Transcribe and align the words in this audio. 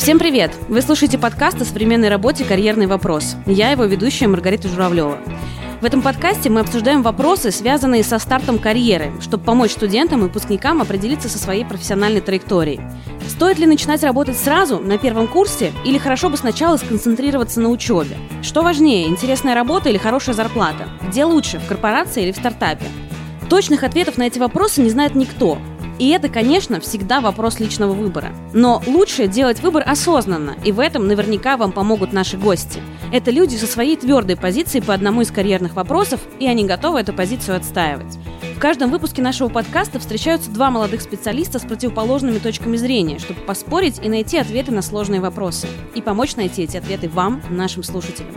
Всем 0.00 0.18
привет! 0.18 0.50
Вы 0.70 0.80
слушаете 0.80 1.18
подкаст 1.18 1.60
о 1.60 1.66
современной 1.66 2.08
работе 2.08 2.42
«Карьерный 2.46 2.86
вопрос». 2.86 3.36
Я 3.44 3.70
его 3.70 3.84
ведущая 3.84 4.28
Маргарита 4.28 4.66
Журавлева. 4.66 5.18
В 5.82 5.84
этом 5.84 6.00
подкасте 6.00 6.48
мы 6.48 6.60
обсуждаем 6.60 7.02
вопросы, 7.02 7.50
связанные 7.50 8.02
со 8.02 8.18
стартом 8.18 8.58
карьеры, 8.58 9.12
чтобы 9.20 9.44
помочь 9.44 9.72
студентам 9.72 10.20
и 10.20 10.22
выпускникам 10.22 10.80
определиться 10.80 11.28
со 11.28 11.36
своей 11.36 11.66
профессиональной 11.66 12.22
траекторией. 12.22 12.80
Стоит 13.28 13.58
ли 13.58 13.66
начинать 13.66 14.02
работать 14.02 14.38
сразу, 14.38 14.78
на 14.78 14.96
первом 14.96 15.28
курсе, 15.28 15.70
или 15.84 15.98
хорошо 15.98 16.30
бы 16.30 16.38
сначала 16.38 16.78
сконцентрироваться 16.78 17.60
на 17.60 17.68
учебе? 17.68 18.16
Что 18.40 18.62
важнее, 18.62 19.06
интересная 19.06 19.54
работа 19.54 19.90
или 19.90 19.98
хорошая 19.98 20.34
зарплата? 20.34 20.88
Где 21.06 21.26
лучше, 21.26 21.58
в 21.58 21.68
корпорации 21.68 22.22
или 22.22 22.32
в 22.32 22.36
стартапе? 22.36 22.86
Точных 23.50 23.84
ответов 23.84 24.16
на 24.16 24.22
эти 24.22 24.38
вопросы 24.38 24.80
не 24.80 24.88
знает 24.88 25.14
никто, 25.14 25.58
и 26.00 26.08
это, 26.08 26.30
конечно, 26.30 26.80
всегда 26.80 27.20
вопрос 27.20 27.60
личного 27.60 27.92
выбора. 27.92 28.32
Но 28.54 28.82
лучше 28.86 29.28
делать 29.28 29.60
выбор 29.60 29.84
осознанно, 29.86 30.56
и 30.64 30.72
в 30.72 30.80
этом 30.80 31.06
наверняка 31.06 31.58
вам 31.58 31.72
помогут 31.72 32.14
наши 32.14 32.38
гости. 32.38 32.80
Это 33.12 33.30
люди 33.30 33.56
со 33.56 33.66
своей 33.66 33.98
твердой 33.98 34.36
позицией 34.36 34.82
по 34.82 34.94
одному 34.94 35.20
из 35.20 35.30
карьерных 35.30 35.74
вопросов, 35.74 36.22
и 36.38 36.46
они 36.46 36.64
готовы 36.64 37.00
эту 37.00 37.12
позицию 37.12 37.58
отстаивать. 37.58 38.18
В 38.56 38.58
каждом 38.58 38.90
выпуске 38.90 39.20
нашего 39.20 39.50
подкаста 39.50 39.98
встречаются 39.98 40.50
два 40.50 40.70
молодых 40.70 41.02
специалиста 41.02 41.58
с 41.58 41.62
противоположными 41.62 42.38
точками 42.38 42.78
зрения, 42.78 43.18
чтобы 43.18 43.40
поспорить 43.40 44.00
и 44.02 44.08
найти 44.08 44.38
ответы 44.38 44.72
на 44.72 44.80
сложные 44.80 45.20
вопросы. 45.20 45.68
И 45.94 46.00
помочь 46.00 46.34
найти 46.34 46.62
эти 46.62 46.78
ответы 46.78 47.10
вам, 47.10 47.42
нашим 47.50 47.82
слушателям. 47.82 48.34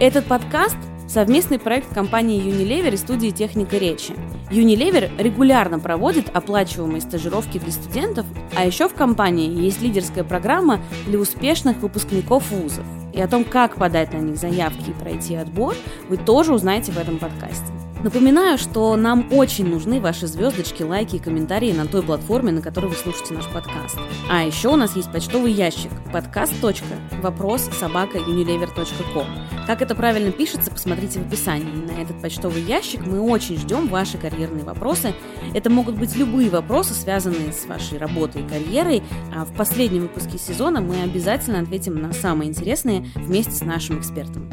Этот 0.00 0.24
подкаст 0.24 0.76
совместный 1.08 1.58
проект 1.58 1.92
компании 1.92 2.42
Unilever 2.42 2.92
и 2.92 2.96
студии 2.96 3.30
«Техника 3.30 3.78
речи». 3.78 4.14
Unilever 4.50 5.10
регулярно 5.18 5.78
проводит 5.78 6.28
оплачиваемые 6.34 7.00
стажировки 7.00 7.58
для 7.58 7.72
студентов, 7.72 8.26
а 8.54 8.64
еще 8.64 8.88
в 8.88 8.94
компании 8.94 9.50
есть 9.50 9.80
лидерская 9.82 10.24
программа 10.24 10.80
для 11.06 11.18
успешных 11.18 11.78
выпускников 11.78 12.50
вузов. 12.50 12.84
И 13.12 13.20
о 13.20 13.28
том, 13.28 13.44
как 13.44 13.76
подать 13.76 14.12
на 14.12 14.18
них 14.18 14.36
заявки 14.36 14.90
и 14.90 14.92
пройти 14.92 15.34
отбор, 15.34 15.74
вы 16.08 16.18
тоже 16.18 16.54
узнаете 16.54 16.92
в 16.92 16.98
этом 16.98 17.18
подкасте. 17.18 17.72
Напоминаю, 18.02 18.58
что 18.58 18.94
нам 18.94 19.26
очень 19.32 19.66
нужны 19.66 20.00
ваши 20.00 20.28
звездочки, 20.28 20.84
лайки 20.84 21.16
и 21.16 21.18
комментарии 21.18 21.72
на 21.72 21.84
той 21.86 22.02
платформе, 22.02 22.52
на 22.52 22.62
которой 22.62 22.86
вы 22.86 22.94
слушаете 22.94 23.34
наш 23.34 23.46
подкаст. 23.48 23.98
А 24.30 24.44
еще 24.44 24.68
у 24.68 24.76
нас 24.76 24.94
есть 24.94 25.10
почтовый 25.10 25.52
ящик 25.52 25.90
подкаст.вопрос 26.12 27.62
собака 27.78 28.18
unilever.com. 28.18 29.26
Как 29.66 29.82
это 29.82 29.96
правильно 29.96 30.30
пишется, 30.30 30.70
посмотрите 30.70 31.18
в 31.18 31.26
описании. 31.26 31.92
На 31.92 32.00
этот 32.00 32.22
почтовый 32.22 32.62
ящик 32.62 33.04
мы 33.04 33.20
очень 33.20 33.56
ждем 33.58 33.88
ваши 33.88 34.16
карьерные 34.16 34.64
вопросы. 34.64 35.12
Это 35.52 35.68
могут 35.68 35.96
быть 35.96 36.14
любые 36.14 36.50
вопросы, 36.50 36.94
связанные 36.94 37.52
с 37.52 37.66
вашей 37.66 37.98
работой 37.98 38.42
и 38.42 38.48
карьерой. 38.48 39.02
А 39.34 39.44
в 39.44 39.52
последнем 39.54 40.02
выпуске 40.02 40.38
сезона 40.38 40.80
мы 40.80 41.02
обязательно 41.02 41.58
ответим 41.58 42.00
на 42.00 42.12
самые 42.12 42.48
интересные 42.48 43.06
вместе 43.16 43.52
с 43.52 43.62
нашим 43.62 43.98
экспертом. 43.98 44.48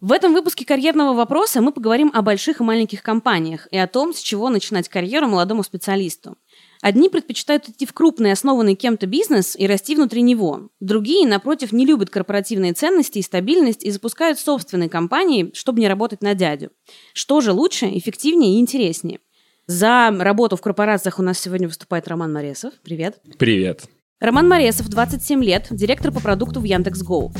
В 0.00 0.12
этом 0.12 0.32
выпуске 0.32 0.64
карьерного 0.64 1.12
вопроса 1.12 1.60
мы 1.60 1.72
поговорим 1.72 2.10
о 2.14 2.22
больших 2.22 2.60
и 2.60 2.64
маленьких 2.64 3.02
компаниях 3.02 3.68
и 3.70 3.76
о 3.76 3.86
том, 3.86 4.14
с 4.14 4.20
чего 4.20 4.48
начинать 4.48 4.88
карьеру 4.88 5.28
молодому 5.28 5.62
специалисту. 5.62 6.38
Одни 6.80 7.10
предпочитают 7.10 7.68
идти 7.68 7.84
в 7.84 7.92
крупный, 7.92 8.32
основанный 8.32 8.76
кем-то 8.76 9.06
бизнес 9.06 9.54
и 9.54 9.66
расти 9.66 9.94
внутри 9.94 10.22
него. 10.22 10.70
Другие, 10.80 11.28
напротив, 11.28 11.72
не 11.72 11.84
любят 11.84 12.08
корпоративные 12.08 12.72
ценности 12.72 13.18
и 13.18 13.22
стабильность 13.22 13.84
и 13.84 13.90
запускают 13.90 14.38
собственные 14.38 14.88
компании, 14.88 15.50
чтобы 15.52 15.80
не 15.80 15.88
работать 15.88 16.22
на 16.22 16.34
дядю. 16.34 16.70
Что 17.12 17.42
же 17.42 17.52
лучше, 17.52 17.86
эффективнее 17.86 18.54
и 18.54 18.60
интереснее? 18.60 19.20
За 19.66 20.10
работу 20.18 20.56
в 20.56 20.62
корпорациях 20.62 21.18
у 21.18 21.22
нас 21.22 21.38
сегодня 21.38 21.68
выступает 21.68 22.08
Роман 22.08 22.32
Моресов. 22.32 22.72
Привет. 22.82 23.20
Привет. 23.38 23.82
Роман 24.18 24.48
Моресов, 24.48 24.88
27 24.88 25.44
лет, 25.44 25.66
директор 25.70 26.10
по 26.10 26.20
продукту 26.20 26.60
в 26.60 26.64
Яндекс.Гоу. 26.64 27.32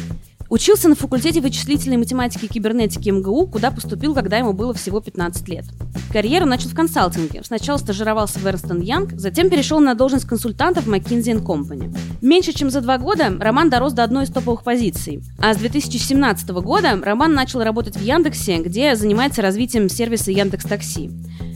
Учился 0.51 0.89
на 0.89 0.97
факультете 0.97 1.41
вычислительной 1.41 1.97
математики 1.97 2.47
и 2.47 2.49
кибернетики 2.49 3.09
МГУ, 3.09 3.47
куда 3.47 3.71
поступил, 3.71 4.17
когда 4.17 4.37
ему 4.37 4.53
было 4.53 4.75
всего 4.75 5.01
15 5.01 5.49
лет. 5.49 5.65
Карьеру 6.13 6.45
начал 6.45 6.71
в 6.71 6.75
консалтинге. 6.75 7.43
Сначала 7.45 7.79
стажировался 7.79 8.41
в 8.41 8.47
Ernst 8.47 8.69
Young, 8.81 9.17
затем 9.17 9.49
перешел 9.49 9.79
на 9.79 9.95
должность 9.95 10.27
консультанта 10.27 10.81
в 10.81 10.89
McKinsey 10.89 11.41
Company. 11.41 11.97
Меньше 12.21 12.53
чем 12.53 12.69
за 12.69 12.81
два 12.81 12.99
года 12.99 13.33
Роман 13.39 13.71
дорос 13.71 13.93
до 13.93 14.03
одной 14.03 14.25
из 14.25 14.31
топовых 14.31 14.65
позиций. 14.65 15.23
А 15.39 15.55
с 15.55 15.59
2017 15.59 16.51
года 16.51 17.01
Роман 17.01 17.33
начал 17.33 17.63
работать 17.63 17.97
в 17.97 18.03
Яндексе, 18.03 18.57
где 18.59 18.97
занимается 18.97 19.43
развитием 19.43 19.89
сервиса 19.89 20.33
Яндекс 20.33 20.65
Такси. 20.65 21.11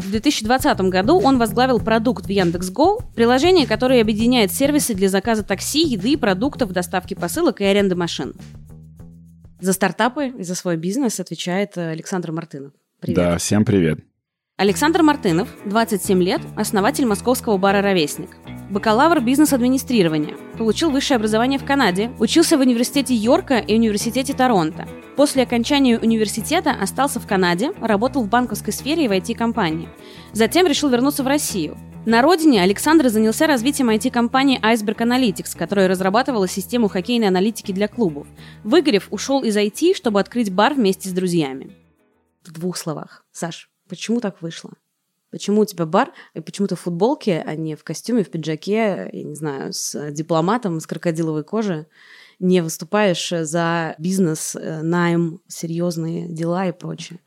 В 0.05 0.11
2020 0.13 0.81
году 0.83 1.19
он 1.19 1.39
возглавил 1.39 1.81
продукт 1.81 2.27
в 2.27 2.31
Яндекс.Го, 2.31 3.01
приложение, 3.17 3.67
которое 3.67 4.01
объединяет 4.01 4.53
сервисы 4.53 4.95
для 4.95 5.09
заказа 5.09 5.43
такси, 5.43 5.83
еды, 5.85 6.17
продуктов, 6.17 6.71
доставки 6.71 7.15
посылок 7.15 7.61
и 7.61 7.65
аренды 7.65 7.97
машин. 7.97 8.35
За 9.65 9.73
стартапы 9.73 10.27
и 10.29 10.43
за 10.43 10.55
свой 10.55 10.77
бизнес 10.77 11.21
отвечает 11.21 11.79
э, 11.79 11.89
Александр 11.89 12.33
Мартынов. 12.33 12.75
Привет. 13.01 13.17
Да, 13.17 13.39
всем 13.39 13.65
привет. 13.65 13.99
Александр 14.59 15.03
Мартынов, 15.03 15.49
27 15.65 16.23
лет, 16.23 16.43
основатель 16.55 17.07
московского 17.07 17.57
бара 17.57 17.81
«Ровесник». 17.81 18.29
Бакалавр 18.69 19.23
бизнес-администрирования. 19.23 20.37
Получил 20.59 20.91
высшее 20.91 21.17
образование 21.17 21.59
в 21.59 21.65
Канаде. 21.65 22.11
Учился 22.19 22.59
в 22.59 22.61
университете 22.61 23.15
Йорка 23.15 23.57
и 23.57 23.75
университете 23.75 24.35
Торонто. 24.35 24.87
После 25.17 25.45
окончания 25.45 25.99
университета 25.99 26.73
остался 26.73 27.19
в 27.19 27.27
Канаде, 27.27 27.73
работал 27.81 28.23
в 28.23 28.29
банковской 28.29 28.75
сфере 28.75 29.07
и 29.07 29.09
в 29.09 29.13
IT-компании. 29.13 29.89
Затем 30.35 30.67
решил 30.67 30.91
вернуться 30.91 31.23
в 31.23 31.27
Россию. 31.27 31.79
На 32.07 32.21
родине 32.21 32.63
Александр 32.63 33.09
занялся 33.09 33.47
развитием 33.47 33.89
IT-компании 33.89 34.61
Iceberg 34.61 34.99
Analytics, 34.99 35.57
которая 35.57 35.89
разрабатывала 35.89 36.47
систему 36.47 36.89
хоккейной 36.89 37.29
аналитики 37.29 37.73
для 37.73 37.89
клубов. 37.89 38.27
Выгорев, 38.63 39.09
ушел 39.11 39.43
из 39.43 39.57
IT, 39.57 39.95
чтобы 39.95 40.21
открыть 40.21 40.53
бар 40.53 40.75
вместе 40.75 41.09
с 41.09 41.13
друзьями. 41.13 41.75
В 42.43 42.53
двух 42.53 42.77
словах. 42.77 43.25
Саш, 43.33 43.71
почему 43.89 44.21
так 44.21 44.43
вышло? 44.43 44.73
Почему 45.31 45.63
у 45.63 45.65
тебя 45.65 45.87
бар, 45.87 46.13
и 46.35 46.41
почему 46.41 46.67
ты 46.67 46.77
в 46.77 46.81
футболке, 46.81 47.43
а 47.45 47.57
не 47.57 47.75
в 47.75 47.83
костюме, 47.85 48.23
в 48.23 48.31
пиджаке, 48.31 49.09
я 49.11 49.23
не 49.25 49.35
знаю, 49.35 49.73
с 49.73 50.11
дипломатом, 50.11 50.81
с 50.81 50.87
крокодиловой 50.87 51.43
кожи, 51.43 51.87
не 52.39 52.61
выступаешь 52.61 53.31
за 53.31 53.95
бизнес, 53.99 54.55
э, 54.55 54.83
найм, 54.83 55.41
серьезные 55.49 56.29
дела 56.29 56.67
и 56.67 56.73
прочее? 56.73 57.21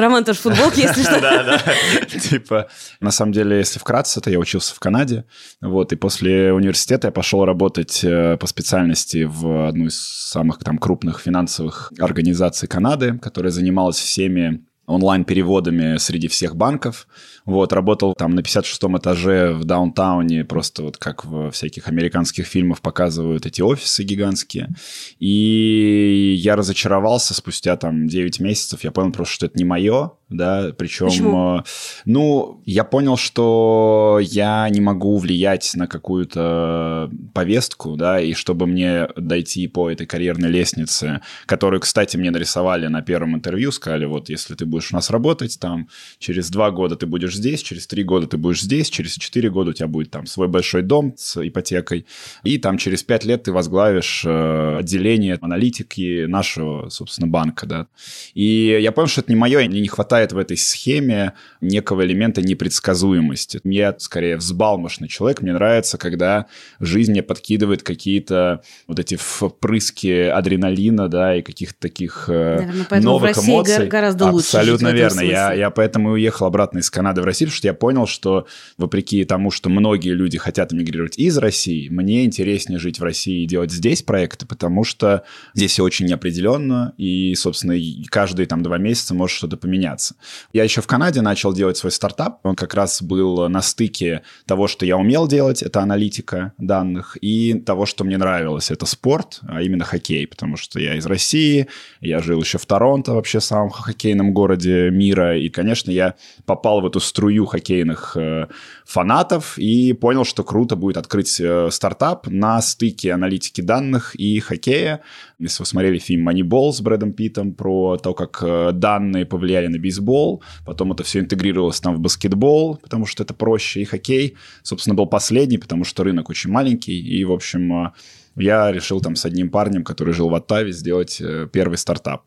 Роман 0.00 0.24
тоже 0.24 0.38
в 0.38 0.42
футболке, 0.42 0.82
если 0.82 1.02
что. 1.02 1.20
Да, 1.26 1.42
да. 1.42 2.18
Типа, 2.18 2.68
на 3.00 3.10
самом 3.10 3.32
деле, 3.32 3.58
если 3.58 3.78
вкратце, 3.78 4.20
то 4.20 4.30
я 4.30 4.38
учился 4.38 4.74
в 4.74 4.78
Канаде. 4.78 5.24
Вот, 5.60 5.92
и 5.92 5.96
после 5.96 6.52
университета 6.52 7.08
я 7.08 7.12
пошел 7.12 7.44
работать 7.44 8.04
э, 8.04 8.36
по 8.36 8.46
специальности 8.46 9.24
в 9.24 9.68
одну 9.68 9.86
из 9.86 9.98
самых 9.98 10.58
там 10.58 10.78
крупных 10.78 11.20
финансовых 11.20 11.92
организаций 11.98 12.68
Канады, 12.68 13.18
которая 13.18 13.50
занималась 13.50 13.96
всеми 13.96 14.64
онлайн-переводами 14.86 15.96
среди 15.96 16.28
всех 16.28 16.56
банков. 16.56 17.06
Вот, 17.46 17.72
работал 17.72 18.14
там 18.14 18.32
на 18.32 18.40
56-м 18.40 18.98
этаже 18.98 19.52
в 19.52 19.64
даунтауне, 19.64 20.44
просто 20.44 20.82
вот 20.82 20.96
как 20.98 21.24
в 21.24 21.50
всяких 21.52 21.88
американских 21.88 22.46
фильмах 22.46 22.80
показывают 22.80 23.46
эти 23.46 23.62
офисы 23.62 24.02
гигантские. 24.02 24.74
И 25.20 26.34
я 26.36 26.56
разочаровался 26.56 27.34
спустя 27.34 27.76
там 27.76 28.08
9 28.08 28.40
месяцев. 28.40 28.82
Я 28.82 28.90
понял 28.90 29.12
просто, 29.12 29.34
что 29.34 29.46
это 29.46 29.58
не 29.58 29.64
мое, 29.64 30.10
да, 30.28 30.72
причем, 30.76 31.06
Почему? 31.06 31.58
Э, 31.58 31.62
ну, 32.04 32.60
я 32.64 32.82
понял, 32.82 33.16
что 33.16 34.18
я 34.20 34.68
не 34.68 34.80
могу 34.80 35.18
влиять 35.18 35.72
на 35.76 35.86
какую-то 35.86 37.10
повестку, 37.32 37.96
да, 37.96 38.20
и 38.20 38.34
чтобы 38.34 38.66
мне 38.66 39.08
дойти 39.16 39.68
по 39.68 39.88
этой 39.88 40.06
карьерной 40.06 40.48
лестнице, 40.48 41.20
которую, 41.46 41.80
кстати, 41.80 42.16
мне 42.16 42.32
нарисовали 42.32 42.88
на 42.88 43.02
первом 43.02 43.36
интервью, 43.36 43.70
сказали, 43.70 44.04
вот, 44.04 44.28
если 44.28 44.56
ты 44.56 44.66
будешь 44.66 44.90
у 44.90 44.96
нас 44.96 45.10
работать, 45.10 45.60
там, 45.60 45.88
через 46.18 46.50
два 46.50 46.72
года 46.72 46.96
ты 46.96 47.06
будешь 47.06 47.35
здесь, 47.36 47.62
через 47.62 47.86
три 47.86 48.02
года 48.02 48.26
ты 48.26 48.36
будешь 48.36 48.62
здесь, 48.62 48.90
через 48.90 49.14
четыре 49.14 49.50
года 49.50 49.70
у 49.70 49.72
тебя 49.72 49.88
будет 49.88 50.10
там 50.10 50.26
свой 50.26 50.48
большой 50.48 50.82
дом 50.82 51.14
с 51.16 51.40
ипотекой, 51.46 52.06
и 52.42 52.58
там 52.58 52.78
через 52.78 53.02
пять 53.02 53.24
лет 53.24 53.44
ты 53.44 53.52
возглавишь 53.52 54.24
э, 54.26 54.78
отделение 54.78 55.38
аналитики 55.40 56.24
нашего, 56.26 56.88
собственно, 56.88 57.28
банка, 57.28 57.66
да. 57.66 57.86
И 58.34 58.78
я 58.80 58.92
понял, 58.92 59.08
что 59.08 59.20
это 59.20 59.30
не 59.30 59.36
мое, 59.36 59.66
мне 59.68 59.80
не 59.80 59.88
хватает 59.88 60.32
в 60.32 60.38
этой 60.38 60.56
схеме 60.56 61.32
некого 61.60 62.04
элемента 62.04 62.42
непредсказуемости. 62.42 63.60
Я 63.64 63.94
скорее 63.98 64.36
взбалмошный 64.36 65.08
человек. 65.08 65.42
Мне 65.42 65.52
нравится, 65.52 65.98
когда 65.98 66.46
жизнь 66.80 67.12
мне 67.12 67.22
подкидывает 67.22 67.82
какие-то 67.82 68.62
вот 68.86 68.98
эти 68.98 69.16
впрыски 69.16 70.28
адреналина, 70.28 71.08
да, 71.08 71.36
и 71.36 71.42
каких-то 71.42 71.78
таких 71.80 72.26
э, 72.28 72.56
Наверное, 72.56 73.00
новых 73.00 73.22
в 73.32 73.36
России 73.36 73.50
эмоций. 73.50 73.86
гораздо 73.86 74.26
лучше. 74.26 74.56
Абсолютно 74.56 74.88
верно. 74.88 75.20
Я, 75.20 75.52
я 75.52 75.70
поэтому 75.70 76.10
уехал 76.10 76.46
обратно 76.46 76.78
из 76.78 76.90
Канады 76.90 77.22
в 77.26 77.28
Россию, 77.28 77.48
потому 77.48 77.56
что 77.56 77.68
я 77.68 77.74
понял, 77.74 78.06
что 78.06 78.46
вопреки 78.78 79.24
тому, 79.24 79.50
что 79.50 79.68
многие 79.68 80.14
люди 80.14 80.38
хотят 80.38 80.72
эмигрировать 80.72 81.18
из 81.18 81.36
России, 81.38 81.88
мне 81.88 82.24
интереснее 82.24 82.78
жить 82.78 83.00
в 83.00 83.02
России 83.02 83.42
и 83.42 83.46
делать 83.46 83.72
здесь 83.72 84.02
проекты, 84.02 84.46
потому 84.46 84.84
что 84.84 85.24
здесь 85.54 85.72
все 85.72 85.82
очень 85.82 86.06
неопределенно, 86.06 86.94
и, 86.96 87.34
собственно, 87.34 87.74
каждые 88.08 88.46
там 88.46 88.62
два 88.62 88.78
месяца 88.78 89.14
может 89.14 89.36
что-то 89.36 89.56
поменяться. 89.56 90.14
Я 90.52 90.64
еще 90.64 90.80
в 90.80 90.86
Канаде 90.86 91.20
начал 91.20 91.52
делать 91.52 91.76
свой 91.76 91.90
стартап. 91.90 92.38
Он 92.44 92.54
как 92.54 92.74
раз 92.74 93.02
был 93.02 93.48
на 93.48 93.62
стыке 93.62 94.22
того, 94.46 94.68
что 94.68 94.86
я 94.86 94.96
умел 94.96 95.26
делать, 95.26 95.62
это 95.62 95.80
аналитика 95.80 96.52
данных, 96.58 97.18
и 97.20 97.54
того, 97.54 97.86
что 97.86 98.04
мне 98.04 98.18
нравилось, 98.18 98.70
это 98.70 98.86
спорт, 98.86 99.40
а 99.48 99.62
именно 99.62 99.84
хоккей, 99.84 100.26
потому 100.26 100.56
что 100.56 100.78
я 100.78 100.94
из 100.94 101.06
России, 101.06 101.66
я 102.00 102.20
жил 102.20 102.40
еще 102.40 102.58
в 102.58 102.66
Торонто, 102.66 103.12
вообще 103.12 103.40
самом 103.40 103.70
хоккейном 103.70 104.32
городе 104.32 104.90
мира, 104.90 105.36
и, 105.38 105.48
конечно, 105.48 105.90
я 105.90 106.14
попал 106.44 106.80
в 106.80 106.86
эту 106.86 107.00
струю 107.16 107.46
хоккейных 107.46 108.14
э, 108.16 108.46
фанатов 108.84 109.58
и 109.58 109.94
понял, 109.94 110.24
что 110.24 110.44
круто 110.44 110.76
будет 110.76 110.98
открыть 110.98 111.40
э, 111.40 111.70
стартап 111.70 112.26
на 112.26 112.60
стыке 112.60 113.12
аналитики 113.12 113.62
данных 113.62 114.14
и 114.16 114.38
хоккея. 114.38 115.00
Если 115.38 115.62
вы 115.62 115.66
смотрели 115.66 115.98
фильм 115.98 116.28
«Moneyball» 116.28 116.72
с 116.72 116.82
Брэдом 116.82 117.14
Питтом 117.14 117.54
про 117.54 117.96
то, 117.96 118.12
как 118.12 118.42
э, 118.42 118.72
данные 118.72 119.24
повлияли 119.24 119.68
на 119.68 119.78
бейсбол, 119.78 120.42
потом 120.66 120.92
это 120.92 121.04
все 121.04 121.20
интегрировалось 121.20 121.80
там 121.80 121.94
в 121.94 122.00
баскетбол, 122.00 122.76
потому 122.76 123.06
что 123.06 123.22
это 123.22 123.32
проще, 123.32 123.80
и 123.80 123.84
хоккей, 123.86 124.36
собственно, 124.62 124.94
был 124.94 125.06
последний, 125.06 125.56
потому 125.56 125.84
что 125.84 126.04
рынок 126.04 126.28
очень 126.28 126.50
маленький, 126.50 127.00
и, 127.00 127.24
в 127.24 127.32
общем, 127.32 127.92
я 128.36 128.70
решил 128.70 129.00
там 129.00 129.16
с 129.16 129.24
одним 129.24 129.48
парнем, 129.48 129.84
который 129.84 130.12
жил 130.12 130.28
в 130.28 130.34
Оттаве, 130.34 130.72
сделать 130.72 131.22
первый 131.50 131.78
стартап. 131.78 132.24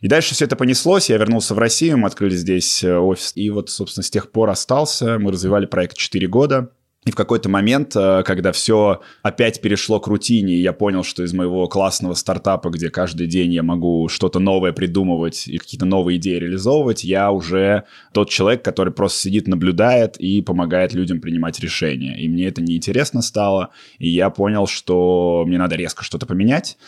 И 0.00 0.08
дальше 0.08 0.34
все 0.34 0.44
это 0.44 0.56
понеслось, 0.56 1.10
я 1.10 1.16
вернулся 1.16 1.54
в 1.54 1.58
Россию, 1.58 1.98
мы 1.98 2.08
открыли 2.08 2.34
здесь 2.34 2.84
э, 2.84 2.96
офис, 2.96 3.32
и 3.34 3.50
вот, 3.50 3.70
собственно, 3.70 4.04
с 4.04 4.10
тех 4.10 4.30
пор 4.30 4.50
остался, 4.50 5.18
мы 5.18 5.32
развивали 5.32 5.66
проект 5.66 5.96
4 5.96 6.26
года, 6.26 6.70
и 7.04 7.10
в 7.10 7.16
какой-то 7.16 7.50
момент, 7.50 7.94
э, 7.96 8.22
когда 8.24 8.52
все 8.52 9.02
опять 9.22 9.60
перешло 9.60 10.00
к 10.00 10.06
рутине, 10.06 10.56
я 10.56 10.72
понял, 10.72 11.04
что 11.04 11.22
из 11.22 11.34
моего 11.34 11.68
классного 11.68 12.14
стартапа, 12.14 12.70
где 12.70 12.88
каждый 12.88 13.26
день 13.26 13.52
я 13.52 13.62
могу 13.62 14.08
что-то 14.08 14.38
новое 14.38 14.72
придумывать 14.72 15.46
и 15.46 15.58
какие-то 15.58 15.84
новые 15.84 16.16
идеи 16.18 16.38
реализовывать, 16.38 17.04
я 17.04 17.30
уже 17.30 17.84
тот 18.12 18.30
человек, 18.30 18.64
который 18.64 18.92
просто 18.92 19.20
сидит, 19.20 19.46
наблюдает 19.48 20.16
и 20.16 20.40
помогает 20.40 20.94
людям 20.94 21.20
принимать 21.20 21.60
решения. 21.60 22.18
И 22.18 22.28
мне 22.28 22.46
это 22.46 22.62
неинтересно 22.62 23.20
стало, 23.20 23.70
и 23.98 24.08
я 24.08 24.30
понял, 24.30 24.66
что 24.66 25.44
мне 25.46 25.58
надо 25.58 25.76
резко 25.76 26.04
что-то 26.04 26.24
поменять 26.24 26.78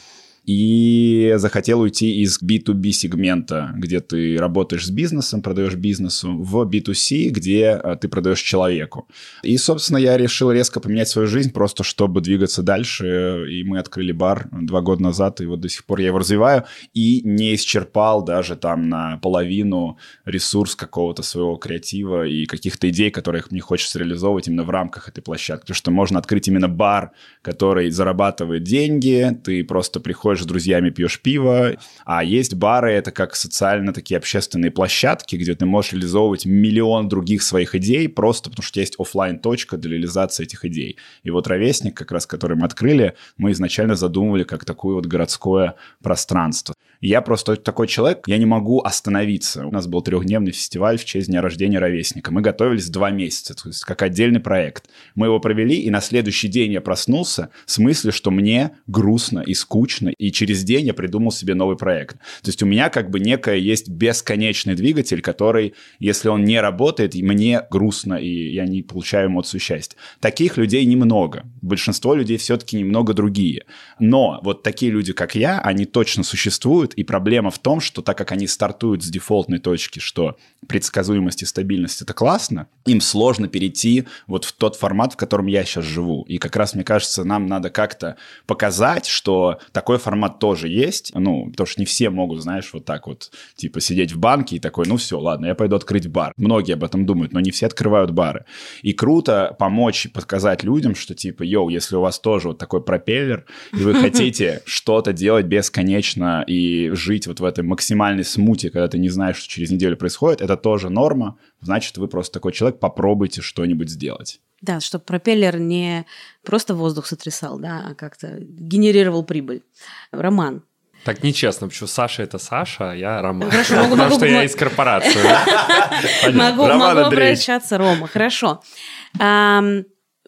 и 0.46 1.34
захотел 1.36 1.80
уйти 1.80 2.22
из 2.22 2.40
B2B 2.40 2.92
сегмента, 2.92 3.72
где 3.74 3.98
ты 4.00 4.38
работаешь 4.38 4.86
с 4.86 4.90
бизнесом, 4.90 5.42
продаешь 5.42 5.74
бизнесу, 5.74 6.36
в 6.38 6.62
B2C, 6.62 7.30
где 7.30 7.70
а, 7.70 7.96
ты 7.96 8.08
продаешь 8.08 8.40
человеку. 8.40 9.08
И, 9.42 9.56
собственно, 9.58 9.98
я 9.98 10.16
решил 10.16 10.52
резко 10.52 10.78
поменять 10.78 11.08
свою 11.08 11.26
жизнь, 11.26 11.52
просто 11.52 11.82
чтобы 11.82 12.20
двигаться 12.20 12.62
дальше, 12.62 13.46
и 13.50 13.64
мы 13.64 13.80
открыли 13.80 14.12
бар 14.12 14.48
два 14.52 14.82
года 14.82 15.02
назад, 15.02 15.40
и 15.40 15.46
вот 15.46 15.60
до 15.60 15.68
сих 15.68 15.84
пор 15.84 15.98
я 15.98 16.06
его 16.06 16.18
развиваю, 16.18 16.64
и 16.94 17.22
не 17.24 17.54
исчерпал 17.56 18.22
даже 18.22 18.54
там 18.54 18.88
на 18.88 19.18
половину 19.18 19.98
ресурс 20.24 20.76
какого-то 20.76 21.24
своего 21.24 21.56
креатива 21.56 22.24
и 22.24 22.46
каких-то 22.46 22.88
идей, 22.88 23.10
которых 23.10 23.50
мне 23.50 23.60
хочется 23.60 23.98
реализовывать 23.98 24.46
именно 24.46 24.62
в 24.62 24.70
рамках 24.70 25.08
этой 25.08 25.22
площадки. 25.22 25.62
Потому 25.62 25.76
что 25.76 25.90
можно 25.90 26.18
открыть 26.20 26.46
именно 26.46 26.68
бар, 26.68 27.10
который 27.42 27.90
зарабатывает 27.90 28.62
деньги, 28.62 29.36
ты 29.42 29.64
просто 29.64 29.98
приходишь 29.98 30.35
приходишь 30.36 30.42
с 30.42 30.46
друзьями, 30.46 30.90
пьешь 30.90 31.20
пиво, 31.20 31.76
а 32.04 32.24
есть 32.24 32.54
бары, 32.54 32.92
это 32.92 33.10
как 33.10 33.34
социально 33.36 33.92
такие 33.92 34.18
общественные 34.18 34.70
площадки, 34.70 35.36
где 35.36 35.54
ты 35.54 35.66
можешь 35.66 35.92
реализовывать 35.92 36.46
миллион 36.46 37.08
других 37.08 37.42
своих 37.42 37.74
идей, 37.74 38.08
просто 38.08 38.50
потому 38.50 38.64
что 38.64 38.80
есть 38.80 38.96
офлайн 38.98 39.38
точка 39.38 39.76
для 39.76 39.92
реализации 39.92 40.44
этих 40.44 40.64
идей. 40.64 40.96
И 41.24 41.30
вот 41.30 41.46
«Ровесник», 41.46 41.96
как 41.96 42.12
раз 42.12 42.26
который 42.26 42.56
мы 42.56 42.66
открыли, 42.66 43.14
мы 43.38 43.52
изначально 43.52 43.94
задумывали 43.94 44.44
как 44.44 44.64
такое 44.64 44.94
вот 44.94 45.06
городское 45.06 45.74
пространство. 46.02 46.74
Я 47.00 47.20
просто 47.20 47.56
такой 47.56 47.88
человек, 47.88 48.24
я 48.26 48.38
не 48.38 48.46
могу 48.46 48.80
остановиться. 48.80 49.66
У 49.66 49.70
нас 49.70 49.86
был 49.86 50.02
трехдневный 50.02 50.52
фестиваль 50.52 50.98
в 50.98 51.04
честь 51.04 51.28
дня 51.28 51.42
рождения 51.42 51.78
ровесника. 51.78 52.32
Мы 52.32 52.40
готовились 52.40 52.88
два 52.88 53.10
месяца, 53.10 53.54
то 53.54 53.68
есть 53.68 53.84
как 53.84 54.02
отдельный 54.02 54.40
проект. 54.40 54.88
Мы 55.14 55.26
его 55.26 55.38
провели, 55.38 55.76
и 55.76 55.90
на 55.90 56.00
следующий 56.00 56.48
день 56.48 56.72
я 56.72 56.80
проснулся 56.80 57.50
с 57.66 57.78
мыслью, 57.78 58.12
что 58.12 58.30
мне 58.30 58.72
грустно 58.86 59.40
и 59.40 59.54
скучно, 59.54 60.08
и 60.08 60.25
через 60.32 60.64
день 60.64 60.86
я 60.86 60.94
придумал 60.94 61.30
себе 61.30 61.54
новый 61.54 61.76
проект. 61.76 62.16
То 62.42 62.48
есть 62.48 62.62
у 62.62 62.66
меня 62.66 62.88
как 62.88 63.10
бы 63.10 63.20
некое 63.20 63.56
есть 63.56 63.88
бесконечный 63.88 64.74
двигатель, 64.74 65.20
который, 65.20 65.74
если 65.98 66.28
он 66.28 66.44
не 66.44 66.60
работает, 66.60 67.14
мне 67.26 67.62
грустно, 67.70 68.14
и 68.14 68.52
я 68.52 68.64
не 68.64 68.82
получаю 68.82 69.28
эмоцию 69.28 69.60
счастья. 69.60 69.98
Таких 70.20 70.56
людей 70.56 70.84
немного. 70.86 71.44
Большинство 71.60 72.14
людей 72.14 72.38
все-таки 72.38 72.78
немного 72.78 73.12
другие. 73.12 73.64
Но 73.98 74.40
вот 74.42 74.62
такие 74.62 74.90
люди, 74.90 75.12
как 75.12 75.34
я, 75.34 75.60
они 75.60 75.84
точно 75.84 76.22
существуют, 76.22 76.94
и 76.94 77.04
проблема 77.04 77.50
в 77.50 77.58
том, 77.58 77.80
что 77.80 78.02
так 78.02 78.16
как 78.16 78.32
они 78.32 78.46
стартуют 78.46 79.02
с 79.02 79.08
дефолтной 79.08 79.58
точки, 79.58 79.98
что 79.98 80.36
предсказуемость 80.66 81.42
и 81.42 81.46
стабильность— 81.46 82.02
это 82.02 82.14
классно, 82.14 82.68
им 82.86 83.00
сложно 83.00 83.48
перейти 83.48 84.06
вот 84.26 84.44
в 84.44 84.52
тот 84.52 84.76
формат, 84.76 85.12
в 85.12 85.16
котором 85.16 85.46
я 85.46 85.64
сейчас 85.64 85.84
живу. 85.84 86.24
И 86.28 86.38
как 86.38 86.56
раз, 86.56 86.74
мне 86.74 86.84
кажется, 86.84 87.24
нам 87.24 87.46
надо 87.46 87.70
как-то 87.70 88.16
показать, 88.46 89.06
что 89.06 89.58
такой 89.72 89.98
формат 89.98 90.15
тоже 90.38 90.68
есть. 90.68 91.12
Ну, 91.14 91.50
потому 91.50 91.66
что 91.66 91.80
не 91.80 91.86
все 91.86 92.10
могут, 92.10 92.42
знаешь, 92.42 92.70
вот 92.72 92.84
так 92.84 93.06
вот, 93.06 93.30
типа, 93.56 93.80
сидеть 93.80 94.12
в 94.12 94.18
банке 94.18 94.56
и 94.56 94.58
такой, 94.58 94.86
ну 94.86 94.96
все, 94.96 95.18
ладно, 95.18 95.46
я 95.46 95.54
пойду 95.54 95.76
открыть 95.76 96.08
бар. 96.08 96.32
Многие 96.36 96.74
об 96.74 96.84
этом 96.84 97.06
думают, 97.06 97.32
но 97.32 97.40
не 97.40 97.50
все 97.50 97.66
открывают 97.66 98.10
бары. 98.10 98.44
И 98.82 98.92
круто 98.92 99.54
помочь 99.58 100.08
показать 100.12 100.64
людям, 100.64 100.94
что 100.94 101.14
типа, 101.14 101.42
йоу, 101.42 101.68
если 101.68 101.96
у 101.96 102.00
вас 102.00 102.18
тоже 102.18 102.48
вот 102.48 102.58
такой 102.58 102.82
пропеллер, 102.82 103.44
и 103.72 103.76
вы 103.76 103.94
хотите 104.00 104.62
что-то 104.66 105.12
делать 105.12 105.46
бесконечно 105.46 106.44
и 106.46 106.90
жить 106.92 107.26
вот 107.26 107.40
в 107.40 107.44
этой 107.44 107.64
максимальной 107.64 108.24
смуте, 108.24 108.70
когда 108.70 108.88
ты 108.88 108.98
не 108.98 109.08
знаешь, 109.08 109.36
что 109.36 109.48
через 109.48 109.70
неделю 109.70 109.96
происходит, 109.96 110.40
это 110.40 110.56
тоже 110.56 110.90
норма, 110.90 111.38
значит, 111.60 111.98
вы 111.98 112.08
просто 112.08 112.34
такой 112.34 112.52
человек, 112.52 112.80
попробуйте 112.80 113.42
что-нибудь 113.42 113.90
сделать. 113.90 114.40
Да, 114.66 114.80
чтобы 114.80 115.04
пропеллер 115.04 115.58
не 115.58 116.06
просто 116.42 116.74
воздух 116.74 117.06
сотрясал, 117.06 117.58
да, 117.58 117.86
а 117.90 117.94
как-то 117.94 118.38
генерировал 118.40 119.22
прибыль. 119.22 119.62
Роман, 120.10 120.64
так 121.04 121.22
нечестно, 121.22 121.68
почему 121.68 121.86
Саша 121.86 122.24
это 122.24 122.38
Саша, 122.38 122.90
а 122.90 122.94
я 122.96 123.22
Роман. 123.22 123.48
Хорошо, 123.48 123.76
могу, 123.76 123.90
Потому 123.90 124.08
могу, 124.08 124.16
что 124.16 124.26
я 124.26 124.42
из 124.42 124.56
корпорации. 124.56 125.22
Могу, 126.32 126.66
могу 126.66 127.00
обращаться, 127.00 127.78
Рома, 127.78 128.08
хорошо. 128.08 128.60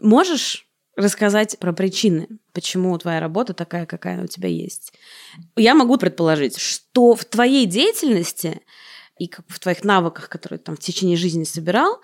Можешь 0.01 0.69
рассказать 0.95 1.59
про 1.59 1.73
причины, 1.73 2.29
почему 2.53 2.97
твоя 2.97 3.19
работа 3.19 3.55
такая, 3.55 3.87
какая 3.87 4.23
у 4.23 4.29
тебя 4.29 4.49
есть? 4.49 4.93
Я 5.57 5.75
могу 5.75 5.97
предположить, 5.97 6.59
что 6.59 7.17
в 7.17 7.25
твоей 7.25 7.67
деятельности 7.67 8.61
и 9.19 9.31
в 9.49 9.59
твоих 9.59 9.85
навыках, 9.85 10.29
которые 10.29 10.59
там 10.59 10.77
в 10.77 10.81
течение 10.81 11.17
жизни 11.17 11.45
собирал, 11.45 12.01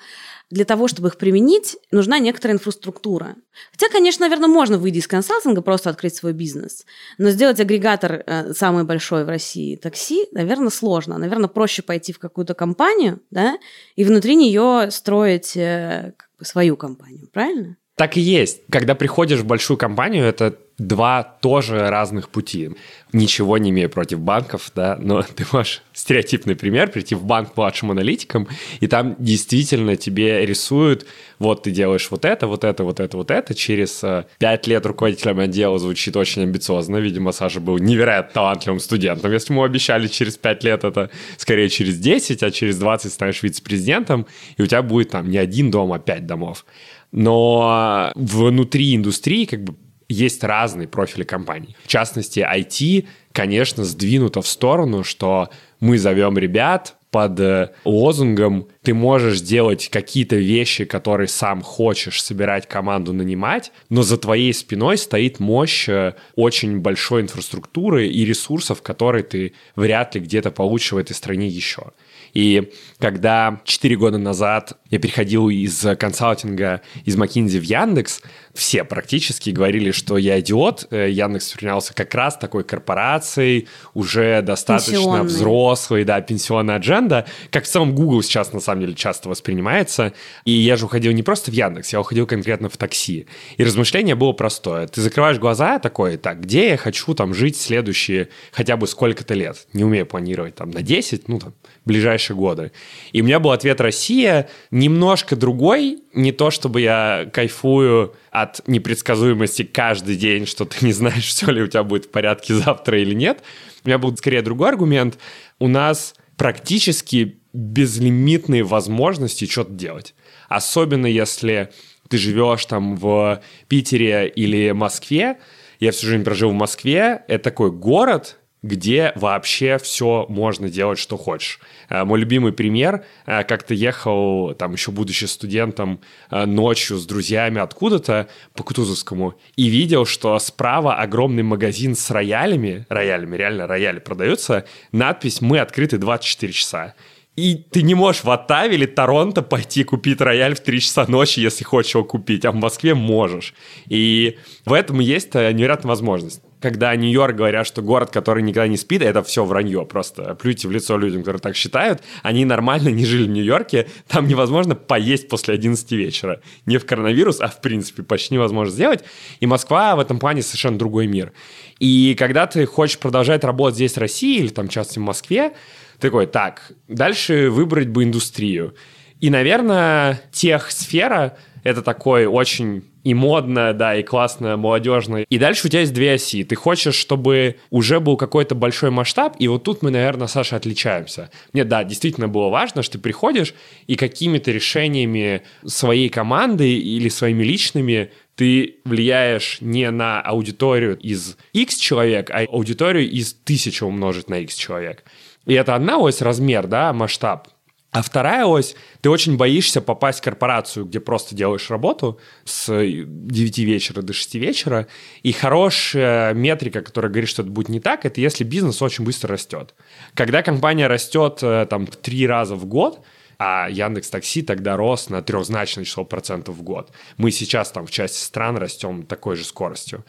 для 0.51 0.65
того, 0.65 0.89
чтобы 0.89 1.09
их 1.09 1.17
применить, 1.17 1.77
нужна 1.91 2.19
некоторая 2.19 2.57
инфраструктура. 2.57 3.37
Хотя, 3.73 3.89
конечно, 3.89 4.27
наверное, 4.27 4.49
можно 4.49 4.79
выйти 4.79 4.99
из 4.99 5.09
консалтинга, 5.09 5.63
просто 5.63 5.91
открыть 5.91 6.15
свой 6.15 6.33
бизнес. 6.33 6.85
Но 7.19 7.31
сделать 7.31 7.61
агрегатор 7.61 8.23
э, 8.27 8.53
самый 8.53 8.85
большой 8.85 9.25
в 9.25 9.29
России 9.29 9.77
такси, 9.77 10.27
наверное, 10.33 10.71
сложно. 10.71 11.19
Наверное, 11.19 11.49
проще 11.49 11.83
пойти 11.83 12.13
в 12.13 12.19
какую-то 12.19 12.55
компанию, 12.55 13.21
да, 13.31 13.59
и 13.97 14.05
внутри 14.05 14.37
нее 14.37 14.91
строить 14.91 15.57
э, 15.57 16.13
как 16.17 16.29
бы, 16.39 16.45
свою 16.45 16.77
компанию, 16.77 17.29
правильно? 17.33 17.77
Так 17.97 18.17
и 18.17 18.21
есть. 18.21 18.63
Когда 18.71 18.95
приходишь 18.95 19.41
в 19.41 19.47
большую 19.47 19.77
компанию, 19.77 20.25
это 20.25 20.59
два 20.79 21.23
тоже 21.23 21.89
разных 21.89 22.31
пути. 22.31 22.71
Ничего 23.13 23.59
не 23.59 23.71
имею 23.71 23.89
против 23.89 24.19
банков, 24.19 24.73
да, 24.75 24.97
но 25.01 25.23
ты 25.37 25.47
можешь 25.53 25.83
стереотипный 25.93 26.57
пример, 26.57 26.91
прийти 26.91 27.15
в 27.15 27.25
банк 27.25 27.57
младшим 27.57 27.93
аналитиком, 27.93 28.49
и 28.81 28.89
там 28.89 29.15
действительно 29.19 29.97
тебе 29.97 30.45
рисуют, 30.45 31.07
вот 31.39 31.63
ты 31.63 31.71
делаешь 31.71 32.09
вот 32.11 32.25
это, 32.25 32.47
вот 32.47 32.65
это, 32.65 32.83
вот 32.83 33.01
это, 33.01 33.17
вот 33.17 33.31
это. 33.31 33.55
Через 33.55 34.03
э, 34.03 34.25
пять 34.39 34.67
лет 34.67 34.85
руководителем 34.87 35.39
отдела 35.41 35.79
звучит 35.79 36.17
очень 36.17 36.43
амбициозно. 36.43 36.97
Видимо, 36.97 37.33
Саша 37.33 37.61
был 37.61 37.79
невероятно 37.79 38.33
талантливым 38.33 38.81
студентом. 38.81 39.33
Если 39.33 39.53
ему 39.53 39.63
обещали 39.63 40.09
через 40.09 40.37
пять 40.37 40.65
лет, 40.65 40.85
это 40.85 41.11
скорее 41.37 41.69
через 41.69 41.99
10, 41.99 42.43
а 42.43 42.51
через 42.51 42.79
20 42.79 43.13
станешь 43.13 43.43
вице-президентом, 43.43 44.27
и 44.57 44.63
у 44.63 44.67
тебя 44.67 44.83
будет 44.83 45.11
там 45.11 45.31
не 45.31 45.39
один 45.39 45.71
дом, 45.71 45.93
а 45.93 45.99
пять 45.99 46.27
домов. 46.27 46.65
Но 47.13 48.11
внутри 48.17 48.97
индустрии 48.97 49.45
как 49.45 49.63
бы 49.63 49.77
есть 50.09 50.45
разные 50.45 50.89
профили 50.89 51.25
компаний. 51.25 51.77
В 51.85 51.89
частности, 51.89 52.41
IT, 52.41 53.07
конечно, 53.33 53.85
сдвинуто 53.85 54.43
в 54.43 54.47
сторону, 54.47 55.05
что 55.05 55.51
мы 55.81 55.99
зовем 55.99 56.39
ребят 56.39 56.97
под 57.15 57.39
э, 57.39 57.71
лозунгом 57.85 58.67
«ты 58.83 58.93
можешь 58.93 59.41
делать 59.41 59.89
какие-то 59.89 60.35
вещи, 60.35 60.85
которые 60.85 61.29
сам 61.29 61.63
хочешь, 61.63 62.21
собирать 62.21 62.67
команду, 62.67 63.13
нанимать, 63.13 63.71
но 63.89 64.03
за 64.03 64.19
твоей 64.19 64.53
спиной 64.53 64.99
стоит 64.99 65.39
мощь 65.39 65.89
э, 65.89 66.15
очень 66.35 66.81
большой 66.81 67.23
инфраструктуры 67.23 68.09
и 68.09 68.25
ресурсов, 68.25 68.83
которые 68.83 69.23
ты 69.23 69.53
вряд 69.77 70.17
ли 70.17 70.23
где-то 70.23 70.51
получишь 70.51 70.93
в 70.93 70.97
этой 70.97 71.13
стране 71.13 71.47
еще». 71.47 71.93
И 72.35 72.73
когда 72.99 73.61
4 73.65 73.97
года 73.97 74.19
назад 74.19 74.75
я 74.91 74.99
переходил 74.99 75.49
из 75.49 75.87
консалтинга 75.99 76.83
из 77.05 77.17
McKinsey 77.17 77.59
в 77.59 77.63
Яндекс, 77.63 78.21
все 78.55 78.85
практически 78.85 79.51
говорили, 79.51 79.91
что 79.91 80.17
я 80.17 80.39
идиот. 80.41 80.89
Э, 80.91 81.11
Яндекс 81.11 81.47
воспринимался 81.49 81.95
как 81.95 82.15
раз 82.15 82.37
такой 82.37 82.65
корпорацией, 82.65 83.69
уже 83.95 84.43
достаточно 84.43 85.25
взрослой, 85.25 86.05
да, 86.05 86.21
пенсионная 86.21 86.77
адженда, 86.77 87.27
как 87.51 87.65
в 87.65 87.69
целом 87.69 87.95
Google 87.95 88.23
сейчас 88.23 88.53
на 88.53 88.61
самом 88.61 88.83
деле 88.83 88.95
часто 88.95 89.29
воспринимается. 89.29 90.13
И 90.45 90.53
я 90.53 90.77
же 90.77 90.87
уходил 90.87 91.13
не 91.13 91.23
просто 91.23 91.51
в 91.51 91.55
Яндекс, 91.55 91.93
я 91.93 92.01
уходил 92.01 92.27
конкретно 92.27 92.69
в 92.69 92.77
такси. 92.77 93.27
И 93.57 93.65
размышление 93.65 94.15
было 94.15 94.33
простое. 94.33 94.87
Ты 94.87 95.01
закрываешь 95.01 95.39
глаза 95.39 95.79
такой, 95.79 96.17
так, 96.17 96.41
где 96.41 96.71
я 96.71 96.77
хочу 96.77 97.15
там 97.15 97.35
жить 97.35 97.57
следующие 97.57 98.29
хотя 98.53 98.77
бы 98.77 98.87
сколько-то 98.87 99.35
лет? 99.35 99.67
Не 99.73 99.85
умею 99.85 100.07
планировать 100.07 100.55
там 100.55 100.71
на 100.71 100.83
10, 100.83 101.29
ну 101.29 101.39
там, 101.39 101.55
ближайшие 101.85 102.24
годы. 102.33 102.73
И 103.13 103.21
у 103.21 103.25
меня 103.25 103.41
был 103.41 103.51
ответ 103.51 103.81
«Россия», 103.81 104.49
немножко 104.71 105.37
другой, 105.37 105.99
не 106.15 106.33
то 106.33 106.51
чтобы 106.51 106.81
я 106.81 107.29
кайфую 107.33 108.15
от 108.31 108.67
непредсказуемости 108.67 109.65
каждый 109.65 110.17
день, 110.17 110.47
что 110.47 110.65
ты 110.65 110.87
не 110.87 110.93
знаешь, 110.93 111.27
все 111.29 111.51
ли 111.51 111.63
у 111.63 111.67
тебя 111.67 111.83
будет 111.83 112.07
в 112.07 112.11
порядке 112.11 112.55
завтра 112.55 113.01
или 113.01 113.15
нет. 113.15 113.43
У 113.85 113.89
меня 113.89 113.99
был 113.99 114.17
скорее 114.17 114.43
другой 114.43 114.71
аргумент. 114.71 115.19
У 115.59 115.69
нас 115.69 116.15
практически 116.37 117.41
безлимитные 117.53 118.65
возможности 118.65 119.47
что-то 119.47 119.73
делать. 119.73 120.15
Особенно 120.49 121.07
если 121.07 121.71
ты 122.09 122.19
живешь 122.19 122.67
там 122.67 122.97
в 122.97 123.43
Питере 123.69 124.29
или 124.29 124.73
Москве. 124.73 125.39
Я 125.81 125.93
всю 125.93 126.07
жизнь 126.07 126.25
прожил 126.25 126.51
в 126.51 126.55
Москве. 126.55 127.25
Это 127.29 127.45
такой 127.45 127.71
город, 127.71 128.39
где 128.65 129.13
вообще 129.15 129.77
все 129.77 130.25
можно 130.31 130.71
делать, 130.71 130.99
что 130.99 131.19
хочешь. 131.19 131.61
Э, 131.91 132.05
мой 132.05 132.19
любимый 132.19 132.53
пример, 132.53 133.05
э, 133.27 133.45
как-то 133.45 133.75
ехал, 133.75 134.55
там 134.55 134.73
еще 134.73 134.91
будучи 134.91 135.27
студентом, 135.27 136.01
э, 136.31 136.47
ночью 136.47 136.97
с 136.97 137.05
друзьями 137.05 137.61
откуда-то 137.61 138.29
по 138.55 138.63
Кутузовскому 138.65 139.35
и 139.57 139.67
видел, 139.67 140.07
что 140.07 140.39
справа 140.39 140.95
огромный 140.95 141.43
магазин 141.43 141.95
с 141.95 142.11
роялями, 142.11 142.87
роялями, 142.89 143.37
реально 143.37 143.67
рояли 143.67 143.99
продаются, 143.99 144.65
надпись 144.93 145.43
«Мы 145.43 145.59
открыты 145.59 145.99
24 145.99 146.53
часа». 146.53 146.95
И 147.37 147.57
ты 147.57 147.83
не 147.83 147.95
можешь 147.95 148.25
в 148.25 148.31
Оттаве 148.31 148.77
или 148.77 148.87
Торонто 148.87 149.43
пойти 149.43 149.85
купить 149.85 150.21
рояль 150.23 150.55
в 150.55 150.61
3 150.61 150.81
часа 150.81 151.05
ночи, 151.07 151.41
если 151.41 151.65
хочешь 151.65 151.95
его 151.95 152.05
купить, 152.05 152.47
а 152.47 152.53
в 152.53 152.55
Москве 152.55 152.95
можешь. 152.95 153.55
И 153.89 154.39
в 154.65 154.73
этом 154.73 155.01
есть 155.01 155.35
невероятная 155.35 155.89
возможность 155.89 156.44
когда 156.65 156.97
Нью-Йорк 156.97 157.37
говорят, 157.37 157.67
что 157.67 157.83
город, 157.83 158.09
который 158.11 158.43
никогда 158.43 158.67
не 158.67 158.79
спит, 158.79 159.03
это 159.03 159.23
все 159.23 159.45
вранье 159.45 159.85
просто. 159.85 160.35
Плюйте 160.35 160.67
в 160.67 160.71
лицо 160.71 160.97
людям, 160.97 161.21
которые 161.21 161.43
так 161.43 161.57
считают. 161.57 162.03
Они 162.23 162.47
нормально 162.47 162.89
не 162.89 163.05
жили 163.05 163.27
в 163.27 163.29
Нью-Йорке. 163.29 163.89
Там 164.09 164.27
невозможно 164.27 164.75
поесть 164.75 165.29
после 165.29 165.53
11 165.53 165.93
вечера. 165.93 166.41
Не 166.65 166.79
в 166.79 166.87
коронавирус, 166.87 167.43
а 167.43 167.49
в 167.49 167.61
принципе 167.61 168.03
почти 168.03 168.33
невозможно 168.33 168.73
сделать. 168.73 169.05
И 169.41 169.47
Москва 169.47 169.95
в 169.95 170.01
этом 170.01 170.19
плане 170.19 170.41
совершенно 170.41 170.79
другой 170.79 171.07
мир. 171.07 171.35
И 171.81 172.17
когда 172.19 172.47
ты 172.47 172.65
хочешь 172.65 172.99
продолжать 172.99 173.45
работать 173.45 173.75
здесь 173.77 173.93
в 173.97 173.99
России 173.99 174.39
или 174.39 174.49
там, 174.49 174.69
часто 174.69 175.01
в 175.01 175.03
Москве, 175.03 175.53
такой, 176.01 176.25
так, 176.25 176.73
дальше 176.89 177.51
выбрать 177.51 177.89
бы 177.89 178.05
индустрию. 178.05 178.75
И, 179.21 179.29
наверное, 179.29 180.23
тех 180.33 180.71
сфера 180.71 181.37
это 181.65 181.83
такой 181.83 182.27
очень 182.27 182.85
и 183.03 183.15
модная, 183.15 183.73
да, 183.73 183.97
и 183.97 184.03
классная, 184.03 184.57
молодежная. 184.57 185.27
И 185.29 185.39
дальше 185.39 185.67
у 185.67 185.71
тебя 185.71 185.81
есть 185.81 185.93
две 185.93 186.15
оси. 186.15 186.45
Ты 186.45 186.55
хочешь, 186.55 186.95
чтобы 186.95 187.57
уже 187.71 188.01
был 188.01 188.17
какой-то 188.17 188.55
большой 188.55 188.91
масштаб, 188.91 189.37
и 189.39 189.49
вот 189.49 189.65
тут 189.65 189.83
мы, 189.83 189.91
наверное, 189.91 190.27
Саша, 190.27 190.57
отличаемся. 190.57 191.31
Мне, 191.53 191.65
да, 191.65 191.85
действительно 191.85 192.29
было 192.29 192.49
важно, 192.49 192.83
что 192.83 192.93
ты 192.93 192.99
приходишь 192.99 193.55
и 193.87 193.97
какими-то 193.97 194.53
решениями 194.53 195.43
своей 195.67 196.09
команды 196.09 196.79
или 196.79 197.09
своими 197.09 197.43
личными 197.43 198.11
ты 198.37 198.77
влияешь 198.85 199.59
не 199.61 199.91
на 199.91 200.21
аудиторию 200.21 200.99
из 200.99 201.37
X 201.53 201.77
человек, 201.77 202.31
а 202.31 202.45
аудиторию 202.45 203.09
из 203.09 203.33
тысячи 203.33 203.85
умножить 203.85 204.29
на 204.29 204.41
X 204.41 204.57
человек. 204.57 205.05
И 205.47 205.55
это 205.55 205.75
одна 205.75 205.99
ось 205.99 206.21
размер, 206.21 206.67
да, 206.67 206.93
масштаб. 206.93 207.49
А 207.95 208.03
вторая 208.03 208.45
ось, 208.45 208.75
ты 209.03 209.09
очень 209.09 209.37
боишься 209.37 209.81
попасть 209.81 210.19
в 210.19 210.23
корпорацию, 210.23 210.85
где 210.85 210.99
просто 210.99 211.37
делаешь 211.37 211.71
работу 211.71 212.19
с 212.45 212.67
9 212.67 213.59
вечера 213.59 214.03
до 214.03 214.13
6 214.13 214.35
вечера, 214.35 214.89
и 215.23 215.31
хорошая 215.31 216.35
метрика, 216.35 216.83
которая 216.83 217.13
говорит, 217.13 217.31
что 217.31 217.43
это 217.43 217.53
будет 217.53 217.69
не 217.69 217.79
так, 217.79 218.05
это 218.05 218.21
если 218.21 218.43
бизнес 218.43 218.83
очень 218.83 219.05
быстро 219.05 219.35
растет. 219.35 219.77
Когда 220.15 220.43
компания 220.43 220.89
растет 220.89 221.39
э, 221.43 221.69
там 221.71 221.87
в 221.87 221.95
три 221.95 222.27
раза 222.27 222.57
в 222.57 222.67
год, 222.67 222.99
а 223.39 223.69
Яндекс 223.71 224.11
Такси 224.11 224.43
тогда 224.43 224.77
рос 224.77 225.09
на 225.11 225.23
трехзначное 225.23 225.85
число 225.85 226.05
процентов 226.05 226.57
в 226.57 226.63
год. 226.63 226.91
Мы 227.17 227.31
сейчас 227.31 227.71
там 227.71 227.87
в 227.87 227.91
части 227.91 228.23
стран 228.23 228.57
растем 228.57 229.05
такой 229.05 229.37
же 229.37 229.45
скоростью 229.45 230.05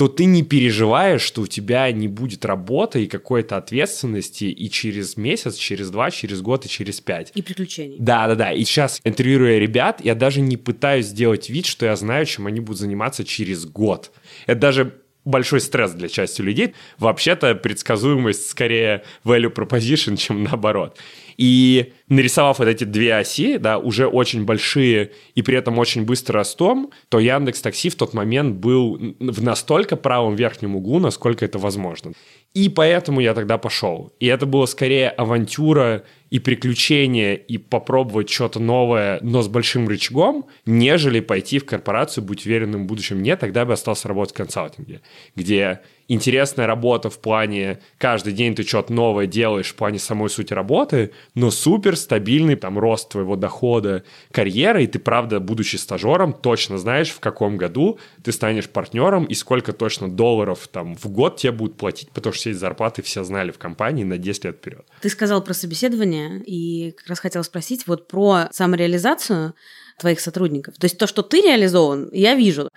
то 0.00 0.08
ты 0.08 0.24
не 0.24 0.42
переживаешь, 0.42 1.20
что 1.20 1.42
у 1.42 1.46
тебя 1.46 1.92
не 1.92 2.08
будет 2.08 2.46
работы 2.46 3.04
и 3.04 3.06
какой-то 3.06 3.58
ответственности 3.58 4.44
и 4.44 4.70
через 4.70 5.18
месяц, 5.18 5.56
через 5.56 5.90
два, 5.90 6.10
через 6.10 6.40
год 6.40 6.64
и 6.64 6.70
через 6.70 7.02
пять. 7.02 7.32
И 7.34 7.42
приключений. 7.42 7.98
Да, 7.98 8.26
да, 8.26 8.34
да. 8.34 8.52
И 8.52 8.64
сейчас, 8.64 9.02
интервьюируя 9.04 9.58
ребят, 9.58 10.00
я 10.02 10.14
даже 10.14 10.40
не 10.40 10.56
пытаюсь 10.56 11.04
сделать 11.04 11.50
вид, 11.50 11.66
что 11.66 11.84
я 11.84 11.96
знаю, 11.96 12.24
чем 12.24 12.46
они 12.46 12.60
будут 12.60 12.80
заниматься 12.80 13.24
через 13.24 13.66
год. 13.66 14.10
Это 14.46 14.58
даже 14.58 14.94
большой 15.26 15.60
стресс 15.60 15.92
для 15.92 16.08
части 16.08 16.40
людей. 16.40 16.74
Вообще-то 16.98 17.54
предсказуемость 17.54 18.48
скорее 18.48 19.04
value 19.24 19.52
proposition, 19.52 20.16
чем 20.16 20.44
наоборот. 20.44 20.96
И 21.40 21.94
нарисовав 22.10 22.58
вот 22.58 22.68
эти 22.68 22.84
две 22.84 23.16
оси, 23.16 23.56
да, 23.56 23.78
уже 23.78 24.06
очень 24.06 24.44
большие 24.44 25.12
и 25.34 25.40
при 25.40 25.56
этом 25.56 25.78
очень 25.78 26.04
быстро 26.04 26.34
растом, 26.34 26.90
то 27.08 27.18
Яндекс 27.18 27.62
Такси 27.62 27.88
в 27.88 27.94
тот 27.94 28.12
момент 28.12 28.56
был 28.56 28.98
в 29.18 29.42
настолько 29.42 29.96
правом 29.96 30.36
верхнем 30.36 30.76
углу, 30.76 30.98
насколько 30.98 31.46
это 31.46 31.58
возможно. 31.58 32.12
И 32.52 32.68
поэтому 32.68 33.20
я 33.20 33.32
тогда 33.32 33.56
пошел. 33.56 34.12
И 34.20 34.26
это 34.26 34.44
было 34.44 34.66
скорее 34.66 35.08
авантюра 35.08 36.04
и 36.28 36.38
приключение, 36.40 37.38
и 37.38 37.56
попробовать 37.56 38.28
что-то 38.28 38.60
новое, 38.60 39.18
но 39.22 39.40
с 39.40 39.48
большим 39.48 39.88
рычагом, 39.88 40.44
нежели 40.66 41.20
пойти 41.20 41.58
в 41.58 41.64
корпорацию, 41.64 42.22
быть 42.22 42.44
уверенным 42.44 42.84
в 42.84 42.86
будущем. 42.86 43.22
Нет, 43.22 43.40
тогда 43.40 43.64
бы 43.64 43.72
остался 43.72 44.08
работать 44.08 44.34
в 44.34 44.36
консалтинге, 44.36 45.00
где 45.36 45.80
интересная 46.10 46.66
работа 46.66 47.08
в 47.08 47.18
плане 47.20 47.78
каждый 47.96 48.32
день 48.32 48.54
ты 48.54 48.64
что-то 48.64 48.92
новое 48.92 49.26
делаешь 49.26 49.68
в 49.70 49.76
плане 49.76 49.98
самой 49.98 50.28
сути 50.28 50.52
работы, 50.52 51.12
но 51.34 51.50
супер 51.50 51.96
стабильный 51.96 52.56
там 52.56 52.78
рост 52.78 53.10
твоего 53.10 53.36
дохода, 53.36 54.02
карьеры, 54.32 54.84
и 54.84 54.86
ты, 54.88 54.98
правда, 54.98 55.38
будучи 55.38 55.76
стажером, 55.76 56.32
точно 56.32 56.78
знаешь, 56.78 57.10
в 57.10 57.20
каком 57.20 57.56
году 57.56 57.98
ты 58.24 58.32
станешь 58.32 58.68
партнером 58.68 59.24
и 59.24 59.34
сколько 59.34 59.72
точно 59.72 60.10
долларов 60.10 60.68
там 60.68 60.96
в 60.96 61.06
год 61.06 61.36
тебе 61.36 61.52
будут 61.52 61.76
платить, 61.76 62.10
потому 62.10 62.32
что 62.32 62.40
все 62.40 62.50
эти 62.50 62.58
зарплаты 62.58 63.02
все 63.02 63.22
знали 63.22 63.52
в 63.52 63.58
компании 63.58 64.02
на 64.02 64.18
10 64.18 64.44
лет 64.44 64.56
вперед. 64.56 64.84
Ты 65.00 65.08
сказал 65.08 65.44
про 65.44 65.54
собеседование, 65.54 66.42
и 66.44 66.90
как 66.90 67.06
раз 67.06 67.20
хотела 67.20 67.44
спросить 67.44 67.86
вот 67.86 68.08
про 68.08 68.48
самореализацию 68.50 69.54
твоих 70.00 70.20
сотрудников. 70.20 70.74
То 70.78 70.86
есть 70.86 70.98
то, 70.98 71.06
что 71.06 71.22
ты 71.22 71.40
реализован, 71.40 72.10
я 72.12 72.34
вижу. 72.34 72.68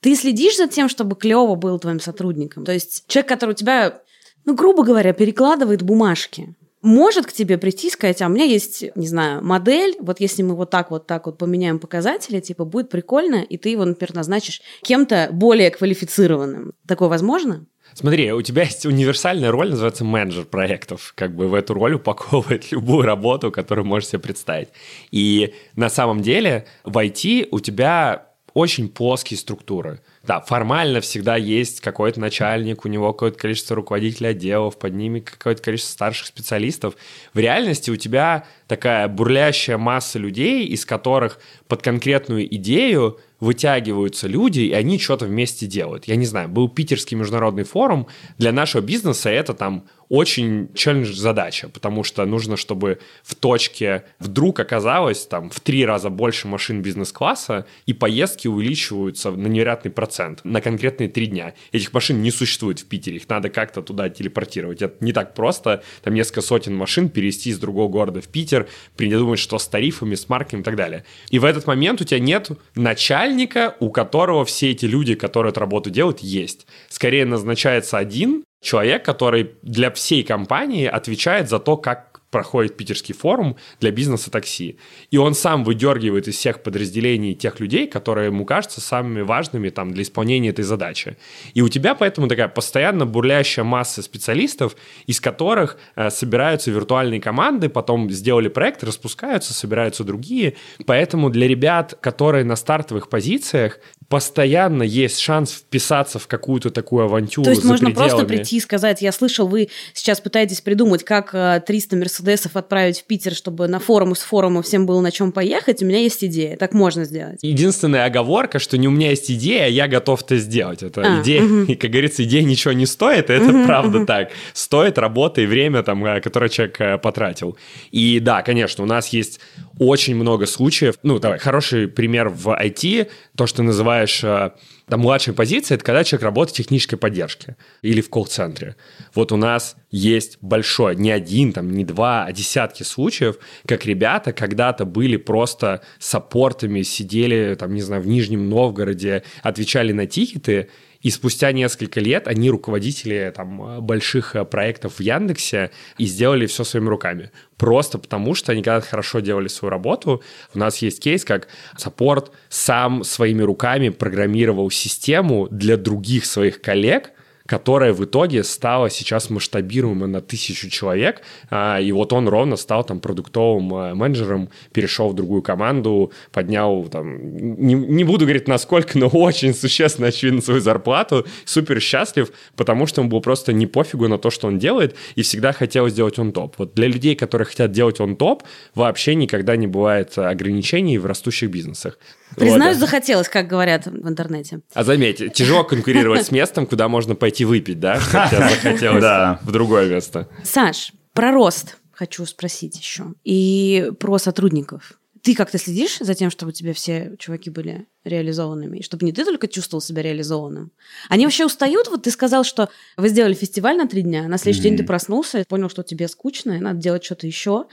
Ты 0.00 0.14
следишь 0.14 0.56
за 0.56 0.68
тем, 0.68 0.88
чтобы 0.88 1.16
клево 1.16 1.54
был 1.54 1.78
твоим 1.78 2.00
сотрудником. 2.00 2.64
То 2.64 2.72
есть 2.72 3.04
человек, 3.06 3.28
который 3.28 3.52
у 3.52 3.54
тебя, 3.54 4.00
ну, 4.44 4.54
грубо 4.54 4.84
говоря, 4.84 5.12
перекладывает 5.12 5.82
бумажки, 5.82 6.54
может 6.82 7.26
к 7.26 7.32
тебе 7.32 7.58
прийти 7.58 7.86
и 7.86 7.90
сказать, 7.90 8.20
а 8.22 8.26
у 8.26 8.28
меня 8.28 8.44
есть, 8.44 8.84
не 8.96 9.06
знаю, 9.06 9.42
модель, 9.42 9.96
вот 10.00 10.18
если 10.18 10.42
мы 10.42 10.56
вот 10.56 10.70
так 10.70 10.90
вот 10.90 11.06
так 11.06 11.26
вот 11.26 11.38
поменяем 11.38 11.78
показатели, 11.78 12.40
типа, 12.40 12.64
будет 12.64 12.90
прикольно, 12.90 13.36
и 13.36 13.56
ты 13.56 13.68
его, 13.68 13.84
например, 13.84 14.14
назначишь 14.14 14.60
кем-то 14.82 15.28
более 15.32 15.70
квалифицированным. 15.70 16.72
Такое 16.86 17.08
возможно? 17.08 17.66
Смотри, 17.94 18.32
у 18.32 18.42
тебя 18.42 18.62
есть 18.62 18.86
универсальная 18.86 19.50
роль, 19.50 19.70
называется 19.70 20.04
менеджер 20.04 20.44
проектов. 20.44 21.12
Как 21.14 21.34
бы 21.34 21.48
в 21.48 21.54
эту 21.54 21.74
роль 21.74 21.94
упаковывает 21.94 22.70
любую 22.72 23.02
работу, 23.02 23.50
которую 23.50 23.84
можешь 23.84 24.08
себе 24.08 24.20
представить. 24.20 24.68
И 25.10 25.54
на 25.76 25.88
самом 25.88 26.22
деле 26.22 26.66
в 26.84 26.96
IT 26.96 27.48
у 27.50 27.60
тебя 27.60 28.26
очень 28.54 28.88
плоские 28.88 29.38
структуры. 29.38 30.00
Да, 30.22 30.40
формально 30.40 31.00
всегда 31.00 31.36
есть 31.36 31.80
какой-то 31.80 32.20
начальник, 32.20 32.84
у 32.84 32.88
него 32.88 33.12
какое-то 33.12 33.38
количество 33.38 33.74
руководителей 33.74 34.30
отделов, 34.30 34.78
под 34.78 34.94
ними 34.94 35.20
какое-то 35.20 35.62
количество 35.62 35.92
старших 35.92 36.26
специалистов. 36.26 36.94
В 37.34 37.38
реальности 37.38 37.90
у 37.90 37.96
тебя 37.96 38.44
такая 38.68 39.08
бурлящая 39.08 39.78
масса 39.78 40.18
людей, 40.18 40.66
из 40.66 40.84
которых 40.84 41.40
под 41.72 41.80
конкретную 41.80 42.54
идею 42.56 43.18
вытягиваются 43.40 44.28
люди, 44.28 44.60
и 44.60 44.72
они 44.72 44.98
что-то 44.98 45.24
вместе 45.24 45.66
делают. 45.66 46.04
Я 46.04 46.14
не 46.14 46.26
знаю, 46.26 46.50
был 46.50 46.68
питерский 46.68 47.16
международный 47.16 47.64
форум, 47.64 48.06
для 48.36 48.52
нашего 48.52 48.82
бизнеса 48.82 49.30
это 49.30 49.52
там 49.52 49.86
очень 50.08 50.68
челлендж-задача, 50.74 51.70
потому 51.70 52.04
что 52.04 52.24
нужно, 52.26 52.58
чтобы 52.58 52.98
в 53.24 53.34
точке 53.34 54.04
вдруг 54.18 54.60
оказалось 54.60 55.26
там 55.26 55.48
в 55.48 55.58
три 55.60 55.86
раза 55.86 56.10
больше 56.10 56.46
машин 56.46 56.82
бизнес-класса, 56.82 57.66
и 57.86 57.94
поездки 57.94 58.46
увеличиваются 58.46 59.30
на 59.30 59.46
невероятный 59.48 59.90
процент 59.90 60.44
на 60.44 60.60
конкретные 60.60 61.08
три 61.08 61.26
дня. 61.26 61.54
Этих 61.72 61.94
машин 61.94 62.20
не 62.20 62.30
существует 62.30 62.78
в 62.78 62.84
Питере, 62.84 63.16
их 63.16 63.28
надо 63.28 63.48
как-то 63.48 63.80
туда 63.80 64.10
телепортировать. 64.10 64.82
Это 64.82 65.02
не 65.02 65.14
так 65.14 65.34
просто, 65.34 65.82
там 66.02 66.12
несколько 66.12 66.42
сотен 66.42 66.76
машин 66.76 67.08
перевести 67.08 67.48
из 67.48 67.58
другого 67.58 67.88
города 67.88 68.20
в 68.20 68.28
Питер, 68.28 68.68
придумать, 68.96 69.38
что 69.38 69.58
с 69.58 69.66
тарифами, 69.66 70.14
с 70.14 70.28
марками 70.28 70.60
и 70.60 70.64
так 70.64 70.76
далее. 70.76 71.04
И 71.30 71.38
в 71.38 71.44
этот 71.46 71.61
момент 71.66 72.00
у 72.00 72.04
тебя 72.04 72.20
нет 72.20 72.50
начальника, 72.74 73.76
у 73.80 73.90
которого 73.90 74.44
все 74.44 74.70
эти 74.70 74.86
люди, 74.86 75.14
которые 75.14 75.50
эту 75.50 75.60
работу 75.60 75.90
делают, 75.90 76.20
есть. 76.20 76.66
Скорее 76.88 77.24
назначается 77.24 77.98
один 77.98 78.44
человек, 78.62 79.04
который 79.04 79.52
для 79.62 79.90
всей 79.90 80.22
компании 80.22 80.86
отвечает 80.86 81.48
за 81.48 81.58
то, 81.58 81.76
как 81.76 82.11
проходит 82.32 82.76
питерский 82.76 83.14
форум 83.14 83.56
для 83.78 83.92
бизнеса 83.92 84.30
такси. 84.30 84.78
И 85.10 85.18
он 85.18 85.34
сам 85.34 85.62
выдергивает 85.62 86.26
из 86.26 86.36
всех 86.36 86.62
подразделений 86.62 87.34
тех 87.34 87.60
людей, 87.60 87.86
которые 87.86 88.26
ему 88.26 88.44
кажутся 88.44 88.80
самыми 88.80 89.20
важными 89.20 89.68
там, 89.68 89.92
для 89.92 90.02
исполнения 90.02 90.48
этой 90.48 90.64
задачи. 90.64 91.16
И 91.54 91.60
у 91.62 91.68
тебя 91.68 91.94
поэтому 91.94 92.26
такая 92.26 92.48
постоянно 92.48 93.06
бурлящая 93.06 93.64
масса 93.64 94.02
специалистов, 94.02 94.74
из 95.06 95.20
которых 95.20 95.76
э, 95.94 96.10
собираются 96.10 96.70
виртуальные 96.70 97.20
команды, 97.20 97.68
потом 97.68 98.10
сделали 98.10 98.48
проект, 98.48 98.82
распускаются, 98.82 99.52
собираются 99.52 100.02
другие. 100.02 100.54
Поэтому 100.86 101.28
для 101.28 101.46
ребят, 101.46 101.98
которые 102.00 102.44
на 102.44 102.56
стартовых 102.56 103.10
позициях, 103.10 103.78
постоянно 104.12 104.82
есть 104.82 105.20
шанс 105.20 105.52
вписаться 105.52 106.18
в 106.18 106.26
какую-то 106.26 106.68
такую 106.68 107.06
авантюру. 107.06 107.46
То 107.46 107.50
есть 107.50 107.64
можно 107.64 107.86
пределами. 107.86 108.10
просто 108.10 108.26
прийти 108.26 108.58
и 108.58 108.60
сказать, 108.60 109.00
я 109.00 109.10
слышал, 109.10 109.48
вы 109.48 109.70
сейчас 109.94 110.20
пытаетесь 110.20 110.60
придумать, 110.60 111.02
как 111.02 111.30
300 111.64 111.96
э, 111.96 111.98
Мерседесов 111.98 112.54
отправить 112.56 113.00
в 113.00 113.04
Питер, 113.04 113.34
чтобы 113.34 113.68
на 113.68 113.80
форум 113.80 114.14
с 114.14 114.20
форума 114.20 114.60
всем 114.60 114.84
было 114.84 115.00
на 115.00 115.10
чем 115.10 115.32
поехать, 115.32 115.82
у 115.82 115.86
меня 115.86 116.00
есть 116.00 116.22
идея, 116.24 116.58
так 116.58 116.74
можно 116.74 117.06
сделать. 117.06 117.38
Единственная 117.40 118.04
оговорка, 118.04 118.58
что 118.58 118.76
не 118.76 118.86
у 118.86 118.90
меня 118.90 119.08
есть 119.08 119.30
идея, 119.30 119.66
я 119.68 119.88
готов 119.88 120.22
это 120.24 120.36
сделать. 120.36 120.82
Это 120.82 121.00
а, 121.00 121.22
идея, 121.22 121.44
угу. 121.44 121.62
и, 121.72 121.74
как 121.74 121.90
говорится, 121.90 122.22
идея 122.24 122.42
ничего 122.42 122.74
не 122.74 122.84
стоит, 122.84 123.30
это 123.30 123.48
угу, 123.48 123.64
правда 123.64 123.98
угу. 124.00 124.06
так. 124.06 124.28
Стоит 124.52 124.98
работа 124.98 125.40
и 125.40 125.46
время, 125.46 125.82
там, 125.82 126.04
э, 126.04 126.20
которое 126.20 126.50
человек 126.50 126.78
э, 126.82 126.98
потратил. 126.98 127.56
И 127.90 128.20
да, 128.20 128.42
конечно, 128.42 128.84
у 128.84 128.86
нас 128.86 129.08
есть 129.08 129.40
очень 129.78 130.16
много 130.16 130.44
случаев. 130.44 130.96
Ну, 131.02 131.18
давай, 131.18 131.38
хороший 131.38 131.88
пример 131.88 132.28
в 132.28 132.48
IT, 132.48 133.08
то, 133.36 133.46
что 133.46 133.62
называешь 134.02 134.24
э, 134.24 134.50
там, 134.88 135.00
младшей 135.00 135.34
позиции, 135.34 135.74
это 135.74 135.84
когда 135.84 136.04
человек 136.04 136.24
работает 136.24 136.54
в 136.54 136.58
технической 136.58 136.98
поддержке 136.98 137.56
или 137.82 138.00
в 138.00 138.10
колл-центре. 138.10 138.76
Вот 139.14 139.32
у 139.32 139.36
нас 139.36 139.76
есть 139.90 140.38
большой, 140.40 140.96
не 140.96 141.10
один, 141.10 141.52
там, 141.52 141.70
не 141.70 141.84
два, 141.84 142.24
а 142.24 142.32
десятки 142.32 142.82
случаев, 142.82 143.36
как 143.66 143.86
ребята 143.86 144.32
когда-то 144.32 144.84
были 144.84 145.16
просто 145.16 145.82
саппортами, 145.98 146.82
сидели, 146.82 147.54
там, 147.58 147.74
не 147.74 147.82
знаю, 147.82 148.02
в 148.02 148.06
Нижнем 148.06 148.48
Новгороде, 148.48 149.22
отвечали 149.42 149.92
на 149.92 150.06
тикеты, 150.06 150.68
и 151.02 151.10
спустя 151.10 151.52
несколько 151.52 152.00
лет 152.00 152.28
они 152.28 152.50
руководители 152.50 153.32
там, 153.34 153.84
больших 153.84 154.36
э, 154.36 154.44
проектов 154.44 154.94
в 154.98 155.00
Яндексе 155.00 155.70
и 155.98 156.06
сделали 156.06 156.46
все 156.46 156.64
своими 156.64 156.88
руками. 156.88 157.30
Просто 157.56 157.98
потому, 157.98 158.34
что 158.34 158.52
они 158.52 158.62
когда 158.62 158.80
хорошо 158.80 159.20
делали 159.20 159.48
свою 159.48 159.70
работу. 159.70 160.22
У 160.54 160.58
нас 160.58 160.78
есть 160.78 161.00
кейс, 161.00 161.24
как 161.24 161.48
саппорт 161.76 162.30
сам 162.48 163.04
своими 163.04 163.42
руками 163.42 163.88
программировал 163.88 164.70
систему 164.70 165.48
для 165.50 165.76
других 165.76 166.24
своих 166.26 166.60
коллег– 166.60 167.10
которая 167.52 167.92
в 167.92 168.02
итоге 168.02 168.44
стала 168.44 168.88
сейчас 168.88 169.28
масштабируема 169.28 170.06
на 170.06 170.22
тысячу 170.22 170.70
человек, 170.70 171.20
а, 171.50 171.78
и 171.78 171.92
вот 171.92 172.14
он 172.14 172.26
ровно 172.26 172.56
стал 172.56 172.82
там 172.82 172.98
продуктовым 172.98 173.74
а, 173.74 173.94
менеджером, 173.94 174.48
перешел 174.72 175.10
в 175.10 175.14
другую 175.14 175.42
команду, 175.42 176.12
поднял 176.30 176.84
там, 176.84 177.36
не, 177.36 177.74
не 177.74 178.04
буду 178.04 178.24
говорить 178.24 178.48
насколько, 178.48 178.98
но 178.98 179.08
очень 179.08 179.52
существенно, 179.52 180.08
очевидно, 180.08 180.40
свою 180.40 180.62
зарплату, 180.62 181.26
супер 181.44 181.78
счастлив, 181.78 182.32
потому 182.56 182.86
что 182.86 183.02
ему 183.02 183.10
было 183.10 183.20
просто 183.20 183.52
не 183.52 183.66
пофигу 183.66 184.08
на 184.08 184.16
то, 184.16 184.30
что 184.30 184.46
он 184.46 184.58
делает, 184.58 184.96
и 185.14 185.20
всегда 185.20 185.52
хотел 185.52 185.90
сделать 185.90 186.18
он 186.18 186.32
топ. 186.32 186.54
Вот 186.56 186.72
для 186.72 186.86
людей, 186.86 187.14
которые 187.14 187.44
хотят 187.44 187.70
делать 187.70 188.00
он 188.00 188.16
топ, 188.16 188.44
вообще 188.74 189.14
никогда 189.14 189.56
не 189.56 189.66
бывает 189.66 190.16
ограничений 190.16 190.96
в 190.96 191.04
растущих 191.04 191.50
бизнесах. 191.50 191.98
Признаюсь, 192.36 192.78
вот. 192.78 192.86
захотелось, 192.86 193.28
как 193.28 193.46
говорят 193.46 193.86
в 193.86 194.08
интернете. 194.08 194.60
А 194.74 194.84
заметьте, 194.84 195.28
тяжело 195.28 195.64
конкурировать 195.64 196.26
с 196.26 196.30
местом, 196.30 196.66
куда 196.66 196.88
можно 196.88 197.14
пойти 197.14 197.41
выпить, 197.44 197.80
да? 197.80 198.00
Что 198.00 198.28
тебе 198.30 198.48
захотелось 198.48 199.02
да. 199.02 199.40
в 199.42 199.50
другое 199.50 199.88
место. 199.88 200.28
Саш, 200.44 200.92
про 201.12 201.32
рост 201.32 201.78
хочу 201.92 202.26
спросить 202.26 202.78
еще. 202.78 203.14
И 203.24 203.92
про 204.00 204.18
сотрудников. 204.18 204.98
Ты 205.22 205.36
как-то 205.36 205.56
следишь 205.56 205.98
за 206.00 206.14
тем, 206.14 206.30
чтобы 206.30 206.50
у 206.50 206.52
тебя 206.52 206.74
все 206.74 207.14
чуваки 207.18 207.48
были 207.48 207.86
реализованными, 208.02 208.78
и 208.78 208.82
чтобы 208.82 209.06
не 209.06 209.12
ты 209.12 209.24
только 209.24 209.46
чувствовал 209.46 209.80
себя 209.80 210.02
реализованным. 210.02 210.72
Они 211.08 211.24
вообще 211.24 211.46
устают? 211.46 211.86
Вот 211.86 212.02
ты 212.02 212.10
сказал, 212.10 212.42
что 212.42 212.68
вы 212.96 213.08
сделали 213.08 213.34
фестиваль 213.34 213.76
на 213.76 213.86
три 213.86 214.02
дня, 214.02 214.26
на 214.26 214.36
следующий 214.36 214.66
mm-hmm. 214.66 214.70
день 214.70 214.78
ты 214.78 214.84
проснулся 214.84 215.38
и 215.38 215.44
понял, 215.44 215.70
что 215.70 215.84
тебе 215.84 216.08
скучно, 216.08 216.52
и 216.52 216.58
надо 216.58 216.80
делать 216.80 217.04
что-то 217.04 217.28
еще. 217.28 217.66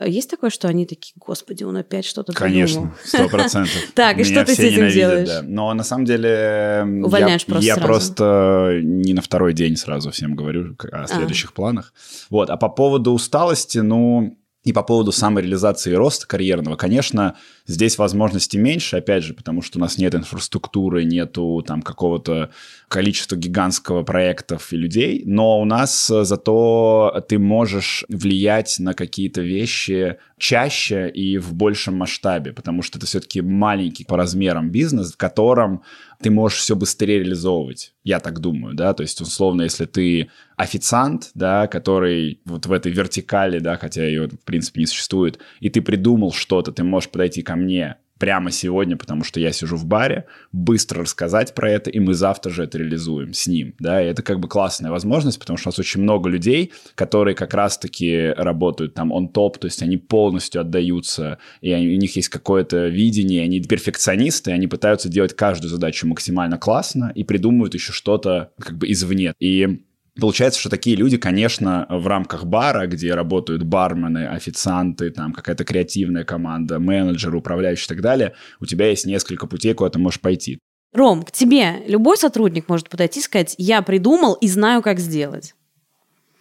Есть 0.00 0.30
такое, 0.30 0.50
что 0.50 0.68
они 0.68 0.86
такие, 0.86 1.14
господи, 1.16 1.64
он 1.64 1.76
опять 1.76 2.04
что-то 2.04 2.32
Конечно, 2.32 2.94
сто 3.04 3.28
процентов. 3.28 3.72
Так, 3.94 4.18
и 4.18 4.24
что 4.24 4.44
ты 4.44 4.54
с 4.54 4.58
этим 4.60 4.88
делаешь? 4.88 5.42
Но 5.42 5.74
на 5.74 5.82
самом 5.82 6.04
деле... 6.04 6.84
Увольняешь 7.02 7.44
просто 7.44 7.66
Я 7.66 7.76
просто 7.76 8.78
не 8.82 9.12
на 9.12 9.22
второй 9.22 9.54
день 9.54 9.76
сразу 9.76 10.12
всем 10.12 10.36
говорю 10.36 10.76
о 10.92 11.02
а. 11.02 11.06
следующих 11.08 11.52
планах. 11.52 11.92
Вот, 12.30 12.48
а 12.48 12.56
по 12.56 12.68
поводу 12.68 13.12
усталости, 13.12 13.78
ну, 13.78 14.38
и 14.64 14.72
по 14.72 14.82
поводу 14.82 15.10
самореализации 15.10 15.92
и 15.92 15.96
роста 15.96 16.26
карьерного, 16.26 16.76
конечно, 16.76 17.36
здесь 17.66 17.98
возможностей 17.98 18.58
меньше, 18.58 18.96
опять 18.96 19.24
же, 19.24 19.34
потому 19.34 19.60
что 19.60 19.78
у 19.78 19.80
нас 19.80 19.98
нет 19.98 20.14
инфраструктуры, 20.14 21.04
нету 21.04 21.64
там 21.66 21.82
какого-то 21.82 22.50
количества 22.86 23.34
гигантского 23.36 24.04
проектов 24.04 24.72
и 24.72 24.76
людей, 24.76 25.22
но 25.26 25.60
у 25.60 25.64
нас 25.64 26.10
э, 26.10 26.24
зато 26.24 27.24
ты 27.28 27.38
можешь 27.38 28.04
влиять 28.08 28.76
на 28.78 28.94
какие-то 28.94 29.40
вещи 29.40 30.18
чаще 30.38 31.08
и 31.08 31.38
в 31.38 31.54
большем 31.54 31.96
масштабе, 31.96 32.52
потому 32.52 32.82
что 32.82 32.98
это 32.98 33.06
все-таки 33.06 33.40
маленький 33.40 34.04
по 34.04 34.16
размерам 34.16 34.70
бизнес, 34.70 35.12
в 35.12 35.16
котором 35.16 35.82
ты 36.22 36.30
можешь 36.30 36.58
все 36.58 36.76
быстрее 36.76 37.18
реализовывать. 37.18 37.94
Я 38.04 38.20
так 38.20 38.40
думаю, 38.40 38.74
да, 38.74 38.94
то 38.94 39.02
есть, 39.02 39.20
условно, 39.20 39.62
если 39.62 39.84
ты 39.84 40.30
официант, 40.56 41.30
да, 41.34 41.66
который 41.66 42.40
вот 42.44 42.66
в 42.66 42.72
этой 42.72 42.92
вертикали, 42.92 43.58
да, 43.58 43.76
хотя 43.76 44.04
ее, 44.04 44.28
в 44.28 44.44
принципе, 44.44 44.80
не 44.80 44.86
существует, 44.86 45.38
и 45.60 45.68
ты 45.68 45.82
придумал 45.82 46.32
что-то, 46.32 46.72
ты 46.72 46.84
можешь 46.84 47.10
подойти 47.10 47.42
ко 47.42 47.56
мне 47.56 47.96
прямо 48.22 48.52
сегодня, 48.52 48.96
потому 48.96 49.24
что 49.24 49.40
я 49.40 49.50
сижу 49.50 49.74
в 49.74 49.84
баре, 49.84 50.26
быстро 50.52 51.02
рассказать 51.02 51.56
про 51.56 51.68
это, 51.72 51.90
и 51.90 51.98
мы 51.98 52.14
завтра 52.14 52.52
же 52.52 52.62
это 52.62 52.78
реализуем 52.78 53.32
с 53.32 53.48
ним, 53.48 53.74
да, 53.80 54.00
и 54.00 54.06
это 54.06 54.22
как 54.22 54.38
бы 54.38 54.46
классная 54.46 54.92
возможность, 54.92 55.40
потому 55.40 55.56
что 55.56 55.66
у 55.66 55.70
нас 55.70 55.80
очень 55.80 56.02
много 56.02 56.30
людей, 56.30 56.72
которые 56.94 57.34
как 57.34 57.52
раз-таки 57.52 58.32
работают 58.36 58.94
там 58.94 59.10
он 59.10 59.28
топ, 59.28 59.58
то 59.58 59.66
есть 59.66 59.82
они 59.82 59.96
полностью 59.96 60.60
отдаются, 60.60 61.38
и 61.62 61.72
они, 61.72 61.88
у 61.88 61.98
них 61.98 62.14
есть 62.14 62.28
какое-то 62.28 62.86
видение, 62.86 63.42
они 63.42 63.60
перфекционисты, 63.60 64.52
они 64.52 64.68
пытаются 64.68 65.08
делать 65.08 65.34
каждую 65.34 65.72
задачу 65.72 66.06
максимально 66.06 66.58
классно 66.58 67.10
и 67.16 67.24
придумывают 67.24 67.74
еще 67.74 67.92
что-то 67.92 68.52
как 68.56 68.78
бы 68.78 68.88
извне. 68.88 69.34
И 69.40 69.82
Получается, 70.20 70.60
что 70.60 70.68
такие 70.68 70.94
люди, 70.94 71.16
конечно, 71.16 71.86
в 71.88 72.06
рамках 72.06 72.44
бара, 72.44 72.86
где 72.86 73.14
работают 73.14 73.62
бармены, 73.62 74.26
официанты, 74.26 75.10
там 75.10 75.32
какая-то 75.32 75.64
креативная 75.64 76.24
команда, 76.24 76.78
менеджеры, 76.78 77.38
управляющие 77.38 77.86
и 77.86 77.88
так 77.88 78.02
далее, 78.02 78.34
у 78.60 78.66
тебя 78.66 78.88
есть 78.88 79.06
несколько 79.06 79.46
путей, 79.46 79.72
куда 79.72 79.90
ты 79.90 79.98
можешь 79.98 80.20
пойти. 80.20 80.58
Ром, 80.92 81.22
к 81.22 81.32
тебе 81.32 81.82
любой 81.86 82.18
сотрудник 82.18 82.68
может 82.68 82.90
подойти 82.90 83.20
и 83.20 83.22
сказать, 83.22 83.54
я 83.56 83.80
придумал 83.80 84.34
и 84.34 84.48
знаю, 84.48 84.82
как 84.82 84.98
сделать. 84.98 85.54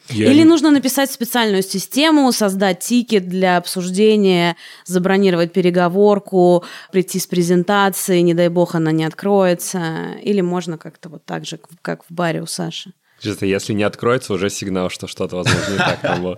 Я 0.10 0.30
Или 0.30 0.40
не... 0.40 0.46
нужно 0.46 0.72
написать 0.72 1.10
специальную 1.10 1.64
систему, 1.64 2.32
создать 2.34 2.80
тикет 2.80 3.30
для 3.30 3.56
обсуждения, 3.56 4.58
забронировать 4.86 5.54
переговорку, 5.54 6.66
прийти 6.92 7.20
с 7.20 7.28
презентацией, 7.28 8.22
не 8.24 8.34
дай 8.34 8.50
бог 8.50 8.76
она 8.76 8.92
не 8.92 9.06
откроется. 9.06 10.16
Или 10.22 10.42
можно 10.42 10.78
как-то 10.78 11.08
вот 11.08 11.24
так 11.24 11.46
же, 11.46 11.60
как 11.82 12.04
в 12.04 12.14
баре 12.14 12.42
у 12.42 12.46
Саши. 12.46 12.94
Чисто, 13.22 13.46
если 13.46 13.74
не 13.74 13.84
откроется, 13.84 14.34
уже 14.34 14.50
сигнал, 14.50 14.90
что 14.90 15.08
что-то, 15.08 15.38
возможно, 15.38 15.72
не 15.72 15.78
так 15.78 16.02
там 16.02 16.24
было. 16.24 16.38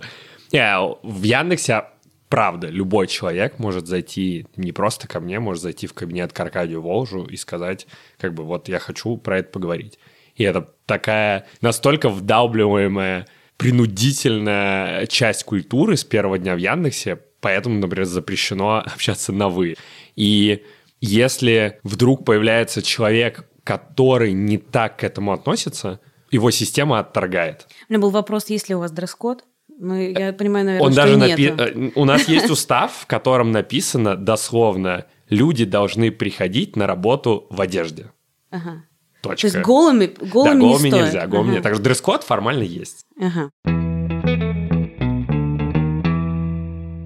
Не, 0.52 0.78
в 1.02 1.22
Яндексе 1.22 1.84
правда, 2.28 2.66
любой 2.66 3.06
человек 3.06 3.58
может 3.58 3.86
зайти 3.86 4.46
не 4.56 4.72
просто 4.72 5.08
ко 5.08 5.20
мне, 5.20 5.40
может 5.40 5.62
зайти 5.62 5.86
в 5.86 5.94
кабинет 5.94 6.32
к 6.32 6.40
Аркадию 6.40 6.82
Волжу 6.82 7.24
и 7.24 7.36
сказать, 7.36 7.86
как 8.18 8.34
бы, 8.34 8.44
вот 8.44 8.68
я 8.68 8.80
хочу 8.80 9.16
про 9.16 9.38
это 9.38 9.50
поговорить. 9.50 9.98
И 10.34 10.42
это 10.42 10.68
такая 10.84 11.46
настолько 11.60 12.08
вдалбливаемая, 12.08 13.28
принудительная 13.56 15.06
часть 15.06 15.44
культуры 15.44 15.96
с 15.96 16.04
первого 16.04 16.38
дня 16.38 16.54
в 16.54 16.58
Яндексе, 16.58 17.20
поэтому, 17.40 17.78
например, 17.78 18.04
запрещено 18.04 18.78
общаться 18.84 19.32
на 19.32 19.48
«вы». 19.48 19.76
И 20.16 20.64
если 21.00 21.78
вдруг 21.82 22.24
появляется 22.24 22.82
человек, 22.82 23.48
который 23.62 24.32
не 24.32 24.58
так 24.58 24.98
к 24.98 25.04
этому 25.04 25.32
относится– 25.32 26.00
его 26.34 26.50
система 26.50 26.98
отторгает. 26.98 27.68
У 27.88 27.92
меня 27.92 28.02
был 28.02 28.10
вопрос, 28.10 28.50
есть 28.50 28.68
ли 28.68 28.74
у 28.74 28.80
вас 28.80 28.90
дресс-код? 28.90 29.44
Ну, 29.78 29.94
я 29.94 30.32
понимаю, 30.32 30.66
наверное, 30.66 30.86
Он 30.86 30.92
что 30.92 31.02
даже 31.02 31.16
напи... 31.16 31.46
Э, 31.46 31.90
у 31.94 32.04
нас 32.04 32.28
есть 32.28 32.50
устав, 32.56 32.92
в 32.92 33.06
котором 33.06 33.52
написано 33.52 34.16
дословно, 34.16 35.06
люди 35.28 35.64
должны 35.64 36.10
приходить 36.10 36.76
на 36.76 36.86
работу 36.86 37.46
в 37.50 37.60
одежде. 37.60 38.10
Ага. 38.50 38.84
Точка. 39.22 39.48
То 39.48 39.56
есть 39.56 39.66
голыми, 39.66 40.06
голыми, 40.06 40.52
да, 40.52 40.58
голыми 40.58 40.82
не 40.84 40.90
стоит. 40.90 41.04
нельзя, 41.04 41.26
голыми. 41.26 41.54
Ага. 41.54 41.62
Так 41.62 41.74
что 41.74 41.82
дресс-код 41.82 42.24
формально 42.24 42.62
есть. 42.64 43.06
Ага. 43.20 43.50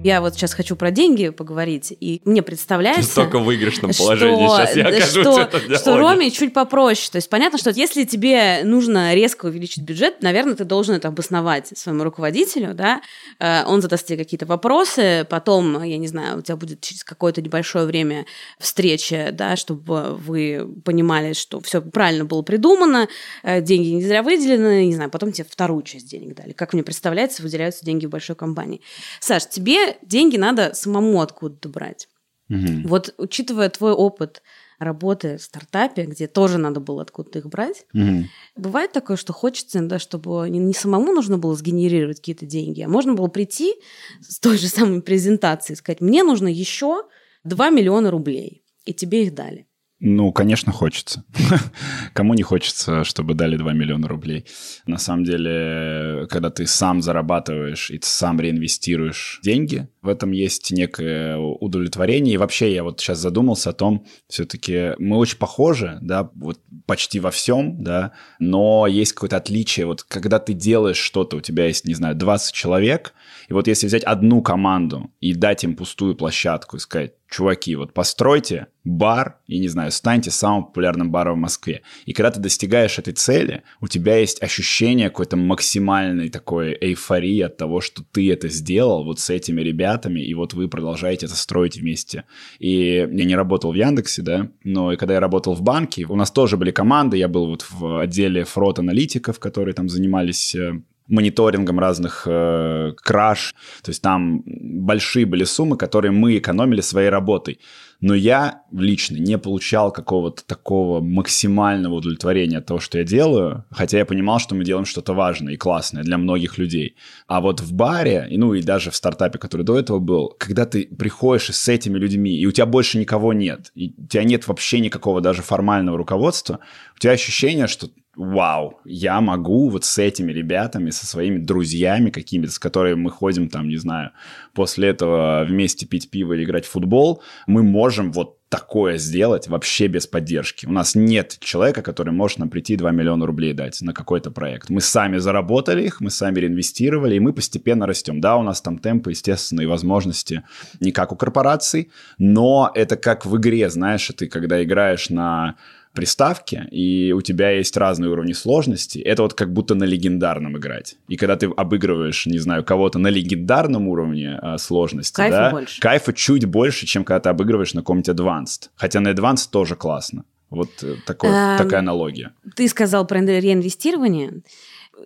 Я 0.03 0.21
вот 0.21 0.33
сейчас 0.33 0.53
хочу 0.53 0.77
про 0.77 0.91
деньги 0.91 1.29
поговорить, 1.29 1.93
и 1.99 2.21
мне 2.23 2.41
представляется... 2.41 3.01
Настолько 3.01 3.39
в 3.39 3.43
выигрышном 3.43 3.91
положении 3.97 4.47
что, 4.47 4.57
сейчас 4.57 4.75
я 4.77 4.87
окажусь 4.87 5.09
что, 5.09 5.31
в 5.33 5.37
этом 5.37 5.59
диалоге. 5.59 5.77
что 5.77 5.97
Роме 5.97 6.31
чуть 6.31 6.53
попроще. 6.53 7.09
То 7.11 7.17
есть 7.17 7.29
понятно, 7.29 7.57
что 7.59 7.71
если 7.71 8.05
тебе 8.05 8.61
нужно 8.63 9.13
резко 9.13 9.47
увеличить 9.47 9.83
бюджет, 9.83 10.21
наверное, 10.21 10.55
ты 10.55 10.63
должен 10.63 10.95
это 10.95 11.09
обосновать 11.09 11.77
своему 11.77 12.05
руководителю, 12.05 12.73
да, 12.73 13.01
Э, 13.39 13.63
он 13.65 13.81
задаст 13.81 14.05
тебе 14.05 14.17
какие-то 14.17 14.45
вопросы, 14.45 15.25
потом, 15.29 15.81
я 15.83 15.97
не 15.97 16.07
знаю, 16.07 16.39
у 16.39 16.41
тебя 16.41 16.55
будет 16.55 16.81
через 16.81 17.03
какое-то 17.03 17.41
небольшое 17.41 17.85
время 17.85 18.25
встреча, 18.59 19.29
да, 19.31 19.55
чтобы 19.55 20.15
вы 20.15 20.67
понимали, 20.83 21.33
что 21.33 21.59
все 21.61 21.81
правильно 21.81 22.25
было 22.25 22.41
придумано, 22.41 23.07
э, 23.43 23.61
деньги 23.61 23.87
не 23.89 24.03
зря 24.03 24.23
выделены, 24.23 24.85
не 24.85 24.95
знаю, 24.95 25.09
потом 25.09 25.31
тебе 25.31 25.47
вторую 25.49 25.83
часть 25.83 26.09
денег 26.09 26.35
дали. 26.35 26.51
Как 26.51 26.73
мне 26.73 26.83
представляется, 26.83 27.41
выделяются 27.41 27.85
деньги 27.85 28.05
в 28.05 28.09
большой 28.09 28.35
компании. 28.35 28.81
Саш, 29.19 29.47
тебе 29.47 29.88
деньги 30.01 30.37
надо 30.37 30.73
самому 30.73 31.21
откуда-то 31.21 31.69
брать. 31.69 32.07
Мгм. 32.49 32.87
Вот 32.87 33.13
учитывая 33.17 33.69
твой 33.69 33.91
опыт 33.91 34.41
работы 34.79 35.37
в 35.37 35.41
стартапе, 35.41 36.05
где 36.05 36.27
тоже 36.27 36.57
надо 36.57 36.79
было 36.79 37.01
откуда-то 37.03 37.39
их 37.39 37.47
брать, 37.47 37.85
Мгм. 37.93 38.27
бывает 38.55 38.91
такое, 38.91 39.17
что 39.17 39.33
хочется, 39.33 39.79
да, 39.81 39.99
чтобы 39.99 40.49
не, 40.49 40.59
не 40.59 40.73
самому 40.73 41.13
нужно 41.13 41.37
было 41.37 41.55
сгенерировать 41.55 42.17
какие-то 42.17 42.45
деньги, 42.45 42.81
а 42.81 42.87
можно 42.89 43.13
было 43.13 43.27
прийти 43.27 43.75
с 44.21 44.39
той 44.39 44.57
же 44.57 44.67
самой 44.67 45.01
презентацией 45.01 45.75
и 45.75 45.77
сказать, 45.77 46.01
мне 46.01 46.23
нужно 46.23 46.47
еще 46.47 47.03
2 47.43 47.69
миллиона 47.69 48.09
рублей, 48.09 48.63
и 48.85 48.93
тебе 48.93 49.23
их 49.23 49.35
дали. 49.35 49.67
Ну, 50.01 50.31
конечно, 50.31 50.71
хочется. 50.71 51.25
Кому 52.13 52.33
не 52.33 52.43
хочется, 52.43 53.03
чтобы 53.03 53.33
дали 53.33 53.57
2 53.57 53.73
миллиона 53.73 54.07
рублей? 54.07 54.45
На 54.85 54.97
самом 54.97 55.25
деле, 55.25 56.25
когда 56.29 56.49
ты 56.49 56.65
сам 56.67 57.01
зарабатываешь 57.01 57.91
и 57.91 57.99
сам 58.01 58.39
реинвестируешь 58.39 59.41
деньги, 59.43 59.89
в 60.01 60.07
этом 60.07 60.31
есть 60.31 60.71
некое 60.71 61.37
удовлетворение. 61.37 62.35
И 62.35 62.37
вообще 62.37 62.73
я 62.73 62.83
вот 62.83 62.99
сейчас 62.99 63.19
задумался 63.19 63.71
о 63.71 63.73
том, 63.73 64.05
все-таки 64.27 64.93
мы 64.97 65.17
очень 65.17 65.37
похожи, 65.37 65.97
да, 66.01 66.29
вот 66.35 66.59
почти 66.85 67.19
во 67.19 67.31
всем, 67.31 67.83
да, 67.83 68.13
но 68.39 68.87
есть 68.87 69.13
какое-то 69.13 69.37
отличие. 69.37 69.85
Вот 69.85 70.03
когда 70.03 70.39
ты 70.39 70.53
делаешь 70.53 70.97
что-то, 70.97 71.37
у 71.37 71.41
тебя 71.41 71.67
есть, 71.67 71.85
не 71.85 71.93
знаю, 71.93 72.15
20 72.15 72.53
человек, 72.53 73.13
и 73.47 73.53
вот 73.53 73.67
если 73.67 73.87
взять 73.87 74.03
одну 74.03 74.41
команду 74.41 75.11
и 75.19 75.33
дать 75.33 75.63
им 75.63 75.75
пустую 75.75 76.15
площадку 76.15 76.77
и 76.77 76.79
сказать, 76.79 77.13
чуваки, 77.29 77.75
вот 77.75 77.93
постройте 77.93 78.67
бар, 78.83 79.39
и, 79.45 79.59
не 79.59 79.67
знаю, 79.67 79.91
станьте 79.91 80.31
самым 80.31 80.65
популярным 80.65 81.11
баром 81.11 81.35
в 81.35 81.41
Москве. 81.41 81.81
И 82.05 82.13
когда 82.13 82.31
ты 82.31 82.39
достигаешь 82.39 82.97
этой 82.97 83.13
цели, 83.13 83.63
у 83.81 83.87
тебя 83.87 84.17
есть 84.17 84.41
ощущение 84.41 85.09
какой-то 85.09 85.37
максимальной 85.37 86.29
такой 86.29 86.75
эйфории 86.79 87.41
от 87.41 87.57
того, 87.57 87.81
что 87.81 88.03
ты 88.11 88.31
это 88.31 88.49
сделал 88.49 89.03
вот 89.03 89.19
с 89.19 89.29
этими 89.29 89.61
ребятами, 89.61 89.88
и 89.97 90.33
вот 90.33 90.53
вы 90.53 90.67
продолжаете 90.67 91.25
это 91.25 91.35
строить 91.35 91.77
вместе. 91.77 92.23
И 92.59 93.07
я 93.11 93.25
не 93.25 93.35
работал 93.35 93.71
в 93.71 93.75
Яндексе, 93.75 94.21
да, 94.21 94.49
но 94.63 94.93
и 94.93 94.97
когда 94.97 95.15
я 95.15 95.19
работал 95.19 95.53
в 95.53 95.61
банке, 95.61 96.05
у 96.07 96.15
нас 96.15 96.31
тоже 96.31 96.57
были 96.57 96.71
команды, 96.71 97.17
я 97.17 97.27
был 97.27 97.47
вот 97.47 97.65
в 97.69 98.01
отделе 98.01 98.43
фрод-аналитиков, 98.43 99.39
которые 99.39 99.73
там 99.73 99.89
занимались 99.89 100.55
э, 100.55 100.81
мониторингом 101.09 101.79
разных 101.79 102.23
э, 102.25 102.93
краж. 102.95 103.55
То 103.81 103.89
есть 103.89 104.01
там 104.01 104.43
большие 104.45 105.25
были 105.25 105.43
суммы, 105.43 105.77
которые 105.77 106.11
мы 106.11 106.37
экономили 106.37 106.81
своей 106.81 107.09
работой. 107.09 107.59
Но 108.01 108.15
я 108.15 108.63
лично 108.71 109.17
не 109.17 109.37
получал 109.37 109.91
какого-то 109.91 110.45
такого 110.45 111.01
максимального 111.01 111.95
удовлетворения 111.95 112.59
от 112.59 112.65
того, 112.65 112.79
что 112.79 112.97
я 112.97 113.03
делаю, 113.03 113.65
хотя 113.71 113.97
я 113.97 114.05
понимал, 114.05 114.39
что 114.39 114.55
мы 114.55 114.63
делаем 114.63 114.85
что-то 114.85 115.13
важное 115.13 115.53
и 115.53 115.57
классное 115.57 116.03
для 116.03 116.17
многих 116.17 116.57
людей. 116.57 116.95
А 117.27 117.41
вот 117.41 117.59
в 117.59 117.73
баре, 117.73 118.27
и, 118.29 118.37
ну 118.37 118.53
и 118.53 118.61
даже 118.61 118.89
в 118.89 118.95
стартапе, 118.95 119.37
который 119.37 119.63
до 119.63 119.77
этого 119.77 119.99
был, 119.99 120.33
когда 120.37 120.65
ты 120.65 120.85
приходишь 120.85 121.53
с 121.53 121.67
этими 121.67 121.97
людьми, 121.97 122.37
и 122.37 122.45
у 122.45 122.51
тебя 122.51 122.65
больше 122.65 122.97
никого 122.97 123.33
нет, 123.33 123.71
и 123.75 123.93
у 123.97 124.07
тебя 124.07 124.23
нет 124.23 124.47
вообще 124.47 124.79
никакого 124.79 125.19
даже 125.19 125.41
формального 125.41 125.97
руководства, 125.97 126.59
у 126.95 126.99
тебя 126.99 127.11
ощущение, 127.11 127.67
что 127.67 127.89
вау, 128.19 128.81
я 128.83 129.21
могу 129.21 129.69
вот 129.69 129.85
с 129.85 129.97
этими 129.97 130.33
ребятами, 130.33 130.89
со 130.89 131.07
своими 131.07 131.37
друзьями 131.37 132.09
какими-то, 132.09 132.51
с 132.51 132.59
которыми 132.59 132.95
мы 132.95 133.11
ходим 133.11 133.47
там, 133.47 133.69
не 133.69 133.77
знаю, 133.77 134.11
после 134.53 134.89
этого 134.89 135.45
вместе 135.47 135.85
пить 135.85 136.11
пиво 136.11 136.33
или 136.33 136.43
играть 136.43 136.65
в 136.65 136.69
футбол, 136.69 137.23
мы 137.47 137.63
можем 137.63 138.11
вот 138.11 138.35
такое 138.49 138.97
сделать 138.97 139.47
вообще 139.47 139.87
без 139.87 140.05
поддержки. 140.05 140.65
У 140.65 140.71
нас 140.71 140.95
нет 140.95 141.37
человека, 141.39 141.81
который 141.81 142.11
может 142.11 142.39
нам 142.39 142.49
прийти 142.49 142.75
2 142.75 142.91
миллиона 142.91 143.25
рублей 143.25 143.53
дать 143.53 143.79
на 143.81 143.93
какой-то 143.93 144.31
проект. 144.31 144.69
Мы 144.69 144.81
сами 144.81 145.17
заработали 145.17 145.83
их, 145.83 146.01
мы 146.01 146.09
сами 146.09 146.39
реинвестировали, 146.39 147.15
и 147.15 147.19
мы 147.19 147.31
постепенно 147.31 147.85
растем. 147.85 148.19
Да, 148.19 148.35
у 148.35 148.43
нас 148.43 148.61
там 148.61 148.79
темпы, 148.79 149.11
естественно, 149.11 149.61
и 149.61 149.65
возможности 149.65 150.43
не 150.81 150.91
как 150.91 151.13
у 151.13 151.15
корпораций, 151.15 151.91
но 152.17 152.71
это 152.73 152.97
как 152.97 153.25
в 153.25 153.37
игре, 153.37 153.69
знаешь, 153.69 154.11
ты 154.17 154.27
когда 154.27 154.61
играешь 154.61 155.09
на 155.09 155.55
приставки, 155.93 156.67
и 156.71 157.11
у 157.11 157.21
тебя 157.21 157.51
есть 157.51 157.75
разные 157.75 158.11
уровни 158.11 158.33
сложности, 158.33 158.99
это 158.99 159.23
вот 159.23 159.33
как 159.33 159.51
будто 159.51 159.75
на 159.75 159.83
легендарном 159.83 160.57
играть. 160.57 160.97
И 161.07 161.17
когда 161.17 161.35
ты 161.35 161.47
обыгрываешь, 161.47 162.25
не 162.25 162.37
знаю, 162.37 162.63
кого-то 162.63 162.99
на 162.99 163.07
легендарном 163.07 163.87
уровне 163.87 164.37
а, 164.41 164.57
сложности, 164.57 165.15
Кайфа 165.15 165.37
да, 165.37 165.51
больше. 165.51 165.81
кайфа 165.81 166.13
чуть 166.13 166.45
больше, 166.45 166.85
чем 166.85 167.03
когда 167.03 167.19
ты 167.19 167.29
обыгрываешь 167.29 167.73
на 167.73 167.81
каком-нибудь 167.81 168.09
Advanced. 168.09 168.69
Хотя 168.75 168.99
на 168.99 169.09
Advanced 169.09 169.49
тоже 169.51 169.75
классно. 169.75 170.25
Вот 170.49 170.69
э, 170.81 170.95
такой, 171.05 171.29
Эм, 171.29 171.57
такая 171.57 171.79
аналогия. 171.79 172.33
Ты 172.55 172.67
сказал 172.67 173.05
про 173.05 173.19
реинвестирование. 173.19 174.41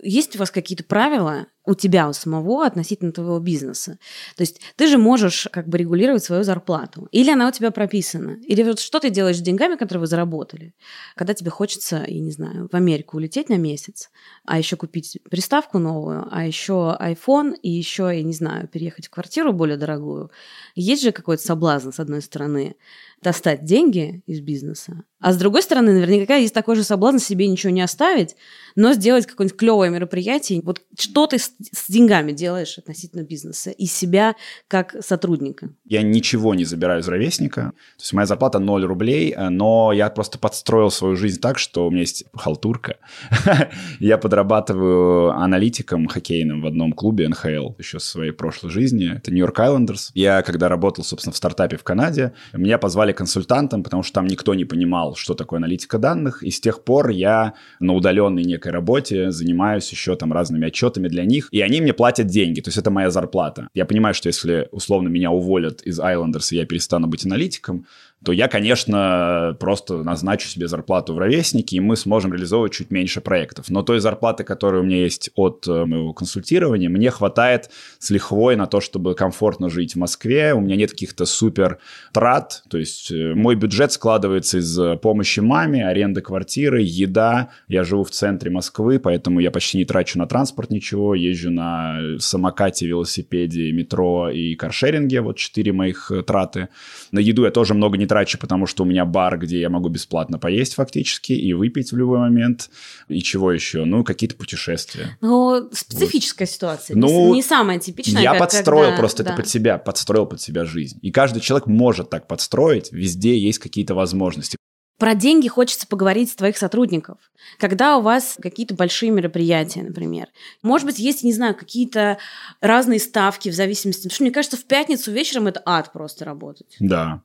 Есть 0.01 0.35
у 0.35 0.39
вас 0.39 0.51
какие-то 0.51 0.83
правила 0.83 1.47
у 1.65 1.75
тебя 1.75 2.09
у 2.09 2.13
самого 2.13 2.65
относительно 2.65 3.11
твоего 3.11 3.39
бизнеса? 3.39 3.97
То 4.35 4.41
есть 4.41 4.59
ты 4.75 4.87
же 4.87 4.97
можешь 4.97 5.47
как 5.51 5.67
бы 5.67 5.77
регулировать 5.77 6.23
свою 6.23 6.43
зарплату. 6.43 7.07
Или 7.11 7.31
она 7.31 7.47
у 7.47 7.51
тебя 7.51 7.71
прописана. 7.71 8.37
Или 8.45 8.63
вот 8.63 8.79
что 8.79 8.99
ты 8.99 9.09
делаешь 9.09 9.37
с 9.37 9.41
деньгами, 9.41 9.75
которые 9.75 10.01
вы 10.01 10.07
заработали? 10.07 10.73
Когда 11.15 11.33
тебе 11.33 11.51
хочется, 11.51 12.03
я 12.07 12.19
не 12.19 12.31
знаю, 12.31 12.69
в 12.71 12.75
Америку 12.75 13.17
улететь 13.17 13.49
на 13.49 13.57
месяц, 13.57 14.09
а 14.45 14.57
еще 14.57 14.75
купить 14.75 15.19
приставку 15.29 15.79
новую, 15.79 16.27
а 16.31 16.45
еще 16.45 16.97
iPhone, 16.99 17.55
и 17.61 17.69
еще, 17.69 18.11
я 18.13 18.23
не 18.23 18.33
знаю, 18.33 18.67
переехать 18.67 19.07
в 19.07 19.09
квартиру 19.09 19.53
более 19.53 19.77
дорогую. 19.77 20.31
Есть 20.75 21.03
же 21.03 21.11
какой-то 21.11 21.43
соблазн, 21.43 21.91
с 21.91 21.99
одной 21.99 22.21
стороны, 22.21 22.75
достать 23.21 23.63
деньги 23.63 24.21
из 24.25 24.41
бизнеса, 24.41 25.03
а 25.23 25.31
с 25.31 25.37
другой 25.37 25.63
стороны, 25.63 25.93
наверняка 25.93 26.35
есть 26.35 26.53
такой 26.53 26.75
же 26.75 26.83
соблазн 26.83 27.17
себе 27.17 27.47
ничего 27.47 27.71
не 27.71 27.81
оставить, 27.81 28.35
но 28.75 28.91
сделать 28.91 29.25
какое-нибудь 29.25 29.57
клевое 29.57 29.89
мероприятие. 29.89 30.61
Вот 30.61 30.81
что 30.99 31.27
ты 31.27 31.37
с, 31.59 31.89
деньгами 31.89 32.31
делаешь 32.31 32.77
относительно 32.77 33.23
бизнеса 33.23 33.71
и 33.71 33.85
себя 33.85 34.35
как 34.67 34.95
сотрудника? 35.01 35.69
Я 35.85 36.01
ничего 36.01 36.55
не 36.55 36.65
забираю 36.65 37.01
из 37.01 37.07
ровесника. 37.07 37.73
То 37.97 38.01
есть 38.01 38.13
моя 38.13 38.25
зарплата 38.25 38.59
0 38.59 38.85
рублей, 38.85 39.33
э, 39.35 39.49
но 39.49 39.91
я 39.93 40.09
просто 40.09 40.37
подстроил 40.37 40.91
свою 40.91 41.15
жизнь 41.15 41.39
так, 41.39 41.57
что 41.57 41.87
у 41.87 41.91
меня 41.91 42.01
есть 42.01 42.25
халтурка. 42.33 42.97
Я 43.99 44.17
подрабатываю 44.17 45.31
аналитиком 45.31 46.07
хоккейным 46.07 46.61
в 46.61 46.65
одном 46.65 46.93
клубе 46.93 47.27
НХЛ 47.29 47.73
еще 47.77 47.97
в 47.97 48.03
своей 48.03 48.31
прошлой 48.31 48.69
жизни. 48.69 49.15
Это 49.15 49.31
Нью-Йорк 49.31 49.59
Айлендерс. 49.59 50.11
Я, 50.13 50.41
когда 50.41 50.69
работал, 50.69 51.03
собственно, 51.03 51.33
в 51.33 51.37
стартапе 51.37 51.77
в 51.77 51.83
Канаде, 51.83 52.33
меня 52.53 52.77
позвали 52.77 53.11
консультантом, 53.11 53.83
потому 53.83 54.03
что 54.03 54.13
там 54.15 54.27
никто 54.27 54.53
не 54.53 54.65
понимал, 54.65 55.15
что 55.15 55.33
такое 55.33 55.57
аналитика 55.57 55.97
данных. 55.97 56.43
И 56.43 56.51
с 56.51 56.59
тех 56.59 56.83
пор 56.83 57.09
я 57.09 57.53
на 57.79 57.93
удаленной 57.93 58.43
некой 58.43 58.71
работе 58.71 59.31
занимаюсь 59.31 59.89
еще 59.91 60.15
там 60.15 60.33
разными 60.33 60.67
отчетами 60.67 61.07
для 61.07 61.25
них. 61.25 61.42
И 61.51 61.61
они 61.61 61.81
мне 61.81 61.93
платят 61.93 62.27
деньги. 62.27 62.61
То 62.61 62.69
есть 62.69 62.77
это 62.77 62.91
моя 62.91 63.09
зарплата. 63.09 63.67
Я 63.73 63.85
понимаю, 63.85 64.13
что 64.13 64.27
если 64.27 64.67
условно 64.71 65.09
меня 65.09 65.31
уволят 65.31 65.81
из 65.81 65.99
Islanders, 65.99 66.47
и 66.51 66.55
я 66.55 66.65
перестану 66.65 67.07
быть 67.07 67.25
аналитиком, 67.25 67.85
то 68.23 68.31
я, 68.31 68.47
конечно, 68.47 69.55
просто 69.59 70.03
назначу 70.03 70.47
себе 70.47 70.67
зарплату 70.67 71.13
в 71.13 71.17
ровеснике, 71.17 71.77
и 71.77 71.79
мы 71.79 71.95
сможем 71.95 72.33
реализовывать 72.33 72.73
чуть 72.73 72.91
меньше 72.91 73.21
проектов. 73.21 73.69
Но 73.69 73.83
той 73.83 73.99
зарплаты, 73.99 74.43
которая 74.43 74.81
у 74.81 74.85
меня 74.85 74.97
есть 74.97 75.29
от 75.35 75.67
э, 75.67 75.85
моего 75.85 76.13
консультирования, 76.13 76.89
мне 76.89 77.11
хватает 77.11 77.69
с 77.99 78.09
лихвой 78.09 78.55
на 78.55 78.67
то, 78.67 78.81
чтобы 78.81 79.15
комфортно 79.15 79.69
жить 79.69 79.93
в 79.93 79.97
Москве. 79.97 80.53
У 80.53 80.61
меня 80.61 80.75
нет 80.75 80.91
каких-то 80.91 81.25
супер 81.25 81.79
трат. 82.13 82.63
То 82.69 82.77
есть 82.77 83.11
э, 83.11 83.33
мой 83.33 83.55
бюджет 83.55 83.91
складывается 83.91 84.59
из 84.59 84.79
э, 84.79 84.95
помощи 84.97 85.41
маме, 85.41 85.85
аренды 85.85 86.21
квартиры, 86.21 86.81
еда. 86.81 87.49
Я 87.67 87.83
живу 87.83 88.03
в 88.03 88.11
центре 88.11 88.49
Москвы, 88.51 88.99
поэтому 88.99 89.39
я 89.39 89.51
почти 89.51 89.77
не 89.77 89.85
трачу 89.85 90.17
на 90.17 90.27
транспорт 90.27 90.69
ничего. 90.69 91.13
Езжу 91.15 91.51
на 91.51 92.17
самокате, 92.19 92.87
велосипеде, 92.87 93.71
метро 93.71 94.29
и 94.29 94.55
каршеринге. 94.55 95.21
Вот 95.21 95.37
четыре 95.37 95.73
моих 95.73 96.11
траты. 96.25 96.69
На 97.11 97.19
еду 97.19 97.43
я 97.43 97.51
тоже 97.51 97.73
много 97.73 97.97
не 97.97 98.05
трачу, 98.13 98.37
потому 98.37 98.67
что 98.67 98.83
у 98.83 98.85
меня 98.85 99.05
бар, 99.05 99.39
где 99.39 99.59
я 99.59 99.71
могу 99.71 99.89
бесплатно 99.89 100.37
поесть 100.37 100.75
фактически 100.75 101.33
и 101.33 101.51
выпить 101.53 101.91
в 101.91 101.97
любой 101.97 102.19
момент. 102.19 102.69
И 103.07 103.23
чего 103.23 103.51
еще? 103.51 103.85
Ну, 103.85 104.03
какие-то 104.03 104.35
путешествия. 104.35 105.17
Ну, 105.19 105.69
специфическая 105.71 106.47
ситуация. 106.47 106.95
Ну, 106.95 107.07
не, 107.07 107.37
не 107.37 107.41
самая 107.41 107.79
типичная. 107.79 108.21
Я 108.21 108.31
как 108.33 108.41
подстроил 108.41 108.89
когда- 108.89 108.99
просто 108.99 109.23
да. 109.23 109.31
это 109.31 109.41
под 109.41 109.49
себя, 109.49 109.79
подстроил 109.79 110.27
под 110.27 110.39
себя 110.39 110.63
жизнь. 110.63 110.99
И 111.01 111.11
каждый 111.11 111.39
человек 111.39 111.65
может 111.65 112.11
так 112.11 112.27
подстроить, 112.27 112.91
везде 112.91 113.35
есть 113.35 113.57
какие-то 113.57 113.95
возможности. 113.95 114.57
Про 114.99 115.15
деньги 115.15 115.47
хочется 115.47 115.87
поговорить 115.87 116.29
с 116.29 116.35
твоих 116.35 116.55
сотрудников. 116.55 117.17
Когда 117.57 117.97
у 117.97 118.01
вас 118.03 118.37
какие-то 118.39 118.75
большие 118.75 119.11
мероприятия, 119.11 119.81
например, 119.81 120.27
может 120.61 120.85
быть, 120.85 120.99
есть, 120.99 121.23
не 121.23 121.33
знаю, 121.33 121.55
какие-то 121.55 122.19
разные 122.61 122.99
ставки 122.99 123.49
в 123.49 123.55
зависимости... 123.55 124.03
Потому 124.03 124.13
что, 124.13 124.23
мне 124.23 124.31
кажется, 124.31 124.55
в 124.55 124.65
пятницу 124.65 125.11
вечером 125.11 125.47
это 125.47 125.63
ад 125.65 125.91
просто 125.91 126.25
работать. 126.25 126.75
Да. 126.79 127.23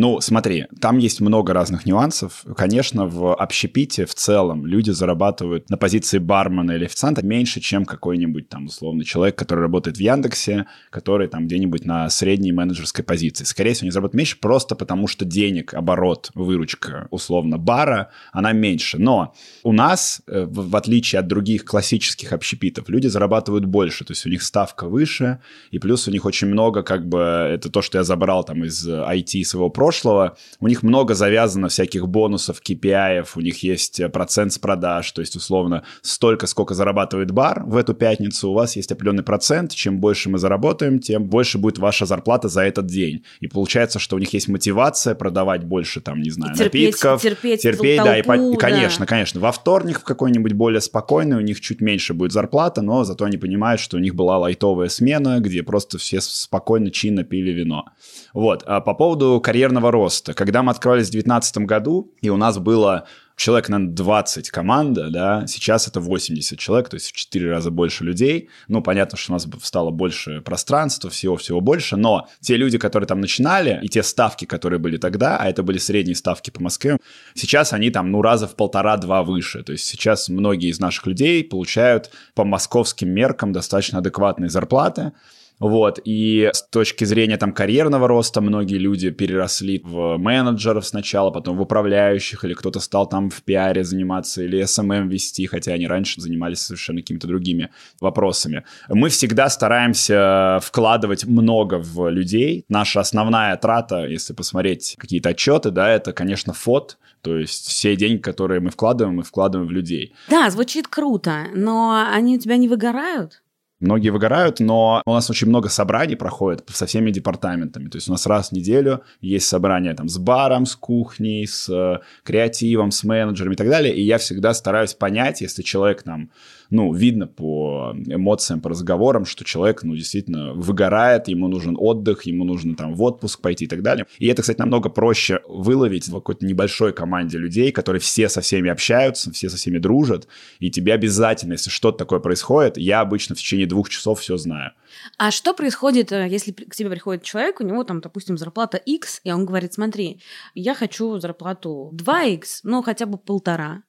Ну, 0.00 0.20
смотри, 0.20 0.66
там 0.80 0.98
есть 0.98 1.20
много 1.20 1.52
разных 1.52 1.84
нюансов. 1.84 2.44
Конечно, 2.56 3.08
в 3.08 3.34
общепите 3.34 4.06
в 4.06 4.14
целом 4.14 4.64
люди 4.64 4.92
зарабатывают 4.92 5.68
на 5.70 5.76
позиции 5.76 6.18
бармена 6.18 6.70
или 6.70 6.84
официанта 6.84 7.26
меньше, 7.26 7.58
чем 7.58 7.84
какой-нибудь 7.84 8.48
там 8.48 8.66
условный 8.66 9.04
человек, 9.04 9.34
который 9.34 9.58
работает 9.58 9.96
в 9.96 10.00
Яндексе, 10.00 10.66
который 10.90 11.26
там 11.26 11.48
где-нибудь 11.48 11.84
на 11.84 12.08
средней 12.10 12.52
менеджерской 12.52 13.04
позиции. 13.04 13.42
Скорее 13.42 13.74
всего, 13.74 13.86
они 13.86 13.90
зарабатывают 13.90 14.18
меньше 14.18 14.38
просто 14.38 14.76
потому, 14.76 15.08
что 15.08 15.24
денег, 15.24 15.74
оборот, 15.74 16.30
выручка 16.36 17.08
условно 17.10 17.58
бара, 17.58 18.12
она 18.32 18.52
меньше. 18.52 18.98
Но 18.98 19.34
у 19.64 19.72
нас, 19.72 20.22
э, 20.28 20.46
в 20.48 20.76
отличие 20.76 21.18
от 21.18 21.26
других 21.26 21.64
классических 21.64 22.32
общепитов, 22.32 22.88
люди 22.88 23.08
зарабатывают 23.08 23.64
больше, 23.64 24.04
то 24.04 24.12
есть 24.12 24.24
у 24.26 24.28
них 24.28 24.44
ставка 24.44 24.86
выше, 24.86 25.40
и 25.72 25.80
плюс 25.80 26.06
у 26.06 26.12
них 26.12 26.24
очень 26.24 26.46
много, 26.46 26.84
как 26.84 27.08
бы, 27.08 27.18
это 27.18 27.68
то, 27.68 27.82
что 27.82 27.98
я 27.98 28.04
забрал 28.04 28.44
там 28.44 28.62
из 28.62 28.86
IT 28.86 29.42
своего 29.42 29.68
прошлого, 29.70 29.87
прошлого. 29.88 30.36
У 30.60 30.68
них 30.68 30.82
много 30.82 31.14
завязано 31.14 31.68
всяких 31.68 32.06
бонусов, 32.08 32.60
KPI, 32.60 33.26
у 33.36 33.40
них 33.40 33.62
есть 33.62 34.00
э, 34.00 34.08
процент 34.10 34.52
с 34.52 34.58
продаж, 34.58 35.10
то 35.12 35.22
есть, 35.22 35.34
условно, 35.34 35.82
столько, 36.02 36.46
сколько 36.46 36.74
зарабатывает 36.74 37.30
бар 37.30 37.62
в 37.64 37.76
эту 37.76 37.94
пятницу, 37.94 38.50
у 38.50 38.52
вас 38.52 38.76
есть 38.76 38.92
определенный 38.92 39.22
процент, 39.22 39.74
чем 39.74 39.98
больше 39.98 40.28
мы 40.28 40.38
заработаем, 40.38 40.98
тем 40.98 41.24
больше 41.24 41.56
будет 41.56 41.78
ваша 41.78 42.04
зарплата 42.04 42.48
за 42.48 42.62
этот 42.64 42.86
день. 42.86 43.24
И 43.40 43.48
получается, 43.48 43.98
что 43.98 44.16
у 44.16 44.18
них 44.18 44.34
есть 44.34 44.48
мотивация 44.48 45.14
продавать 45.14 45.64
больше, 45.64 46.02
там, 46.02 46.20
не 46.20 46.30
знаю, 46.30 46.54
терпеть, 46.54 46.86
напитков. 46.86 47.22
Терпеть, 47.22 47.62
терпеть 47.62 47.96
толпу, 47.96 48.10
да, 48.10 48.18
и, 48.18 48.22
да. 48.22 48.36
и, 48.36 48.56
конечно, 48.56 49.06
конечно. 49.06 49.40
Во 49.40 49.52
вторник 49.52 50.00
в 50.00 50.04
какой-нибудь 50.04 50.52
более 50.52 50.82
спокойный 50.82 51.38
у 51.38 51.40
них 51.40 51.62
чуть 51.62 51.80
меньше 51.80 52.12
будет 52.12 52.32
зарплата, 52.32 52.82
но 52.82 53.04
зато 53.04 53.24
они 53.24 53.38
понимают, 53.38 53.80
что 53.80 53.96
у 53.96 54.00
них 54.00 54.14
была 54.14 54.36
лайтовая 54.36 54.88
смена, 54.88 55.40
где 55.40 55.62
просто 55.62 55.96
все 55.96 56.20
спокойно, 56.20 56.90
чинно 56.90 57.24
пили 57.24 57.52
вино. 57.52 57.86
Вот. 58.34 58.62
А 58.66 58.80
по 58.80 58.92
поводу 58.92 59.40
карьерного 59.68 59.92
роста. 59.92 60.34
Когда 60.34 60.62
мы 60.62 60.70
открывались 60.72 61.08
в 61.08 61.12
2019 61.12 61.58
году, 61.58 62.12
и 62.22 62.30
у 62.30 62.36
нас 62.36 62.58
было 62.58 63.06
человек, 63.36 63.68
наверное, 63.68 63.94
20 63.94 64.50
команда, 64.50 65.10
да, 65.10 65.46
сейчас 65.46 65.86
это 65.86 66.00
80 66.00 66.58
человек, 66.58 66.88
то 66.88 66.96
есть 66.96 67.12
в 67.12 67.12
4 67.12 67.50
раза 67.50 67.70
больше 67.70 68.04
людей. 68.04 68.48
Ну, 68.68 68.82
понятно, 68.82 69.18
что 69.18 69.32
у 69.32 69.34
нас 69.34 69.46
стало 69.62 69.90
больше 69.90 70.40
пространства, 70.40 71.10
всего-всего 71.10 71.60
больше, 71.60 71.96
но 71.96 72.26
те 72.40 72.56
люди, 72.56 72.78
которые 72.78 73.06
там 73.06 73.20
начинали, 73.20 73.78
и 73.82 73.88
те 73.88 74.02
ставки, 74.02 74.46
которые 74.46 74.78
были 74.78 74.96
тогда, 74.96 75.36
а 75.36 75.46
это 75.46 75.62
были 75.62 75.78
средние 75.78 76.16
ставки 76.16 76.50
по 76.50 76.62
Москве, 76.62 76.96
сейчас 77.34 77.72
они 77.72 77.90
там, 77.90 78.10
ну, 78.10 78.22
раза 78.22 78.46
в 78.46 78.56
полтора-два 78.56 79.22
выше. 79.22 79.62
То 79.62 79.72
есть 79.72 79.84
сейчас 79.84 80.28
многие 80.28 80.70
из 80.70 80.80
наших 80.80 81.06
людей 81.06 81.44
получают 81.44 82.10
по 82.34 82.44
московским 82.44 83.10
меркам 83.10 83.52
достаточно 83.52 83.98
адекватные 83.98 84.48
зарплаты, 84.48 85.12
вот, 85.58 85.98
и 86.04 86.50
с 86.52 86.62
точки 86.62 87.04
зрения 87.04 87.36
там 87.36 87.52
карьерного 87.52 88.06
роста 88.08 88.40
многие 88.40 88.78
люди 88.78 89.10
переросли 89.10 89.80
в 89.84 90.16
менеджеров 90.16 90.86
сначала, 90.86 91.30
потом 91.30 91.56
в 91.56 91.62
управляющих, 91.62 92.44
или 92.44 92.54
кто-то 92.54 92.80
стал 92.80 93.08
там 93.08 93.30
в 93.30 93.42
пиаре 93.42 93.84
заниматься, 93.84 94.42
или 94.42 94.62
SMM 94.62 94.84
эм 94.84 94.92
эм 94.92 95.08
вести, 95.08 95.46
хотя 95.46 95.72
они 95.72 95.86
раньше 95.86 96.20
занимались 96.20 96.60
совершенно 96.60 97.00
какими-то 97.00 97.26
другими 97.26 97.70
вопросами. 98.00 98.64
Мы 98.88 99.08
всегда 99.08 99.48
стараемся 99.48 100.58
вкладывать 100.62 101.24
много 101.24 101.78
в 101.78 102.08
людей. 102.10 102.64
Наша 102.68 103.00
основная 103.00 103.56
трата, 103.56 104.06
если 104.06 104.32
посмотреть 104.32 104.94
какие-то 104.98 105.30
отчеты, 105.30 105.70
да, 105.70 105.90
это, 105.90 106.12
конечно, 106.12 106.52
фот, 106.52 106.98
то 107.22 107.36
есть 107.36 107.66
все 107.66 107.96
деньги, 107.96 108.20
которые 108.20 108.60
мы 108.60 108.70
вкладываем, 108.70 109.16
мы 109.16 109.22
вкладываем 109.24 109.68
в 109.68 109.72
людей. 109.72 110.14
Да, 110.28 110.48
звучит 110.50 110.86
круто, 110.88 111.46
но 111.54 112.06
они 112.12 112.36
у 112.36 112.38
тебя 112.38 112.56
не 112.56 112.68
выгорают? 112.68 113.42
Многие 113.80 114.10
выгорают, 114.10 114.58
но 114.58 115.02
у 115.06 115.12
нас 115.12 115.30
очень 115.30 115.48
много 115.48 115.68
собраний 115.68 116.16
проходит 116.16 116.64
со 116.68 116.86
всеми 116.86 117.12
департаментами. 117.12 117.88
То 117.88 117.96
есть 117.98 118.08
у 118.08 118.12
нас 118.12 118.26
раз 118.26 118.48
в 118.48 118.52
неделю 118.52 119.02
есть 119.20 119.46
собрание 119.46 119.94
там 119.94 120.08
с 120.08 120.18
баром, 120.18 120.66
с 120.66 120.74
кухней, 120.74 121.46
с 121.46 121.68
э, 121.68 122.00
креативом, 122.24 122.90
с 122.90 123.04
менеджером 123.04 123.52
и 123.52 123.56
так 123.56 123.68
далее. 123.68 123.94
И 123.94 124.02
я 124.02 124.18
всегда 124.18 124.52
стараюсь 124.52 124.94
понять, 124.94 125.42
если 125.42 125.62
человек 125.62 126.04
нам 126.06 126.30
ну, 126.70 126.92
видно 126.92 127.26
по 127.26 127.94
эмоциям, 128.06 128.60
по 128.60 128.70
разговорам, 128.70 129.24
что 129.24 129.44
человек, 129.44 129.82
ну, 129.82 129.96
действительно 129.96 130.52
выгорает, 130.52 131.28
ему 131.28 131.48
нужен 131.48 131.76
отдых, 131.78 132.22
ему 132.26 132.44
нужно 132.44 132.76
там 132.76 132.94
в 132.94 133.02
отпуск 133.02 133.40
пойти 133.40 133.64
и 133.64 133.68
так 133.68 133.82
далее. 133.82 134.06
И 134.18 134.26
это, 134.26 134.42
кстати, 134.42 134.58
намного 134.58 134.88
проще 134.90 135.40
выловить 135.48 136.08
в 136.08 136.14
какой-то 136.14 136.44
небольшой 136.44 136.92
команде 136.92 137.38
людей, 137.38 137.72
которые 137.72 138.00
все 138.00 138.28
со 138.28 138.40
всеми 138.40 138.70
общаются, 138.70 139.32
все 139.32 139.48
со 139.48 139.56
всеми 139.56 139.78
дружат, 139.78 140.28
и 140.58 140.70
тебе 140.70 140.92
обязательно, 140.92 141.52
если 141.52 141.70
что-то 141.70 141.98
такое 141.98 142.20
происходит, 142.20 142.76
я 142.76 143.00
обычно 143.00 143.34
в 143.34 143.38
течение 143.38 143.66
двух 143.66 143.88
часов 143.88 144.20
все 144.20 144.36
знаю. 144.36 144.72
А 145.16 145.30
что 145.30 145.54
происходит, 145.54 146.12
э, 146.12 146.28
если 146.28 146.52
к 146.52 146.74
тебе 146.74 146.90
приходит 146.90 147.22
человек, 147.22 147.60
у 147.60 147.64
него 147.64 147.84
там, 147.84 148.00
допустим, 148.00 148.36
зарплата 148.36 148.76
X, 148.76 149.20
и 149.24 149.32
он 149.32 149.46
говорит, 149.46 149.72
смотри, 149.74 150.20
я 150.54 150.74
хочу 150.74 151.18
зарплату 151.18 151.92
2X, 151.94 152.60
ну, 152.62 152.82
хотя 152.82 153.06
бы 153.06 153.18
полтора 153.18 153.82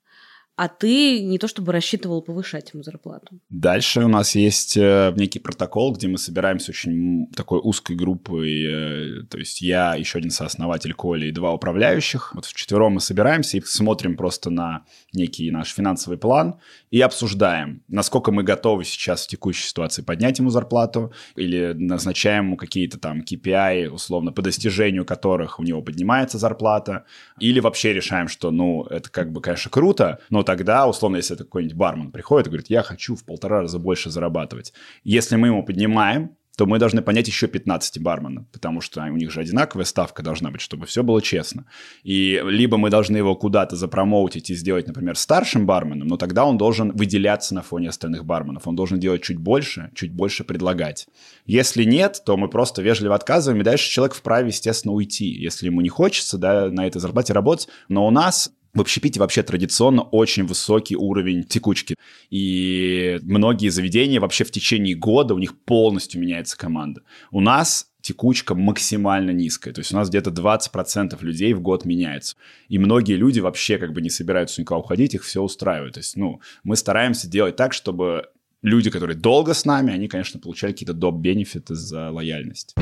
а 0.59 0.67
ты 0.67 1.21
не 1.21 1.37
то 1.37 1.47
чтобы 1.47 1.71
рассчитывал 1.71 2.21
повышать 2.21 2.71
ему 2.73 2.83
зарплату. 2.83 3.39
Дальше 3.49 4.01
у 4.01 4.09
нас 4.09 4.35
есть 4.35 4.75
э, 4.75 5.13
некий 5.15 5.39
протокол, 5.39 5.93
где 5.93 6.09
мы 6.09 6.17
собираемся 6.17 6.71
очень 6.71 7.27
такой 7.33 7.61
узкой 7.63 7.95
группой, 7.95 9.21
э, 9.21 9.23
то 9.29 9.37
есть 9.37 9.61
я, 9.61 9.95
еще 9.95 10.17
один 10.17 10.31
сооснователь 10.31 10.93
Коли 10.93 11.27
и 11.27 11.31
два 11.31 11.53
управляющих. 11.53 12.35
Вот 12.35 12.43
вчетвером 12.43 12.95
мы 12.95 12.99
собираемся 12.99 13.55
и 13.55 13.61
смотрим 13.61 14.17
просто 14.17 14.49
на 14.49 14.83
некий 15.13 15.49
наш 15.49 15.73
финансовый 15.73 16.17
план 16.17 16.59
и 16.91 16.99
обсуждаем, 16.99 17.81
насколько 17.87 18.33
мы 18.33 18.43
готовы 18.43 18.83
сейчас 18.83 19.23
в 19.23 19.29
текущей 19.29 19.65
ситуации 19.65 20.01
поднять 20.01 20.39
ему 20.39 20.49
зарплату 20.49 21.13
или 21.37 21.71
назначаем 21.71 22.47
ему 22.47 22.57
какие-то 22.57 22.99
там 22.99 23.21
KPI, 23.21 23.87
условно, 23.87 24.33
по 24.33 24.41
достижению 24.41 25.05
которых 25.05 25.57
у 25.57 25.63
него 25.63 25.81
поднимается 25.81 26.37
зарплата, 26.37 27.05
или 27.39 27.61
вообще 27.61 27.93
решаем, 27.93 28.27
что, 28.27 28.51
ну, 28.51 28.83
это 28.83 29.09
как 29.09 29.31
бы, 29.31 29.39
конечно, 29.39 29.71
круто, 29.71 30.19
но 30.29 30.43
тогда, 30.49 30.87
условно, 30.87 31.17
если 31.17 31.35
это 31.35 31.43
какой-нибудь 31.43 31.77
бармен 31.77 32.11
приходит 32.11 32.47
и 32.47 32.49
говорит, 32.49 32.71
я 32.71 32.81
хочу 32.81 33.15
в 33.15 33.23
полтора 33.23 33.61
раза 33.61 33.77
больше 33.77 34.09
зарабатывать. 34.09 34.73
Если 35.03 35.35
мы 35.35 35.49
ему 35.49 35.63
поднимаем, 35.63 36.31
то 36.57 36.65
мы 36.65 36.79
должны 36.79 37.03
понять 37.03 37.27
еще 37.27 37.47
15 37.47 38.01
барменов, 38.01 38.47
потому 38.51 38.81
что 38.81 39.03
у 39.03 39.15
них 39.15 39.31
же 39.31 39.41
одинаковая 39.41 39.85
ставка 39.85 40.23
должна 40.23 40.49
быть, 40.49 40.59
чтобы 40.59 40.87
все 40.87 41.03
было 41.03 41.21
честно. 41.21 41.67
И 42.01 42.41
либо 42.43 42.77
мы 42.77 42.89
должны 42.89 43.15
его 43.15 43.35
куда-то 43.35 43.75
запромоутить 43.75 44.49
и 44.49 44.55
сделать, 44.55 44.87
например, 44.87 45.15
старшим 45.15 45.67
барменом, 45.67 46.07
но 46.07 46.17
тогда 46.17 46.45
он 46.45 46.57
должен 46.57 46.93
выделяться 46.93 47.53
на 47.53 47.61
фоне 47.61 47.89
остальных 47.89 48.25
барменов, 48.25 48.67
он 48.67 48.75
должен 48.75 48.99
делать 48.99 49.21
чуть 49.21 49.37
больше, 49.37 49.91
чуть 49.93 50.11
больше 50.11 50.43
предлагать. 50.43 51.07
Если 51.45 51.83
нет, 51.83 52.23
то 52.25 52.37
мы 52.37 52.49
просто 52.49 52.81
вежливо 52.81 53.13
отказываем, 53.13 53.61
и 53.61 53.63
дальше 53.63 53.87
человек 53.87 54.15
вправе, 54.15 54.47
естественно, 54.47 54.95
уйти, 54.95 55.27
если 55.27 55.67
ему 55.67 55.81
не 55.81 55.89
хочется 55.89 56.39
да, 56.39 56.71
на 56.71 56.87
этой 56.87 56.99
зарплате 56.99 57.33
работать. 57.33 57.69
Но 57.87 58.07
у 58.07 58.09
нас 58.09 58.51
в 58.73 58.81
общепите 58.81 59.19
вообще 59.19 59.43
традиционно 59.43 60.01
очень 60.01 60.45
высокий 60.45 60.95
уровень 60.95 61.43
текучки. 61.43 61.95
И 62.29 63.19
многие 63.23 63.69
заведения 63.69 64.19
вообще 64.19 64.43
в 64.43 64.51
течение 64.51 64.95
года 64.95 65.33
у 65.33 65.39
них 65.39 65.59
полностью 65.63 66.21
меняется 66.21 66.57
команда. 66.57 67.01
У 67.31 67.41
нас 67.41 67.87
текучка 68.01 68.55
максимально 68.55 69.31
низкая. 69.31 69.73
То 69.73 69.79
есть 69.79 69.91
у 69.93 69.95
нас 69.95 70.09
где-то 70.09 70.29
20% 70.29 71.17
людей 71.21 71.53
в 71.53 71.61
год 71.61 71.85
меняется. 71.85 72.35
И 72.67 72.77
многие 72.77 73.15
люди 73.15 73.39
вообще 73.39 73.77
как 73.77 73.93
бы 73.93 74.01
не 74.01 74.09
собираются 74.09 74.61
никуда 74.61 74.77
уходить, 74.77 75.15
их 75.15 75.23
все 75.23 75.41
устраивает. 75.41 75.93
То 75.93 75.99
есть, 75.99 76.15
ну, 76.15 76.41
мы 76.63 76.75
стараемся 76.75 77.27
делать 77.27 77.55
так, 77.55 77.73
чтобы 77.73 78.29
люди, 78.61 78.89
которые 78.89 79.17
долго 79.17 79.53
с 79.53 79.65
нами, 79.65 79.93
они, 79.93 80.07
конечно, 80.07 80.39
получали 80.39 80.71
какие-то 80.71 80.93
доп-бенефиты 80.93 81.75
за 81.75 82.09
лояльность. 82.11 82.75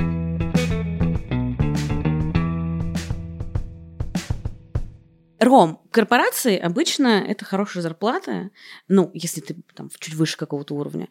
Ром, 5.39 5.81
корпорации 5.91 6.57
обычно 6.57 7.23
это 7.27 7.45
хорошая 7.45 7.83
зарплата, 7.83 8.49
ну, 8.87 9.11
если 9.13 9.41
ты 9.41 9.55
там 9.75 9.89
чуть 9.99 10.15
выше 10.15 10.37
какого-то 10.37 10.73
уровня, 10.73 11.09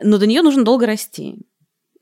но 0.00 0.18
до 0.18 0.26
нее 0.26 0.42
нужно 0.42 0.64
долго 0.64 0.86
расти. 0.86 1.46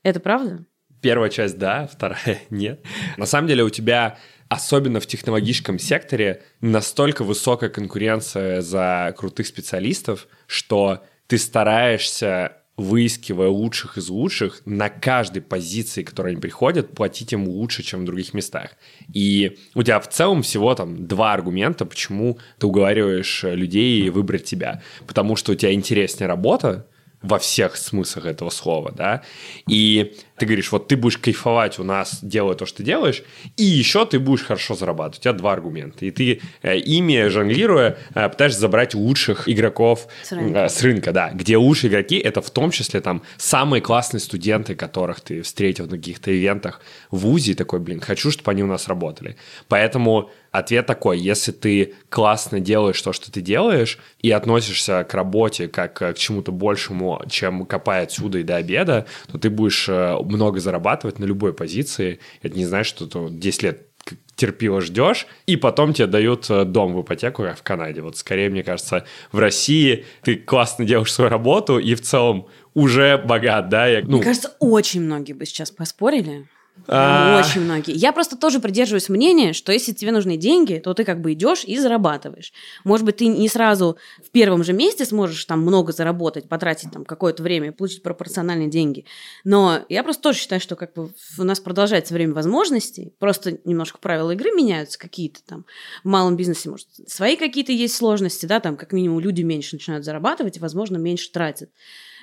Это 0.01 0.19
правда? 0.19 0.65
Первая 1.01 1.29
часть 1.29 1.57
да, 1.57 1.87
вторая 1.87 2.39
нет. 2.49 2.83
На 3.17 3.25
самом 3.25 3.47
деле 3.47 3.63
у 3.63 3.69
тебя, 3.69 4.17
особенно 4.49 4.99
в 4.99 5.05
технологическом 5.05 5.77
секторе, 5.77 6.43
настолько 6.61 7.23
высокая 7.23 7.69
конкуренция 7.69 8.61
за 8.61 9.13
крутых 9.15 9.45
специалистов, 9.45 10.27
что 10.47 11.03
ты 11.27 11.37
стараешься 11.37 12.57
выискивая 12.77 13.49
лучших 13.49 13.97
из 13.97 14.09
лучших, 14.09 14.61
на 14.65 14.89
каждой 14.89 15.41
позиции, 15.41 16.03
которой 16.03 16.33
они 16.33 16.41
приходят, 16.41 16.93
платить 16.93 17.33
им 17.33 17.47
лучше, 17.47 17.81
чем 17.81 18.01
в 18.01 18.05
других 18.05 18.35
местах. 18.35 18.71
И 19.13 19.57
у 19.73 19.81
тебя 19.81 19.99
в 19.99 20.07
целом 20.07 20.43
всего 20.43 20.75
там 20.75 21.07
два 21.07 21.33
аргумента, 21.33 21.85
почему 21.85 22.37
ты 22.59 22.67
уговариваешь 22.67 23.43
людей 23.43 24.07
выбрать 24.09 24.45
тебя. 24.45 24.83
Потому 25.07 25.35
что 25.35 25.53
у 25.53 25.55
тебя 25.55 25.73
интереснее 25.73 26.27
работа, 26.27 26.87
во 27.27 27.39
всех 27.39 27.75
смыслах 27.75 28.25
этого 28.25 28.49
слова, 28.49 28.91
да, 28.91 29.21
и 29.67 30.13
ты 30.37 30.45
говоришь, 30.45 30.71
вот 30.71 30.87
ты 30.87 30.95
будешь 30.95 31.17
кайфовать 31.17 31.79
у 31.79 31.83
нас, 31.83 32.19
делая 32.21 32.55
то, 32.55 32.65
что 32.65 32.77
ты 32.77 32.83
делаешь, 32.83 33.23
и 33.57 33.63
еще 33.63 34.05
ты 34.05 34.19
будешь 34.19 34.43
хорошо 34.43 34.75
зарабатывать. 34.75 35.19
У 35.19 35.21
тебя 35.23 35.33
два 35.33 35.53
аргумента. 35.53 36.05
И 36.05 36.11
ты 36.11 36.41
э, 36.61 36.77
ими, 36.77 37.27
жонглируя, 37.27 37.97
э, 38.13 38.29
пытаешься 38.29 38.59
забрать 38.59 38.93
лучших 38.93 39.49
игроков 39.49 40.07
с 40.23 40.31
рынка. 40.31 40.59
Э, 40.59 40.69
с 40.69 40.81
рынка, 40.83 41.11
да. 41.11 41.31
Где 41.31 41.57
лучшие 41.57 41.89
игроки, 41.89 42.17
это 42.17 42.41
в 42.41 42.51
том 42.51 42.69
числе 42.69 43.01
там 43.01 43.23
самые 43.37 43.81
классные 43.81 44.21
студенты, 44.21 44.75
которых 44.75 45.21
ты 45.21 45.41
встретил 45.41 45.85
на 45.85 45.97
каких-то 45.97 46.31
ивентах 46.31 46.81
в 47.09 47.17
ВУЗе, 47.17 47.53
и 47.53 47.55
такой, 47.55 47.79
блин, 47.79 47.99
хочу, 47.99 48.29
чтобы 48.29 48.51
они 48.51 48.63
у 48.63 48.67
нас 48.67 48.87
работали. 48.87 49.37
Поэтому 49.67 50.29
ответ 50.51 50.85
такой, 50.85 51.19
если 51.19 51.51
ты 51.51 51.93
классно 52.09 52.59
делаешь 52.59 53.01
то, 53.01 53.13
что 53.13 53.31
ты 53.31 53.41
делаешь, 53.41 53.99
и 54.21 54.31
относишься 54.31 55.03
к 55.03 55.13
работе 55.13 55.67
как 55.67 55.93
к 55.93 56.13
чему-то 56.15 56.51
большему, 56.51 57.21
чем 57.29 57.65
копая 57.65 58.03
отсюда 58.03 58.39
и 58.39 58.43
до 58.43 58.57
обеда, 58.57 59.05
то 59.31 59.37
ты 59.37 59.49
будешь 59.49 59.87
много 59.87 60.59
зарабатывать 60.59 61.19
на 61.19 61.25
любой 61.25 61.53
позиции. 61.53 62.19
Это 62.41 62.57
не 62.57 62.65
значит, 62.65 62.95
что 62.95 63.07
ты 63.07 63.33
10 63.33 63.63
лет 63.63 63.87
терпиво 64.35 64.81
ждешь, 64.81 65.27
и 65.47 65.55
потом 65.55 65.93
тебе 65.93 66.07
дают 66.07 66.49
э, 66.49 66.63
дом 66.63 66.93
в 66.93 67.01
ипотеку, 67.01 67.41
как 67.41 67.57
в 67.57 67.63
Канаде. 67.63 68.01
Вот 68.01 68.17
скорее, 68.17 68.49
мне 68.49 68.63
кажется, 68.63 69.05
в 69.31 69.39
России 69.39 70.05
ты 70.21 70.35
классно 70.35 70.85
делаешь 70.85 71.11
свою 71.11 71.29
работу 71.29 71.79
и 71.79 71.95
в 71.95 72.01
целом 72.01 72.47
уже 72.75 73.17
богат, 73.17 73.69
да? 73.69 73.87
Я, 73.87 74.01
ну... 74.03 74.17
Мне 74.17 74.23
кажется, 74.23 74.53
очень 74.59 75.01
многие 75.01 75.33
бы 75.33 75.45
сейчас 75.45 75.71
поспорили. 75.71 76.47
А... 76.87 77.39
Очень 77.39 77.61
многие. 77.61 77.93
Я 77.95 78.11
просто 78.13 78.37
тоже 78.37 78.59
придерживаюсь 78.59 79.09
мнения, 79.09 79.53
что 79.53 79.71
если 79.71 79.91
тебе 79.91 80.11
нужны 80.11 80.37
деньги, 80.37 80.81
то 80.83 80.93
ты 80.93 81.03
как 81.03 81.21
бы 81.21 81.33
идешь 81.33 81.63
и 81.65 81.77
зарабатываешь. 81.77 82.53
Может 82.83 83.05
быть, 83.05 83.17
ты 83.17 83.27
не 83.27 83.49
сразу 83.49 83.97
в 84.25 84.29
первом 84.31 84.63
же 84.63 84.73
месте 84.73 85.05
сможешь 85.05 85.43
там 85.45 85.61
много 85.61 85.91
заработать, 85.91 86.47
потратить 86.47 86.91
там 86.91 87.03
какое-то 87.03 87.43
время, 87.43 87.71
получить 87.71 88.03
пропорциональные 88.03 88.69
деньги. 88.69 89.05
Но 89.43 89.81
я 89.89 90.03
просто 90.03 90.23
тоже 90.23 90.39
считаю, 90.39 90.61
что 90.61 90.75
как 90.75 90.93
бы 90.93 91.11
у 91.37 91.43
нас 91.43 91.59
продолжается 91.59 92.13
время 92.13 92.33
возможностей, 92.33 93.13
просто 93.19 93.59
немножко 93.65 93.97
правила 93.97 94.31
игры 94.31 94.51
меняются 94.51 94.97
какие-то 94.97 95.41
там. 95.45 95.65
В 96.03 96.07
малом 96.07 96.37
бизнесе, 96.37 96.69
может, 96.69 96.87
свои 97.07 97.35
какие-то 97.35 97.71
есть 97.71 97.95
сложности, 97.95 98.45
да, 98.45 98.59
там 98.59 98.77
как 98.77 98.93
минимум 98.93 99.19
люди 99.19 99.41
меньше 99.41 99.75
начинают 99.75 100.05
зарабатывать 100.05 100.57
и, 100.57 100.59
возможно, 100.59 100.97
меньше 100.97 101.31
тратят 101.31 101.69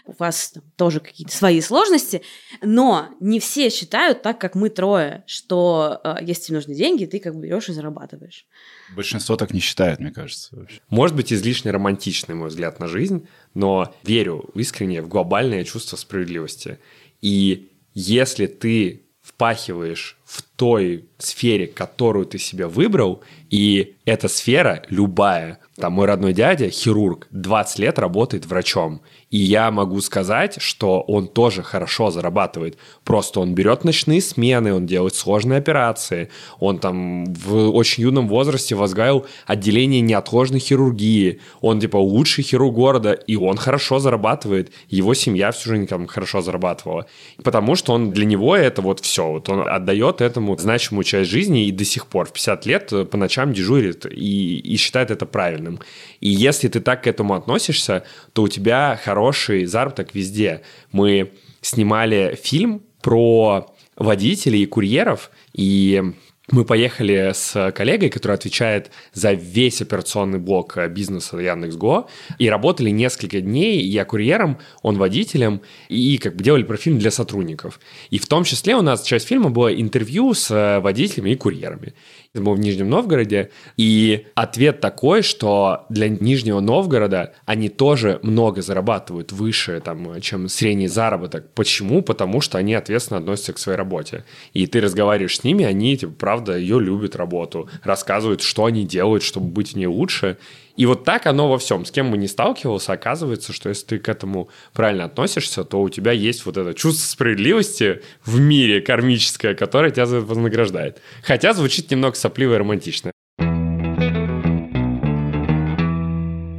у 0.07 0.13
вас 0.19 0.51
там, 0.51 0.63
тоже 0.77 1.01
какие-то 1.01 1.35
свои 1.35 1.61
сложности, 1.61 2.23
но 2.63 3.09
не 3.21 3.41
все 3.41 3.71
считают 3.71 4.23
так, 4.23 4.41
как 4.41 4.55
мы 4.55 4.69
трое, 4.69 5.25
что 5.27 6.01
э, 6.05 6.17
если 6.23 6.45
тебе 6.45 6.57
нужны 6.57 6.75
деньги, 6.75 7.07
ты 7.07 7.19
как 7.19 7.35
бы 7.35 7.43
берешь 7.43 7.69
и 7.69 7.73
зарабатываешь. 7.73 8.47
Большинство 8.95 9.37
так 9.37 9.53
не 9.53 9.61
считает, 9.61 10.01
мне 10.01 10.11
кажется. 10.11 10.55
Вообще. 10.57 10.81
Может 10.89 11.17
быть, 11.17 11.33
излишне 11.33 11.71
романтичный 11.71 12.35
мой 12.35 12.49
взгляд 12.49 12.81
на 12.81 12.87
жизнь, 12.87 13.27
но 13.55 13.95
верю 14.03 14.51
искренне 14.55 15.01
в 15.01 15.09
глобальное 15.09 15.65
чувство 15.65 15.97
справедливости. 15.97 16.79
И 17.21 17.73
если 17.95 18.47
ты 18.47 19.07
впахиваешь 19.23 20.19
в 20.25 20.43
той 20.57 21.05
сфере, 21.19 21.67
которую 21.67 22.27
ты 22.27 22.39
себе 22.39 22.67
выбрал, 22.67 23.23
и 23.51 23.95
эта 24.05 24.29
сфера 24.29 24.83
любая. 24.89 25.59
Там 25.77 25.95
мой 25.95 26.07
родной 26.07 26.33
дядя, 26.33 26.71
хирург, 26.71 27.27
20 27.31 27.79
лет 27.79 27.99
работает 27.99 28.47
врачом. 28.47 29.01
И 29.31 29.39
я 29.39 29.71
могу 29.73 30.01
сказать, 30.01 30.61
что 30.61 31.01
он 31.01 31.27
тоже 31.27 31.63
хорошо 31.63 32.11
зарабатывает. 32.11 32.79
Просто 33.03 33.41
он 33.41 33.55
берет 33.55 33.83
ночные 33.83 34.21
смены, 34.21 34.73
он 34.73 34.87
делает 34.87 35.17
сложные 35.17 35.59
операции. 35.59 36.31
Он 36.61 36.79
там 36.79 37.25
в 37.33 37.71
очень 37.71 38.05
юном 38.05 38.29
возрасте 38.29 38.77
возглавил 38.77 39.27
отделение 39.47 40.01
неотложной 40.01 40.61
хирургии. 40.61 41.41
Он 41.61 41.81
типа 41.81 41.97
лучший 41.97 42.45
хирург 42.45 42.75
города, 42.75 43.13
и 43.13 43.35
он 43.35 43.57
хорошо 43.57 43.99
зарабатывает. 43.99 44.71
Его 44.89 45.15
семья 45.15 45.51
всю 45.51 45.71
жизнь 45.71 45.89
там 45.89 46.07
хорошо 46.07 46.41
зарабатывала. 46.41 47.07
Потому 47.43 47.75
что 47.75 47.93
он 47.93 48.13
для 48.13 48.27
него 48.27 48.55
это 48.55 48.83
вот 48.83 49.01
все. 49.01 49.29
Вот 49.29 49.49
он 49.49 49.67
отдает 49.67 50.21
этому 50.25 50.57
значимую 50.59 51.05
часть 51.05 51.31
жизни 51.31 51.67
и 51.67 51.73
до 51.73 51.85
сих 51.85 52.07
пор 52.07 52.27
в 52.27 52.33
50 52.33 52.67
лет 52.67 52.93
по 53.11 53.17
ночам 53.17 53.53
дежурит 53.53 54.07
и, 54.07 54.59
и 54.59 54.77
считает 54.77 55.11
это 55.11 55.27
правильным. 55.27 55.81
И 56.21 56.29
если 56.29 56.69
ты 56.69 56.81
так 56.81 57.05
к 57.05 57.07
этому 57.07 57.35
относишься, 57.35 58.05
то 58.33 58.43
у 58.43 58.49
тебя 58.49 59.01
хороший 59.03 59.67
заработок 59.67 60.15
везде. 60.15 60.63
Мы 60.93 61.33
снимали 61.61 62.39
фильм 62.43 62.83
про 63.03 63.75
водителей 63.97 64.63
и 64.63 64.67
курьеров, 64.67 65.31
и 65.53 66.15
мы 66.51 66.65
поехали 66.65 67.33
с 67.35 67.73
коллегой, 67.73 68.11
который 68.11 68.33
отвечает 68.33 68.91
за 69.13 69.33
весь 69.33 69.81
операционный 69.81 70.39
блок 70.39 70.77
бизнеса 70.91 71.39
Яндекс.Го, 71.39 72.09
и 72.39 72.51
работали 72.51 72.91
несколько 72.91 73.41
дней, 73.41 73.83
я 73.83 74.05
курьером, 74.05 74.59
он 74.83 74.99
водителем, 74.99 75.63
и 75.89 76.19
как 76.19 76.37
бы 76.37 76.45
делали 76.45 76.63
про 76.63 76.77
фильм 76.77 76.99
для 76.99 77.11
сотрудников. 77.11 77.81
И 78.11 78.19
в 78.19 78.27
том 78.27 78.45
числе 78.45 78.77
у 78.77 78.83
нас 78.83 79.03
часть 79.03 79.27
фильма 79.27 79.51
была 79.51 79.73
интервью 79.73 80.35
с 80.35 80.81
водителями 80.81 81.31
и 81.31 81.37
курьерами 81.37 81.95
был 82.43 82.55
в 82.55 82.59
Нижнем 82.59 82.91
Новгороде, 82.91 83.51
и 83.77 84.27
ответ 84.35 84.81
такой, 84.81 85.23
что 85.23 85.87
для 85.89 86.09
Нижнего 86.09 86.61
Новгорода 86.61 87.35
они 87.47 87.69
тоже 87.69 88.19
много 88.23 88.63
зарабатывают 88.63 89.33
выше, 89.33 89.81
там, 89.85 90.21
чем 90.21 90.49
средний 90.49 90.89
заработок. 90.89 91.49
Почему? 91.55 92.03
Потому 92.03 92.41
что 92.41 92.59
они 92.59 92.75
ответственно 92.75 93.21
относятся 93.21 93.53
к 93.53 93.59
своей 93.59 93.79
работе. 93.79 94.25
И 94.53 94.67
ты 94.67 94.81
разговариваешь 94.81 95.39
с 95.39 95.45
ними, 95.45 95.65
они, 95.65 95.97
типа, 95.97 96.13
правда, 96.19 96.57
ее 96.57 96.81
любят 96.81 97.17
работу, 97.17 97.69
рассказывают, 97.83 98.43
что 98.43 98.65
они 98.65 98.85
делают, 98.85 99.23
чтобы 99.23 99.47
быть 99.47 99.73
в 99.73 99.77
ней 99.77 99.87
лучше, 99.87 100.37
и 100.77 100.87
вот 100.87 101.05
так 101.05 101.27
оно 101.27 101.49
во 101.49 101.59
всем. 101.59 101.85
С 101.85 101.91
кем 101.91 102.11
бы 102.11 102.17
ни 102.17 102.27
сталкивался, 102.27 102.93
оказывается, 102.93 103.53
что 103.53 103.69
если 103.69 103.87
ты 103.87 103.99
к 103.99 104.09
этому 104.09 104.49
правильно 104.73 105.05
относишься, 105.05 105.65
то 105.65 105.81
у 105.81 105.89
тебя 105.89 106.13
есть 106.13 106.45
вот 106.47 106.57
это 106.57 106.75
чувство 106.75 107.07
справедливости 107.07 108.03
в 108.25 108.41
мире 108.41 108.81
кармическое, 108.81 109.55
которое 109.55 109.91
тебя 109.91 110.07
вознаграждает. 110.07 111.01
Хотя 111.23 111.53
звучит 111.53 111.91
немного 111.91 112.17
сопливо 112.17 112.55
и 112.55 112.59
романтично. 112.59 113.13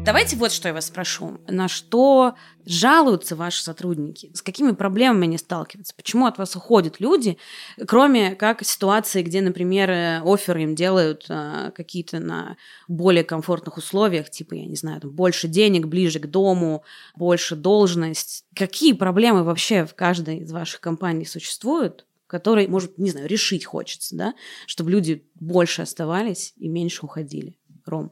Давайте 0.06 0.36
вот 0.36 0.52
что 0.52 0.68
я 0.68 0.74
вас 0.76 0.86
спрошу. 0.86 1.40
На 1.48 1.68
что 1.68 2.36
жалуются 2.64 3.36
ваши 3.36 3.64
сотрудники? 3.64 4.30
С 4.36 4.44
какими 4.44 4.74
проблемами 4.74 5.24
они 5.26 5.40
сталкиваются? 5.40 5.96
Почему 5.96 6.28
от 6.28 6.38
вас 6.38 6.56
уходят 6.56 7.00
люди, 7.00 7.40
кроме 7.88 8.36
как 8.36 8.64
ситуации, 8.64 9.24
где, 9.24 9.42
например, 9.42 9.90
оферы 10.24 10.62
им 10.62 10.76
делают 10.76 11.26
а, 11.28 11.72
какие-то 11.72 12.20
на 12.20 12.56
более 12.88 13.24
комфортных 13.24 13.78
условиях, 13.78 14.30
типа, 14.30 14.54
я 14.54 14.68
не 14.68 14.76
знаю, 14.76 15.02
там, 15.02 15.10
больше 15.10 15.48
денег, 15.48 15.88
ближе 15.88 16.20
к 16.20 16.28
дому, 16.28 16.84
больше 17.16 17.56
должность. 17.56 18.46
Какие 18.56 18.94
проблемы 18.94 19.44
вообще 19.44 19.88
в 19.88 19.96
каждой 19.96 20.38
из 20.38 20.52
ваших 20.52 20.82
компаний 20.82 21.26
существуют? 21.26 22.06
которые, 22.28 22.68
может, 22.68 22.98
не 22.98 23.12
знаю, 23.12 23.28
решить 23.28 23.66
хочется, 23.66 24.16
да, 24.16 24.34
чтобы 24.66 24.90
люди 24.90 25.30
больше 25.36 25.84
оставались 25.84 26.54
и 26.58 26.68
меньше 26.68 27.06
уходили. 27.06 27.56
Ром 27.86 28.12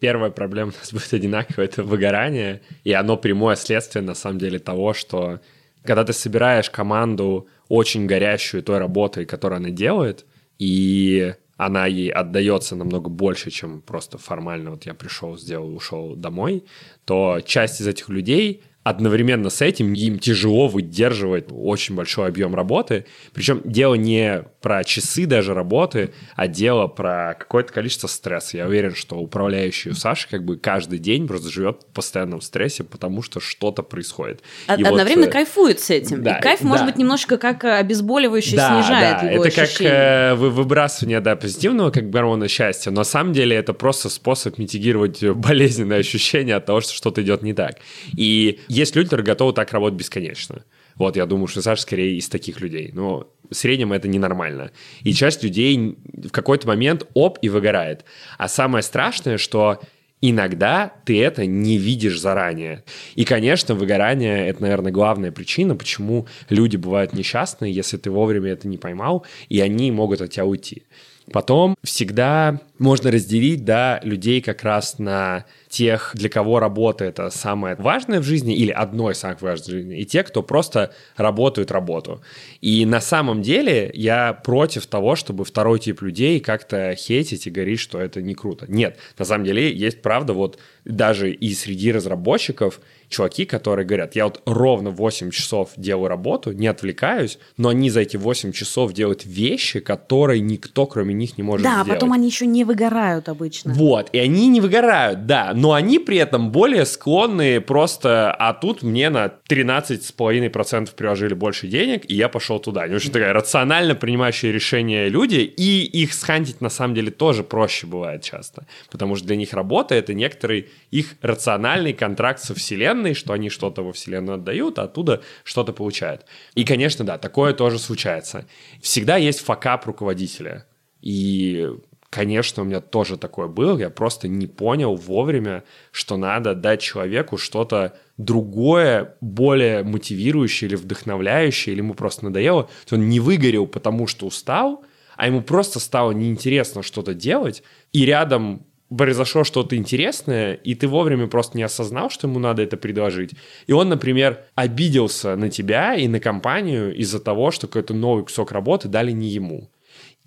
первая 0.00 0.30
проблема 0.30 0.72
у 0.72 0.78
нас 0.78 0.92
будет 0.92 1.12
одинаковая, 1.12 1.66
это 1.66 1.82
выгорание, 1.82 2.62
и 2.84 2.92
оно 2.92 3.16
прямое 3.16 3.56
следствие, 3.56 4.02
на 4.02 4.14
самом 4.14 4.38
деле, 4.38 4.58
того, 4.58 4.94
что 4.94 5.40
когда 5.84 6.04
ты 6.04 6.12
собираешь 6.12 6.70
команду 6.70 7.48
очень 7.68 8.06
горящую 8.06 8.62
той 8.62 8.78
работой, 8.78 9.24
которую 9.24 9.58
она 9.58 9.70
делает, 9.70 10.26
и 10.58 11.34
она 11.56 11.86
ей 11.86 12.10
отдается 12.10 12.76
намного 12.76 13.08
больше, 13.08 13.50
чем 13.50 13.80
просто 13.80 14.18
формально. 14.18 14.72
Вот 14.72 14.84
я 14.84 14.94
пришел, 14.94 15.38
сделал, 15.38 15.74
ушел 15.74 16.14
домой, 16.14 16.64
то 17.04 17.40
часть 17.44 17.80
из 17.80 17.86
этих 17.86 18.08
людей 18.08 18.62
одновременно 18.86 19.50
с 19.50 19.62
этим 19.62 19.94
им 19.94 20.20
тяжело 20.20 20.68
выдерживать 20.68 21.46
очень 21.50 21.96
большой 21.96 22.28
объем 22.28 22.54
работы. 22.54 23.04
Причем 23.34 23.60
дело 23.64 23.94
не 23.94 24.44
про 24.60 24.84
часы 24.84 25.26
даже 25.26 25.54
работы, 25.54 26.12
а 26.36 26.46
дело 26.46 26.86
про 26.86 27.34
какое-то 27.36 27.72
количество 27.72 28.06
стресса. 28.06 28.58
Я 28.58 28.66
уверен, 28.68 28.94
что 28.94 29.16
управляющий 29.16 29.90
у 29.90 29.94
Саши 29.94 30.28
как 30.28 30.44
бы 30.44 30.56
каждый 30.56 31.00
день 31.00 31.26
просто 31.26 31.50
живет 31.50 31.82
в 31.82 31.94
постоянном 31.94 32.40
стрессе, 32.40 32.84
потому 32.84 33.22
что 33.22 33.40
что-то 33.40 33.82
происходит. 33.82 34.42
И 34.68 34.72
Одновременно 34.72 35.22
вот, 35.22 35.30
э, 35.30 35.32
кайфует 35.32 35.80
с 35.80 35.90
этим. 35.90 36.22
Да, 36.22 36.38
и 36.38 36.42
кайф, 36.42 36.60
да. 36.62 36.68
может 36.68 36.86
быть, 36.86 36.96
немножко 36.96 37.38
как 37.38 37.64
обезболивающий 37.64 38.56
да, 38.56 38.82
снижает 38.82 39.20
да. 39.20 39.30
его 39.30 39.44
Это 39.44 39.62
ощущение. 39.62 39.90
как 39.90 40.00
э, 40.00 40.34
выбрасывание 40.36 41.20
да, 41.20 41.34
позитивного 41.34 41.90
как 41.90 42.08
гормона 42.08 42.46
счастья, 42.46 42.92
но 42.92 42.98
на 43.00 43.04
самом 43.04 43.32
деле 43.32 43.56
это 43.56 43.72
просто 43.72 44.10
способ 44.10 44.58
митигировать 44.58 45.24
болезненное 45.24 45.98
ощущение 45.98 46.54
от 46.54 46.66
того, 46.66 46.80
что 46.80 46.94
что-то 46.94 47.20
идет 47.22 47.42
не 47.42 47.52
так. 47.52 47.78
И 48.16 48.60
есть 48.76 48.94
люди, 48.94 49.08
которые 49.08 49.24
готовы 49.24 49.52
так 49.52 49.72
работать 49.72 49.98
бесконечно. 49.98 50.64
Вот, 50.96 51.16
я 51.16 51.26
думаю, 51.26 51.46
что 51.46 51.62
Саша 51.62 51.82
скорее 51.82 52.16
из 52.16 52.28
таких 52.28 52.60
людей. 52.60 52.90
Но 52.92 53.28
в 53.50 53.54
среднем 53.54 53.92
это 53.92 54.06
ненормально. 54.08 54.70
И 55.02 55.12
часть 55.12 55.42
людей 55.42 55.96
в 56.12 56.30
какой-то 56.30 56.68
момент 56.68 57.06
оп 57.14 57.38
и 57.42 57.48
выгорает. 57.48 58.04
А 58.38 58.48
самое 58.48 58.82
страшное, 58.82 59.38
что 59.38 59.80
иногда 60.20 60.92
ты 61.04 61.22
это 61.22 61.46
не 61.46 61.78
видишь 61.78 62.20
заранее. 62.20 62.84
И, 63.14 63.24
конечно, 63.24 63.74
выгорание— 63.74 64.46
это, 64.48 64.62
наверное, 64.62 64.92
главная 64.92 65.32
причина, 65.32 65.74
почему 65.74 66.26
люди 66.48 66.76
бывают 66.76 67.12
несчастны, 67.12 67.66
если 67.66 67.96
ты 67.96 68.10
вовремя 68.10 68.52
это 68.52 68.68
не 68.68 68.78
поймал, 68.78 69.24
и 69.48 69.60
они 69.60 69.90
могут 69.90 70.20
от 70.20 70.30
тебя 70.30 70.44
уйти. 70.44 70.84
Потом 71.32 71.74
всегда 71.82 72.60
можно 72.78 73.10
разделить, 73.10 73.64
да, 73.64 74.00
людей 74.04 74.40
как 74.40 74.62
раз 74.62 74.98
на 74.98 75.44
тех, 75.76 76.12
для 76.14 76.30
кого 76.30 76.58
работа 76.58 77.04
это 77.04 77.28
самое 77.28 77.76
важное 77.76 78.20
в 78.20 78.22
жизни 78.22 78.56
или 78.56 78.70
одно 78.70 79.10
из 79.10 79.18
самых 79.18 79.42
важных 79.42 79.68
в 79.68 79.70
жизни, 79.70 80.00
и 80.00 80.06
те, 80.06 80.22
кто 80.22 80.42
просто 80.42 80.94
работают 81.16 81.70
работу. 81.70 82.22
И 82.62 82.86
на 82.86 83.00
самом 83.02 83.42
деле 83.42 83.90
я 83.92 84.32
против 84.32 84.86
того, 84.86 85.16
чтобы 85.16 85.44
второй 85.44 85.78
тип 85.78 86.00
людей 86.00 86.40
как-то 86.40 86.94
хейтить 86.94 87.46
и 87.46 87.50
говорить, 87.50 87.80
что 87.80 88.00
это 88.00 88.22
не 88.22 88.34
круто. 88.34 88.64
Нет, 88.68 88.96
на 89.18 89.26
самом 89.26 89.44
деле 89.44 89.70
есть 89.70 90.00
правда 90.00 90.32
вот 90.32 90.58
даже 90.86 91.30
и 91.30 91.52
среди 91.52 91.92
разработчиков 91.92 92.80
чуваки, 93.08 93.44
которые 93.44 93.86
говорят, 93.86 94.16
я 94.16 94.24
вот 94.24 94.42
ровно 94.46 94.90
8 94.90 95.30
часов 95.30 95.70
делаю 95.76 96.08
работу, 96.08 96.52
не 96.52 96.66
отвлекаюсь, 96.66 97.38
но 97.56 97.68
они 97.68 97.90
за 97.90 98.00
эти 98.00 98.16
8 98.16 98.52
часов 98.52 98.92
делают 98.92 99.24
вещи, 99.24 99.80
которые 99.80 100.40
никто, 100.40 100.86
кроме 100.86 101.14
них, 101.14 101.38
не 101.38 101.44
может 101.44 101.64
да, 101.64 101.70
сделать. 101.70 101.88
Да, 101.88 101.94
потом 101.94 102.12
они 102.12 102.26
еще 102.26 102.46
не 102.46 102.64
выгорают 102.64 103.28
обычно. 103.28 103.72
Вот, 103.74 104.10
и 104.12 104.18
они 104.18 104.48
не 104.48 104.60
выгорают, 104.60 105.26
да, 105.26 105.52
но 105.54 105.65
они 105.72 105.98
при 105.98 106.18
этом 106.18 106.50
более 106.50 106.84
склонны 106.84 107.60
просто, 107.60 108.32
а 108.32 108.52
тут 108.52 108.82
мне 108.82 109.10
на 109.10 109.32
13,5% 109.48 110.94
приложили 110.94 111.34
больше 111.34 111.66
денег, 111.66 112.02
и 112.08 112.14
я 112.14 112.28
пошел 112.28 112.58
туда. 112.58 112.82
Они 112.82 112.94
очень 112.94 113.12
такая 113.12 113.32
рационально 113.32 113.94
принимающие 113.94 114.52
решения 114.52 115.08
люди, 115.08 115.36
и 115.36 115.84
их 115.84 116.12
схантить 116.12 116.60
на 116.60 116.68
самом 116.68 116.94
деле 116.94 117.10
тоже 117.10 117.42
проще 117.42 117.86
бывает 117.86 118.22
часто, 118.22 118.66
потому 118.90 119.16
что 119.16 119.26
для 119.26 119.36
них 119.36 119.52
работа— 119.52 119.94
это 119.96 120.14
некоторый 120.14 120.68
их 120.90 121.16
рациональный 121.22 121.92
контракт 121.92 122.40
со 122.40 122.54
Вселенной, 122.54 123.14
что 123.14 123.32
они 123.32 123.50
что-то 123.50 123.82
во 123.82 123.92
Вселенную 123.92 124.36
отдают, 124.36 124.78
а 124.78 124.82
оттуда 124.82 125.22
что-то 125.44 125.72
получают. 125.72 126.26
И, 126.54 126.64
конечно, 126.64 127.04
да, 127.04 127.18
такое 127.18 127.52
тоже 127.52 127.78
случается. 127.78 128.46
Всегда 128.80 129.16
есть 129.16 129.40
факап 129.40 129.86
руководителя. 129.86 130.66
И 131.02 131.68
конечно, 132.10 132.62
у 132.62 132.66
меня 132.66 132.80
тоже 132.80 133.16
такое 133.16 133.48
было. 133.48 133.78
Я 133.78 133.90
просто 133.90 134.28
не 134.28 134.46
понял 134.46 134.94
вовремя, 134.94 135.64
что 135.90 136.16
надо 136.16 136.54
дать 136.54 136.80
человеку 136.80 137.36
что-то 137.36 137.96
другое, 138.16 139.16
более 139.20 139.82
мотивирующее 139.82 140.68
или 140.68 140.76
вдохновляющее, 140.76 141.72
или 141.72 141.80
ему 141.80 141.94
просто 141.94 142.24
надоело. 142.24 142.68
То 142.86 142.96
он 142.96 143.08
не 143.08 143.20
выгорел, 143.20 143.66
потому 143.66 144.06
что 144.06 144.26
устал, 144.26 144.84
а 145.16 145.26
ему 145.26 145.42
просто 145.42 145.80
стало 145.80 146.12
неинтересно 146.12 146.82
что-то 146.82 147.14
делать, 147.14 147.62
и 147.92 148.04
рядом 148.04 148.66
произошло 148.94 149.44
что-то 149.44 149.76
интересное, 149.76 150.54
и 150.54 150.74
ты 150.74 150.86
вовремя 150.86 151.26
просто 151.26 151.56
не 151.56 151.64
осознал, 151.64 152.10
что 152.10 152.28
ему 152.28 152.38
надо 152.38 152.62
это 152.62 152.76
предложить. 152.76 153.32
И 153.66 153.72
он, 153.72 153.88
например, 153.88 154.44
обиделся 154.54 155.34
на 155.36 155.50
тебя 155.50 155.94
и 155.94 156.06
на 156.06 156.20
компанию 156.20 156.94
из-за 156.94 157.18
того, 157.18 157.50
что 157.50 157.66
какой-то 157.66 157.94
новый 157.94 158.24
кусок 158.24 158.52
работы 158.52 158.88
дали 158.88 159.10
не 159.10 159.28
ему. 159.28 159.70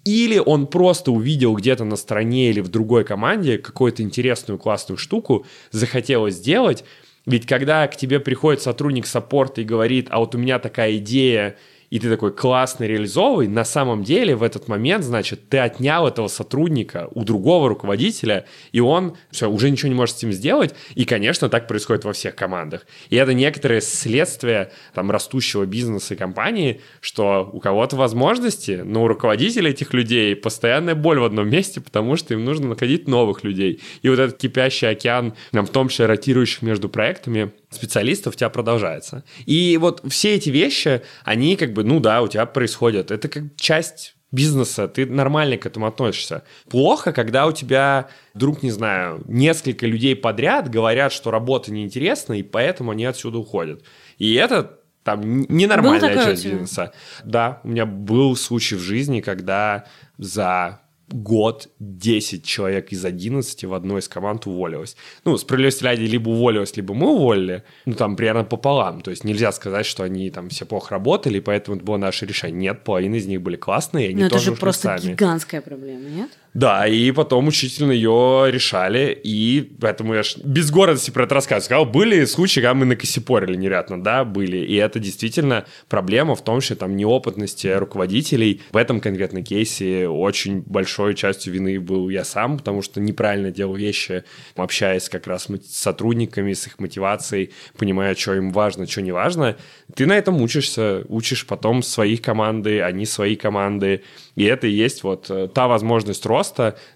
Или 0.06 0.38
он 0.38 0.68
просто 0.68 1.12
увидел 1.12 1.56
где-то 1.56 1.84
на 1.84 1.96
стороне 1.96 2.50
или 2.50 2.62
в 2.62 2.70
другой 2.70 3.04
команде 3.04 3.58
какую-то 3.58 4.02
интересную 4.02 4.58
классную 4.58 4.98
штуку, 4.98 5.46
захотелось 5.72 6.36
сделать. 6.36 6.84
Ведь 7.26 7.46
когда 7.46 7.88
к 7.88 7.96
тебе 7.96 8.20
приходит 8.20 8.62
сотрудник 8.62 9.06
саппорта 9.06 9.62
и 9.62 9.66
говорит, 9.66 10.08
а 10.10 10.20
вот 10.20 10.36
у 10.36 10.38
меня 10.38 10.58
такая 10.60 10.98
идея, 10.98 11.58
и 11.90 12.00
ты 12.00 12.10
такой 12.10 12.32
классный, 12.32 12.88
реализовывай, 12.88 13.48
на 13.48 13.66
самом 13.66 14.04
деле 14.04 14.36
в 14.36 14.44
этот 14.44 14.68
момент, 14.68 15.04
значит, 15.04 15.50
ты 15.50 15.58
отнял 15.58 16.08
этого 16.08 16.28
сотрудника 16.28 17.10
у 17.14 17.24
другого 17.24 17.70
руководителя, 17.70 18.46
и 18.72 18.80
он 18.80 19.16
все, 19.32 19.50
уже 19.50 19.70
ничего 19.70 19.90
не 19.90 19.96
может 19.96 20.16
с 20.16 20.20
этим 20.20 20.32
сделать, 20.32 20.76
и, 20.96 21.06
конечно, 21.06 21.50
так 21.50 21.68
происходит 21.68 22.06
во 22.06 22.14
всех 22.14 22.36
командах. 22.36 22.86
И 23.10 23.16
это 23.16 23.34
некоторые 23.34 23.82
следствия 23.82 24.72
там 24.94 25.12
растущего 25.12 25.66
бизнеса 25.66 26.14
и 26.14 26.18
компании, 26.18 26.82
что 27.02 27.50
у 27.52 27.60
кого-то 27.60 27.96
возможности, 27.96 28.82
но 28.84 29.04
у 29.04 29.08
руководителей 29.08 29.72
этих 29.72 29.94
людей 29.94 30.36
постоянная 30.36 30.96
боль 30.96 31.20
в 31.20 31.24
одном 31.24 31.50
месте, 31.50 31.82
потому 31.82 32.16
что 32.16 32.34
им 32.34 32.46
нужно 32.46 32.70
находить 32.70 33.08
новых 33.08 33.44
людей. 33.44 33.82
И 34.02 34.10
вот 34.10 34.20
этот 34.20 34.38
кипящий 34.38 34.90
океан, 34.90 35.34
там, 35.52 35.66
в 35.66 35.70
том 35.70 35.90
числе 35.90 36.06
ротирующих 36.06 36.62
между 36.62 36.90
проектами, 36.90 37.52
специалистов 37.70 38.36
у 38.36 38.38
тебя 38.38 38.50
продолжается. 38.50 39.24
И 39.46 39.78
вот 39.78 40.04
все 40.10 40.36
эти 40.36 40.50
вещи, 40.50 41.02
они 41.24 41.56
как 41.56 41.74
бы, 41.74 41.84
ну 41.84 42.00
да, 42.00 42.22
у 42.22 42.28
тебя 42.28 42.46
происходят. 42.46 43.12
Это 43.12 43.28
как 43.28 43.44
часть 43.56 44.16
бизнеса, 44.32 44.88
ты 44.88 45.06
нормально 45.06 45.58
к 45.58 45.66
этому 45.66 45.88
относишься. 45.88 46.44
Плохо, 46.70 47.12
когда 47.14 47.48
у 47.48 47.52
тебя 47.52 48.10
вдруг, 48.34 48.62
не 48.64 48.72
знаю, 48.72 49.24
несколько 49.28 49.88
людей 49.88 50.16
подряд 50.16 50.70
говорят, 50.70 51.12
что 51.12 51.32
работа 51.32 51.72
неинтересна, 51.72 52.34
и 52.34 52.44
поэтому 52.44 52.92
они 52.92 53.06
отсюда 53.06 53.40
уходят. 53.40 53.84
И 54.18 54.34
это 54.36 54.80
там 55.04 55.42
ненормальная 55.42 56.14
часть 56.14 56.46
бизнеса. 56.46 56.94
Да, 57.24 57.62
у 57.64 57.70
меня 57.70 57.86
был 57.86 58.36
случай 58.36 58.76
в 58.76 58.82
жизни, 58.82 59.22
когда 59.22 59.86
за 60.18 60.82
год 61.12 61.70
10 61.80 62.44
человек 62.44 62.92
из 62.92 63.04
11 63.06 63.64
в 63.66 63.74
одной 63.74 64.00
из 64.00 64.08
команд 64.08 64.48
уволилось. 64.48 64.96
Ну, 65.26 65.38
справедливости 65.38 65.84
ради, 65.84 66.02
либо 66.02 66.30
уволилось, 66.30 66.76
либо 66.78 66.94
мы 66.94 67.12
уволили, 67.14 67.64
ну, 67.86 67.94
там, 67.94 68.16
примерно 68.16 68.44
пополам. 68.44 69.02
То 69.02 69.12
есть 69.12 69.24
нельзя 69.24 69.52
сказать, 69.52 69.86
что 69.86 70.04
они 70.04 70.30
там 70.30 70.50
все 70.50 70.66
плохо 70.66 70.92
работали, 70.92 71.40
поэтому 71.40 71.78
это 71.78 71.86
было 71.86 71.98
наше 71.98 72.26
решение. 72.26 72.60
Нет, 72.72 72.84
половина 72.84 73.16
из 73.16 73.26
них 73.28 73.42
были 73.42 73.56
классные, 73.56 74.08
и 74.08 74.10
они 74.12 74.24
Но 74.24 74.30
тоже 74.30 74.52
это 74.52 74.56
же 74.56 74.60
просто 74.60 74.98
сами. 75.00 75.14
гигантская 75.14 75.62
проблема, 75.62 76.10
нет? 76.10 76.30
Да, 76.54 76.88
и 76.88 77.12
потом 77.12 77.48
учительно 77.48 77.92
ее 77.92 78.48
решали, 78.50 79.18
и 79.24 79.72
поэтому 79.80 80.16
я 80.16 80.24
ж 80.24 80.38
без 80.44 80.72
гордости 80.72 81.12
про 81.12 81.26
это 81.26 81.36
рассказываю. 81.36 81.66
Сказал, 81.66 81.86
были 81.86 82.26
случаи, 82.26 82.62
когда 82.62 82.74
мы 82.74 82.86
накосипорили 82.86 83.56
невероятно, 83.56 84.02
да, 84.02 84.24
были, 84.24 84.58
и 84.58 84.76
это 84.76 85.00
действительно 85.00 85.66
проблема 85.88 86.36
в 86.36 86.44
том, 86.44 86.62
что 86.62 86.76
там 86.76 86.96
неопытности 86.96 87.68
руководителей. 87.68 88.62
В 88.72 88.78
этом 88.78 89.00
конкретном 89.00 89.44
кейсе 89.44 90.08
очень 90.08 90.62
большой 90.66 91.14
частью 91.14 91.54
вины 91.54 91.80
был 91.80 92.10
я 92.10 92.24
сам, 92.24 92.58
потому 92.58 92.82
что 92.82 93.00
неправильно 93.00 93.52
делал 93.52 93.76
вещи, 93.76 94.24
общаясь 94.56 95.08
как 95.08 95.28
раз 95.28 95.48
с 95.50 95.76
сотрудниками, 95.76 96.54
с 96.54 96.66
их 96.66 96.80
мотивацией, 96.80 97.52
понимая, 97.78 98.16
что 98.16 98.34
им 98.34 98.52
важно, 98.52 98.88
что 98.88 99.02
не 99.02 99.12
важно. 99.12 99.56
Ты 99.96 100.08
на 100.08 100.18
этом 100.18 100.42
учишься, 100.42 101.04
учишь 101.10 101.46
потом 101.46 101.84
своих 101.84 102.22
команды, 102.22 102.82
они 102.82 103.06
свои 103.06 103.36
команды, 103.36 104.04
и 104.36 104.46
это 104.46 104.68
и 104.68 104.72
есть 104.72 105.04
вот 105.04 105.30
э, 105.30 105.48
та 105.54 105.68
возможность 105.68 106.26
роста, 106.26 106.39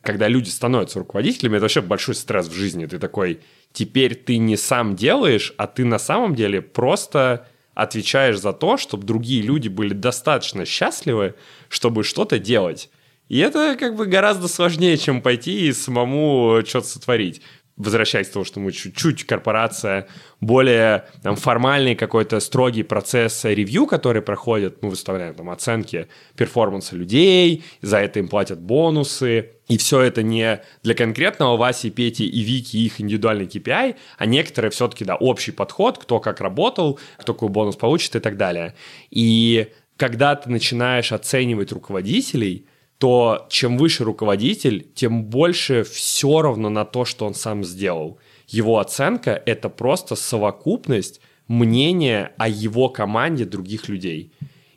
когда 0.01 0.27
люди 0.27 0.49
становятся 0.49 0.99
руководителями, 0.99 1.55
это 1.55 1.63
вообще 1.63 1.81
большой 1.81 2.15
стресс 2.15 2.47
в 2.47 2.53
жизни. 2.53 2.85
Ты 2.85 2.99
такой, 2.99 3.41
теперь 3.71 4.15
ты 4.15 4.37
не 4.37 4.57
сам 4.57 4.95
делаешь, 4.95 5.53
а 5.57 5.67
ты 5.67 5.85
на 5.85 5.99
самом 5.99 6.35
деле 6.35 6.61
просто 6.61 7.47
отвечаешь 7.73 8.39
за 8.39 8.53
то, 8.53 8.77
чтобы 8.77 9.05
другие 9.05 9.41
люди 9.41 9.67
были 9.67 9.93
достаточно 9.93 10.65
счастливы, 10.65 11.35
чтобы 11.69 12.03
что-то 12.03 12.39
делать. 12.39 12.89
И 13.29 13.39
это 13.39 13.75
как 13.79 13.95
бы 13.95 14.05
гораздо 14.05 14.47
сложнее, 14.47 14.97
чем 14.97 15.21
пойти 15.21 15.67
и 15.67 15.73
самому 15.73 16.61
что-то 16.65 16.87
сотворить 16.87 17.41
возвращаясь 17.75 18.27
к 18.27 18.33
тому, 18.33 18.45
что 18.45 18.59
мы 18.59 18.71
чуть-чуть 18.71 19.25
корпорация, 19.25 20.07
более 20.39 21.05
там, 21.23 21.35
формальный 21.35 21.95
какой-то 21.95 22.39
строгий 22.39 22.83
процесс 22.83 23.43
ревью, 23.45 23.87
который 23.87 24.21
проходит, 24.21 24.83
мы 24.83 24.89
выставляем 24.89 25.33
там 25.33 25.49
оценки 25.49 26.07
перформанса 26.35 26.95
людей, 26.95 27.63
за 27.81 27.97
это 27.97 28.19
им 28.19 28.27
платят 28.27 28.61
бонусы, 28.61 29.51
и 29.67 29.77
все 29.77 30.01
это 30.01 30.21
не 30.21 30.61
для 30.83 30.93
конкретного 30.93 31.57
Васи, 31.57 31.89
Пети 31.89 32.27
и 32.27 32.41
Вики 32.41 32.77
их 32.77 33.01
индивидуальный 33.01 33.45
KPI, 33.45 33.95
а 34.17 34.25
некоторые 34.25 34.69
все-таки, 34.69 35.03
да, 35.03 35.15
общий 35.15 35.51
подход, 35.51 35.97
кто 35.97 36.19
как 36.19 36.41
работал, 36.41 36.99
кто 37.17 37.33
какой 37.33 37.49
бонус 37.49 37.75
получит 37.75 38.15
и 38.15 38.19
так 38.19 38.37
далее. 38.37 38.75
И 39.09 39.69
когда 39.97 40.35
ты 40.35 40.49
начинаешь 40.49 41.11
оценивать 41.11 41.71
руководителей– 41.71 42.67
то 42.97 43.47
чем 43.49 43.77
выше 43.77 44.03
руководитель, 44.03 44.87
тем 44.95 45.25
больше 45.25 45.83
все 45.83 46.41
равно 46.41 46.69
на 46.69 46.85
то, 46.85 47.05
что 47.05 47.25
он 47.25 47.33
сам 47.33 47.63
сделал. 47.63 48.17
Его 48.47 48.79
оценка— 48.79 49.41
это 49.45 49.69
просто 49.69 50.15
совокупность 50.15 51.19
мнения 51.47 52.33
о 52.37 52.47
его 52.47 52.89
команде 52.89 53.45
других 53.45 53.89
людей. 53.89 54.31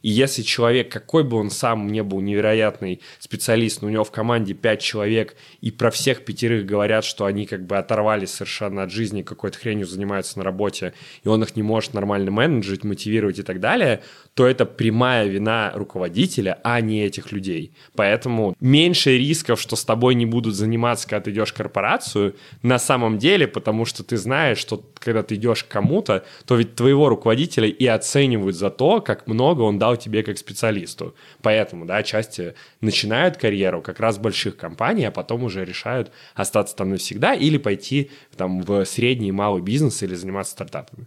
И 0.07 0.11
если 0.11 0.43
человек, 0.43 0.89
какой 0.93 1.25
бы 1.25 1.37
он 1.37 1.51
сам 1.51 1.89
не 1.89 2.05
был 2.05 2.21
невероятный 2.21 3.01
специалист, 3.19 3.83
но 3.83 3.89
у 3.89 3.91
него 3.91 4.05
в 4.05 4.13
команде 4.13 4.55
пять 4.55 4.81
человек, 4.81 5.35
и 5.61 5.73
про 5.73 5.91
всех 5.91 6.25
пятерых 6.25 6.65
говорят, 6.65 7.05
что 7.05 7.25
они 7.25 7.45
как 7.45 7.67
бы 7.67 7.77
оторвались 7.77 8.31
совершенно 8.31 8.85
от 8.85 8.93
жизни, 8.93 9.23
какой-то 9.23 9.59
хренью 9.59 9.85
занимаются 9.85 10.39
на 10.39 10.45
работе, 10.45 10.93
и 11.25 11.29
он 11.29 11.43
их 11.43 11.57
не 11.57 11.63
может 11.63 11.93
нормально 11.93 12.31
менеджить, 12.31 12.85
мотивировать 12.85 13.41
и 13.41 13.43
так 13.43 13.59
далее, 13.59 14.01
то 14.37 14.47
это 14.47 14.67
прямая 14.67 15.27
вина 15.29 15.73
руководителя, 15.75 16.59
а 16.63 16.83
не 16.83 17.03
этих 17.03 17.33
людей. 17.33 17.73
Поэтому 17.95 18.55
меньше 18.61 19.17
рисков, 19.17 19.59
что 19.59 19.77
с 19.77 19.85
тобой 19.85 20.15
не 20.15 20.27
будут 20.27 20.55
заниматься, 20.55 21.09
когда 21.09 21.23
ты 21.23 21.31
идешь 21.31 21.53
в 21.53 21.55
корпорацию, 21.55 22.37
на 22.63 22.79
самом 22.79 23.17
деле, 23.17 23.49
потому 23.49 23.87
что 23.87 24.05
ты 24.05 24.19
знаешь, 24.19 24.59
что 24.59 24.85
когда 24.99 25.23
ты 25.23 25.37
идешь 25.37 25.65
к 25.65 25.69
кому-то, 25.69 26.23
то 26.45 26.57
ведь 26.57 26.75
твоего 26.75 27.09
руководителя 27.09 27.67
и 27.67 27.87
оценивают 27.87 28.57
за 28.57 28.69
то, 28.69 29.01
как 29.01 29.27
много 29.27 29.63
он 29.63 29.79
дал 29.79 29.97
тебе 29.97 30.23
как 30.23 30.37
специалисту. 30.37 31.15
Поэтому, 31.41 31.87
да, 31.87 32.03
части 32.03 32.55
начинают 32.83 33.39
карьеру 33.39 33.81
как 33.81 34.01
раз 34.01 34.19
в 34.19 34.21
больших 34.21 34.59
компаний, 34.59 35.07
а 35.07 35.11
потом 35.11 35.45
уже 35.45 35.65
решают 35.65 36.13
остаться 36.35 36.77
там 36.77 36.91
навсегда 36.91 37.33
или 37.33 37.57
пойти 37.57 38.11
там 38.37 38.61
в 38.61 38.85
средний 38.85 39.29
и 39.29 39.33
малый 39.33 39.63
бизнес 39.63 40.03
или 40.03 40.15
заниматься 40.15 40.53
стартапами. 40.53 41.07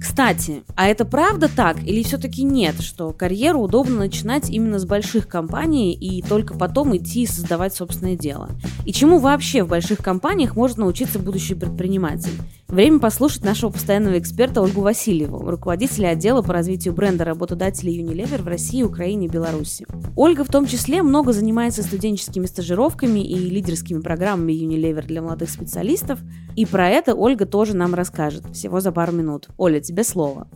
Кстати, 0.00 0.62
а 0.74 0.88
это 0.88 1.04
правда 1.04 1.48
так 1.48 1.82
или 1.82 2.02
все-таки 2.02 2.42
нет, 2.42 2.80
что 2.80 3.12
карьеру 3.12 3.60
удобно 3.60 3.96
начинать 3.96 4.50
именно 4.50 4.78
с 4.78 4.84
больших 4.84 5.26
компаний 5.26 5.94
и 5.94 6.20
только 6.20 6.54
потом 6.54 6.94
идти 6.96 7.26
создавать 7.26 7.74
собственное 7.74 8.16
дело? 8.16 8.50
И 8.84 8.92
чему 8.92 9.18
вообще 9.18 9.62
в 9.62 9.68
больших 9.68 9.98
компаниях 10.00 10.54
может 10.54 10.76
научиться 10.76 11.18
будущий 11.18 11.54
предприниматель? 11.54 12.32
Время 12.72 13.00
послушать 13.00 13.44
нашего 13.44 13.68
постоянного 13.68 14.18
эксперта 14.18 14.62
Ольгу 14.62 14.80
Васильеву, 14.80 15.40
руководителя 15.50 16.08
отдела 16.08 16.40
по 16.40 16.54
развитию 16.54 16.94
бренда 16.94 17.22
работодателей 17.22 18.00
Unilever 18.00 18.40
в 18.40 18.48
России, 18.48 18.82
Украине 18.82 19.26
и 19.26 19.28
Беларуси. 19.28 19.86
Ольга 20.16 20.42
в 20.42 20.48
том 20.48 20.64
числе 20.64 21.02
много 21.02 21.34
занимается 21.34 21.82
студенческими 21.82 22.46
стажировками 22.46 23.20
и 23.20 23.34
лидерскими 23.34 24.00
программами 24.00 24.52
Unilever 24.52 25.04
для 25.06 25.20
молодых 25.20 25.50
специалистов, 25.50 26.20
и 26.56 26.64
про 26.64 26.88
это 26.88 27.14
Ольга 27.14 27.44
тоже 27.44 27.76
нам 27.76 27.92
расскажет 27.94 28.46
всего 28.54 28.80
за 28.80 28.90
пару 28.90 29.12
минут. 29.12 29.50
Оля, 29.58 29.78
тебе 29.78 30.02
слово. 30.02 30.48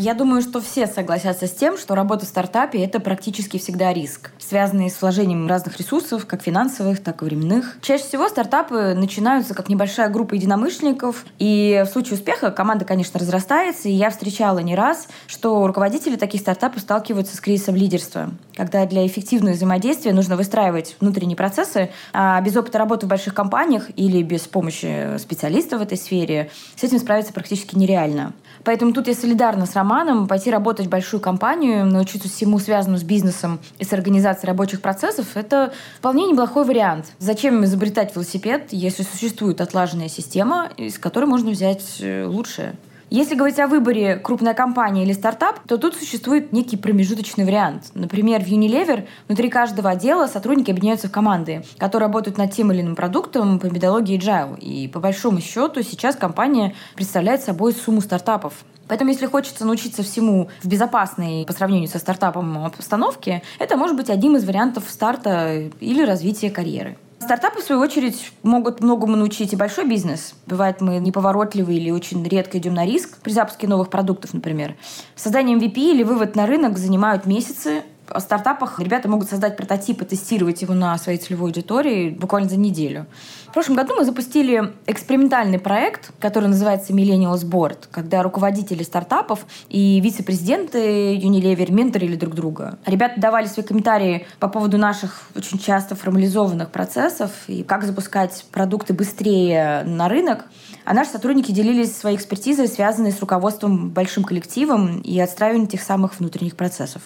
Я 0.00 0.14
думаю, 0.14 0.42
что 0.42 0.60
все 0.60 0.86
согласятся 0.86 1.48
с 1.48 1.50
тем, 1.50 1.76
что 1.76 1.96
работа 1.96 2.24
в 2.24 2.28
стартапе– 2.28 2.78
это 2.84 3.00
практически 3.00 3.58
всегда 3.58 3.92
риск, 3.92 4.30
связанный 4.38 4.90
с 4.90 5.02
вложением 5.02 5.48
разных 5.48 5.76
ресурсов, 5.76 6.24
как 6.24 6.40
финансовых, 6.40 7.02
так 7.02 7.20
и 7.20 7.24
временных. 7.24 7.78
Чаще 7.82 8.04
всего 8.04 8.28
стартапы 8.28 8.94
начинаются 8.94 9.54
как 9.54 9.68
небольшая 9.68 10.08
группа 10.08 10.34
единомышленников, 10.34 11.24
и 11.40 11.82
в 11.84 11.90
случае 11.90 12.14
успеха 12.14 12.52
команда, 12.52 12.84
конечно, 12.84 13.18
разрастается, 13.18 13.88
и 13.88 13.92
я 13.92 14.10
встречала 14.10 14.60
не 14.60 14.76
раз, 14.76 15.08
что 15.26 15.66
руководители 15.66 16.14
таких 16.14 16.42
стартапов 16.42 16.80
сталкиваются 16.80 17.36
с 17.36 17.40
кризисом 17.40 17.74
лидерства, 17.74 18.30
когда 18.54 18.86
для 18.86 19.04
эффективного 19.04 19.54
взаимодействия 19.54 20.12
нужно 20.12 20.36
выстраивать 20.36 20.94
внутренние 21.00 21.36
процессы, 21.36 21.90
а 22.12 22.40
без 22.40 22.56
опыта 22.56 22.78
работы 22.78 23.06
в 23.06 23.08
больших 23.08 23.34
компаниях 23.34 23.88
или 23.96 24.22
без 24.22 24.42
помощи 24.42 25.18
специалистов 25.18 25.80
в 25.80 25.82
этой 25.82 25.98
сфере 25.98 26.52
с 26.76 26.84
этим 26.84 27.00
справиться 27.00 27.32
практически 27.32 27.74
нереально. 27.74 28.32
Поэтому 28.68 28.92
тут 28.92 29.08
я 29.08 29.14
солидарна 29.14 29.64
с 29.64 29.74
Романом. 29.74 30.28
Пойти 30.28 30.50
работать 30.50 30.88
в 30.88 30.90
большую 30.90 31.22
компанию, 31.22 31.86
научиться 31.86 32.28
всему 32.28 32.58
связанному 32.58 32.98
с 32.98 33.02
бизнесом 33.02 33.60
и 33.78 33.84
с 33.84 33.94
организацией 33.94 34.48
рабочих 34.48 34.82
процессов– 34.82 35.28
это 35.36 35.72
вполне 35.96 36.26
неплохой 36.26 36.66
вариант. 36.66 37.06
Зачем 37.18 37.64
изобретать 37.64 38.14
велосипед, 38.14 38.66
если 38.72 39.04
существует 39.04 39.62
отлаженная 39.62 40.10
система, 40.10 40.68
из 40.76 40.98
которой 40.98 41.24
можно 41.24 41.50
взять 41.50 41.96
э, 42.00 42.26
лучшее? 42.26 42.74
Если 43.10 43.36
говорить 43.36 43.58
о 43.58 43.68
выборе 43.68 44.16
крупная 44.16 44.52
компания 44.52 45.02
или 45.02 45.14
стартап, 45.14 45.60
то 45.66 45.78
тут 45.78 45.94
существует 45.94 46.52
некий 46.52 46.76
промежуточный 46.76 47.46
вариант. 47.46 47.84
Например, 47.94 48.44
в 48.44 48.48
Unilever 48.48 49.06
внутри 49.28 49.48
каждого 49.48 49.88
отдела 49.88 50.26
сотрудники 50.26 50.70
объединяются 50.70 51.08
в 51.08 51.10
команды, 51.10 51.64
которые 51.78 52.08
работают 52.08 52.36
над 52.36 52.52
тем 52.52 52.70
или 52.70 52.82
иным 52.82 52.94
продуктом 52.94 53.60
по 53.60 53.66
методологии 53.66 54.18
Agile. 54.18 54.58
И 54.58 54.88
по 54.88 55.00
большому 55.00 55.40
счету 55.40 55.82
сейчас 55.82 56.16
компания 56.16 56.74
представляет 56.96 57.40
собой 57.40 57.72
сумму 57.72 58.02
стартапов. 58.02 58.52
Поэтому, 58.88 59.10
если 59.10 59.24
хочется 59.24 59.64
научиться 59.64 60.02
всему 60.02 60.50
в 60.62 60.68
безопасной 60.68 61.46
по 61.46 61.54
сравнению 61.54 61.88
со 61.88 61.98
стартапом 61.98 62.64
обстановке, 62.66 63.42
это 63.58 63.78
может 63.78 63.96
быть 63.96 64.10
одним 64.10 64.36
из 64.36 64.44
вариантов 64.44 64.84
старта 64.86 65.70
или 65.80 66.02
развития 66.02 66.50
карьеры. 66.50 66.98
Стартапы, 67.20 67.60
в 67.60 67.64
свою 67.64 67.80
очередь, 67.80 68.32
могут 68.42 68.80
многому 68.80 69.16
научить 69.16 69.52
и 69.52 69.56
большой 69.56 69.86
бизнес. 69.88 70.34
Бывает, 70.46 70.80
мы 70.80 70.98
неповоротливы 70.98 71.74
или 71.74 71.90
очень 71.90 72.26
редко 72.26 72.58
идем 72.58 72.74
на 72.74 72.86
риск 72.86 73.18
при 73.22 73.32
запуске 73.32 73.66
новых 73.66 73.90
продуктов, 73.90 74.34
например. 74.34 74.76
Создание 75.16 75.58
MVP 75.58 75.76
или 75.76 76.04
вывод 76.04 76.36
на 76.36 76.46
рынок 76.46 76.78
занимают 76.78 77.26
месяцы, 77.26 77.82
о 78.10 78.20
стартапах 78.20 78.80
ребята 78.80 79.08
могут 79.08 79.28
создать 79.28 79.56
прототип 79.56 80.02
и 80.02 80.04
тестировать 80.04 80.62
его 80.62 80.74
на 80.74 80.96
своей 80.98 81.18
целевой 81.18 81.50
аудитории 81.50 82.10
буквально 82.10 82.48
за 82.48 82.56
неделю. 82.56 83.06
В 83.48 83.52
прошлом 83.52 83.76
году 83.76 83.94
мы 83.96 84.04
запустили 84.04 84.74
экспериментальный 84.86 85.58
проект, 85.58 86.10
который 86.20 86.48
называется 86.48 86.92
Millennials 86.92 87.44
Board, 87.44 87.88
когда 87.90 88.22
руководители 88.22 88.82
стартапов 88.82 89.46
и 89.68 90.00
вице-президенты 90.00 91.16
Unilever 91.16 91.72
менторили 91.72 92.16
друг 92.16 92.34
друга. 92.34 92.78
Ребята 92.84 93.20
давали 93.20 93.46
свои 93.46 93.64
комментарии 93.64 94.26
по 94.38 94.48
поводу 94.48 94.76
наших 94.78 95.30
очень 95.34 95.58
часто 95.58 95.96
формализованных 95.96 96.70
процессов 96.70 97.30
и 97.46 97.62
как 97.62 97.84
запускать 97.84 98.44
продукты 98.52 98.92
быстрее 98.92 99.82
на 99.84 100.08
рынок. 100.08 100.44
А 100.84 100.94
наши 100.94 101.10
сотрудники 101.10 101.52
делились 101.52 101.96
своей 101.96 102.16
экспертизой, 102.16 102.68
связанной 102.68 103.12
с 103.12 103.20
руководством 103.20 103.90
большим 103.90 104.24
коллективом 104.24 105.00
и 105.00 105.18
отстраиванием 105.18 105.66
тех 105.68 105.82
самых 105.82 106.18
внутренних 106.18 106.56
процессов. 106.56 107.02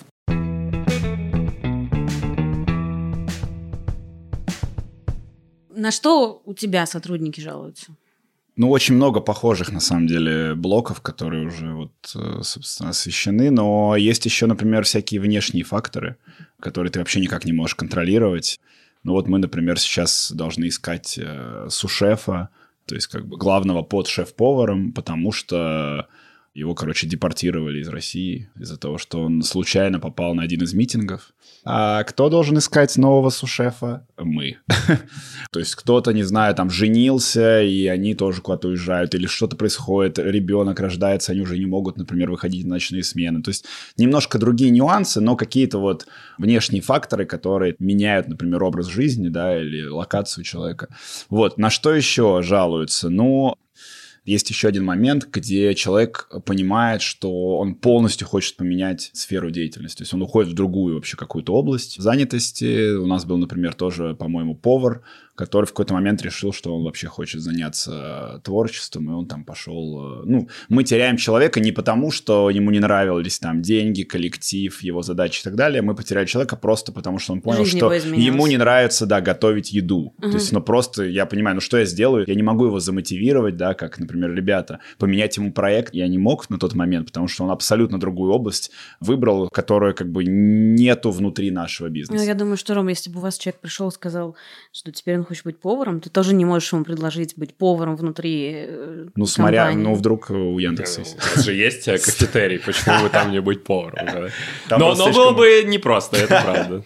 На 5.83 5.91
что 5.91 6.41
у 6.45 6.55
тебя 6.55 6.87
сотрудники 6.87 7.41
жалуются? 7.41 7.97
Ну, 8.55 8.71
очень 8.71 8.95
много 8.95 9.19
похожих, 9.19 9.73
на 9.73 9.81
самом 9.81 10.07
деле, 10.07 10.55
блоков, 10.55 11.01
которые 11.01 11.45
уже, 11.45 11.75
вот, 11.75 11.93
э, 12.15 12.43
собственно, 12.45 12.91
освещены, 12.91 13.51
но 13.51 13.97
есть 13.97 14.25
еще, 14.25 14.47
например, 14.47 14.85
всякие 14.85 15.21
внешние 15.21 15.65
факторы, 15.65 16.19
которые 16.61 16.93
ты 16.93 17.01
вообще 17.01 17.19
никак 17.19 17.45
не 17.45 17.53
можешь 17.53 17.75
контролировать. 17.75 18.61
Ну, 19.03 19.11
вот 19.15 19.27
мы, 19.27 19.39
например, 19.39 19.77
сейчас 19.81 20.31
должны 20.31 20.69
искать 20.69 21.19
э, 21.21 21.67
сушефа, 21.69 22.51
то 22.87 22.95
есть 22.95 23.09
как 23.09 23.27
бы 23.27 23.37
главного 23.37 23.83
под 23.83 24.07
шеф-поваром, 24.07 24.93
потому 24.93 25.33
что 25.33 26.07
его, 26.55 26.75
короче, 26.75 27.07
депортировали 27.07 27.81
из 27.81 27.89
России 27.89 28.51
из-за 28.61 28.77
того, 28.77 28.99
что 28.99 29.23
он 29.23 29.43
случайно 29.43 29.99
попал 29.99 30.35
на 30.35 30.43
один 30.43 30.63
из 30.63 30.75
митингов. 30.75 31.33
А 31.65 32.05
кто 32.05 32.29
должен 32.29 32.59
искать 32.59 32.97
нового 32.99 33.31
сушефа? 33.31 34.07
Мы. 34.19 34.59
То 35.51 35.61
есть 35.61 35.75
кто-то, 35.75 36.13
не 36.13 36.25
знаю, 36.25 36.55
там 36.55 36.69
женился, 36.69 37.63
и 37.63 37.87
они 37.87 38.15
тоже 38.15 38.43
куда-то 38.43 38.69
уезжают, 38.69 39.15
или 39.15 39.27
что-то 39.27 39.57
происходит, 39.57 40.19
ребенок 40.19 40.79
рождается, 40.81 41.33
они 41.33 41.41
уже 41.41 41.59
не 41.59 41.67
могут, 41.67 41.97
например, 41.97 42.31
выходить 42.31 42.65
на 42.65 42.75
ночные 42.75 43.03
смены. 43.03 43.43
То 43.43 43.49
есть 43.49 43.65
немножко 43.97 44.39
другие 44.39 44.71
нюансы, 44.71 45.23
но 45.23 45.37
какие-то 45.37 45.79
вот 45.79 46.07
внешние 46.37 46.83
факторы, 46.83 47.25
которые 47.25 47.77
меняют, 47.79 48.29
например, 48.29 48.63
образ 48.63 48.89
жизни, 48.89 49.29
да, 49.29 49.59
или 49.59 49.87
локацию 49.87 50.45
человека. 50.45 50.89
Вот, 51.31 51.57
на 51.57 51.71
что 51.71 51.95
еще 51.95 52.43
жалуются? 52.43 53.09
Ну, 53.09 53.57
есть 54.25 54.49
еще 54.51 54.69
один 54.69 54.85
момент, 54.85 55.27
где 55.33 55.75
человек 55.75 56.29
понимает, 56.45 57.03
что 57.03 57.59
он 57.59 57.75
полностью 57.75 58.27
хочет 58.27 58.57
поменять 58.57 59.11
сферу 59.15 59.51
деятельности. 59.51 59.99
То 59.99 60.03
есть 60.03 60.15
он 60.15 60.23
уходит 60.23 60.53
в 60.53 60.55
другую 60.55 60.95
вообще 60.95 61.17
какую-то 61.17 61.53
область 61.55 62.01
занятости. 62.01 62.95
У 62.95 63.07
нас 63.07 63.25
был, 63.25 63.37
например, 63.39 63.75
тоже, 63.75 64.15
по-моему, 64.15 64.55
повар, 64.55 65.03
который 65.35 65.65
в 65.65 65.71
какой-то 65.71 65.95
момент 65.95 66.23
решил, 66.23 66.53
что 66.53 66.75
он 66.75 66.85
вообще 66.85 67.07
хочет 67.07 67.41
заняться 67.41 68.41
творчеством, 68.45 69.11
и 69.11 69.15
он 69.15 69.27
там 69.27 69.45
пошел... 69.45 70.21
Э, 70.21 70.23
ну, 70.27 70.49
мы 70.69 70.85
теряем 70.85 71.17
человека 71.17 71.59
не 71.61 71.73
потому, 71.73 72.11
что 72.11 72.51
ему 72.51 72.71
не 72.71 72.81
нравились 72.81 73.39
там 73.39 73.63
деньги, 73.63 74.03
коллектив, 74.03 74.83
его 74.83 75.03
задачи 75.03 75.41
и 75.41 75.45
так 75.45 75.55
далее. 75.55 75.81
Мы 75.81 75.95
потеряли 75.95 76.27
человека 76.27 76.57
просто 76.57 76.93
потому, 76.93 77.19
что 77.19 77.33
он 77.33 77.41
понял, 77.41 77.65
Жизнь 77.65 77.79
что 77.79 77.93
ему 77.93 78.47
не 78.47 78.59
нравится, 78.59 79.07
да, 79.07 79.21
готовить 79.21 79.73
еду. 79.73 80.15
Угу. 80.19 80.31
То 80.31 80.37
есть, 80.37 80.53
ну, 80.53 80.61
просто 80.61 81.05
я 81.05 81.25
понимаю, 81.25 81.55
ну, 81.57 81.61
что 81.61 81.79
я 81.79 81.87
сделаю? 81.87 82.25
Я 82.27 82.35
не 82.35 82.43
могу 82.43 82.67
его 82.67 82.79
замотивировать, 82.79 83.57
да, 83.57 83.73
как, 83.75 83.99
например, 83.99 84.35
ребята. 84.35 84.81
Поменять 84.99 85.37
ему 85.39 85.53
проект 85.53 85.95
я 85.95 86.09
не 86.09 86.19
мог 86.19 86.51
на 86.51 86.59
тот 86.59 86.75
момент, 86.75 87.07
потому 87.07 87.29
что 87.29 87.45
он 87.45 87.51
абсолютно 87.51 87.99
другую 87.99 88.33
область 88.33 88.71
выбрал, 89.01 89.49
которая 89.49 89.95
как 89.95 90.11
бы 90.11 90.25
нету 90.25 91.11
внутри 91.11 91.51
нашего 91.51 91.89
бизнеса. 91.89 92.23
Ну, 92.23 92.27
я 92.27 92.35
думаю, 92.35 92.57
что, 92.57 92.75
Ром, 92.75 92.89
если 92.89 93.11
бы 93.11 93.19
у 93.19 93.23
вас 93.23 93.39
человек 93.39 93.61
пришел 93.61 93.89
и 93.89 93.93
сказал, 93.93 94.37
что 94.73 94.93
теперь 94.93 95.22
он 95.23 95.27
хочет 95.27 95.45
быть 95.45 95.59
поваром, 95.59 96.01
ты 96.01 96.11
тоже 96.11 96.35
не 96.35 96.45
можешь 96.45 96.73
ему 96.73 96.85
предложить 96.85 97.35
быть 97.37 97.55
поваром 97.55 97.97
внутри 97.97 98.67
э, 98.69 99.07
Ну, 99.15 99.27
смотря, 99.27 99.71
ну, 99.73 99.95
вдруг 99.95 100.31
у 100.31 100.59
Яндекса 100.59 101.01
есть. 101.01 101.17
У 101.17 101.37
вас 101.37 101.45
же 101.45 101.55
есть 101.55 101.89
э, 101.89 101.99
кафетерий, 101.99 102.59
почему 102.59 103.03
бы 103.03 103.09
там 103.09 103.31
не 103.31 103.41
быть 103.41 103.65
поваром? 103.65 104.31
Но 104.71 104.95
было 104.95 105.33
бы 105.33 105.65
непросто, 105.67 106.17
это 106.17 106.43
правда. 106.45 106.83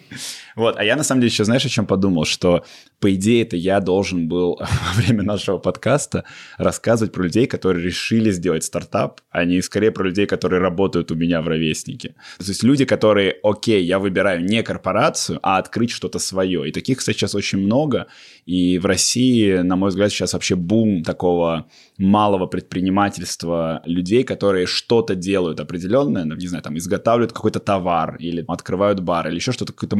Вот, 0.57 0.75
а 0.75 0.83
я 0.83 0.95
на 0.95 1.03
самом 1.03 1.21
деле 1.21 1.29
еще, 1.29 1.43
знаешь, 1.43 1.65
о 1.65 1.69
чем 1.69 1.85
подумал, 1.85 2.25
что 2.25 2.65
по 2.99 3.13
идее 3.13 3.43
это 3.43 3.55
я 3.55 3.79
должен 3.79 4.27
был 4.27 4.55
во 4.59 4.93
время 5.01 5.21
нашего 5.21 5.59
подкаста 5.59 6.23
рассказывать 6.57 7.13
про 7.13 7.23
людей, 7.23 7.45
которые 7.45 7.85
решили 7.85 8.31
сделать 8.31 8.63
стартап, 8.63 9.21
а 9.29 9.45
не 9.45 9.61
скорее 9.61 9.91
про 9.91 10.05
людей, 10.05 10.25
которые 10.25 10.59
работают 10.59 11.11
у 11.11 11.15
меня 11.15 11.43
в 11.43 11.47
ровеснике. 11.47 12.15
То 12.39 12.45
есть 12.45 12.63
люди, 12.63 12.85
которые, 12.85 13.35
окей, 13.43 13.83
я 13.83 13.99
выбираю 13.99 14.43
не 14.43 14.63
корпорацию, 14.63 15.39
а 15.43 15.59
открыть 15.59 15.91
что-то 15.91 16.17
свое. 16.17 16.67
И 16.67 16.71
таких, 16.71 16.97
кстати, 16.97 17.17
сейчас 17.17 17.35
очень 17.35 17.59
много. 17.59 18.07
И 18.47 18.79
в 18.79 18.85
России, 18.85 19.57
на 19.57 19.75
мой 19.75 19.89
взгляд, 19.89 20.09
сейчас 20.09 20.33
вообще 20.33 20.55
бум 20.55 21.03
такого 21.03 21.67
малого 21.99 22.47
предпринимательства 22.47 23.83
людей, 23.85 24.23
которые 24.23 24.65
что-то 24.65 25.13
делают 25.13 25.59
определенное, 25.59 26.23
ну, 26.25 26.35
не 26.35 26.47
знаю, 26.47 26.63
там 26.63 26.77
изготавливают 26.77 27.33
какой-то 27.33 27.59
товар 27.59 28.15
или 28.19 28.43
открывают 28.47 29.01
бар 29.01 29.27
или 29.27 29.35
еще 29.35 29.51
что-то, 29.51 29.73
маленький 29.95 29.97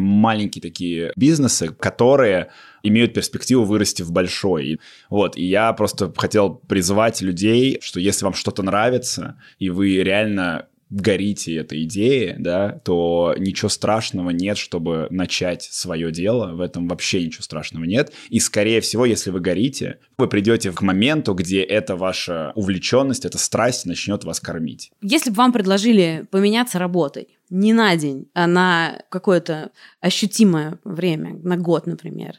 маленькие 0.47 0.61
такие 0.61 1.11
бизнесы, 1.15 1.69
которые 1.69 2.47
имеют 2.83 3.13
перспективу 3.13 3.65
вырасти 3.65 4.03
в 4.03 4.11
большой. 4.11 4.79
Вот, 5.09 5.37
и 5.37 5.43
я 5.43 5.73
просто 5.73 6.13
хотел 6.15 6.55
призвать 6.55 7.21
людей, 7.21 7.79
что 7.81 7.99
если 7.99 8.25
вам 8.25 8.33
что-то 8.33 8.63
нравится, 8.63 9.35
и 9.59 9.69
вы 9.69 10.03
реально 10.03 10.67
горите 10.89 11.55
этой 11.55 11.83
идеей, 11.83 12.35
да, 12.37 12.79
то 12.83 13.35
ничего 13.37 13.69
страшного 13.69 14.29
нет, 14.29 14.57
чтобы 14.57 15.07
начать 15.09 15.63
свое 15.63 16.11
дело. 16.11 16.53
В 16.53 16.61
этом 16.61 16.87
вообще 16.87 17.23
ничего 17.23 17.43
страшного 17.43 17.83
нет. 17.83 18.13
И, 18.29 18.39
скорее 18.39 18.81
всего, 18.81 19.05
если 19.05 19.29
вы 19.29 19.39
горите, 19.39 19.99
вы 20.17 20.27
придете 20.27 20.71
к 20.71 20.81
моменту, 20.81 21.33
где 21.33 21.61
эта 21.61 21.95
ваша 21.95 22.51
увлеченность, 22.55 23.25
эта 23.25 23.37
страсть 23.37 23.85
начнет 23.85 24.23
вас 24.23 24.39
кормить. 24.39 24.91
Если 25.01 25.29
бы 25.29 25.35
вам 25.35 25.51
предложили 25.51 26.25
поменяться 26.31 26.79
работой, 26.79 27.27
не 27.49 27.73
на 27.73 27.95
день, 27.95 28.27
а 28.33 28.47
на 28.47 29.01
какое-то 29.09 29.71
ощутимое 30.01 30.79
время, 30.83 31.39
на 31.43 31.57
год, 31.57 31.87
например. 31.87 32.35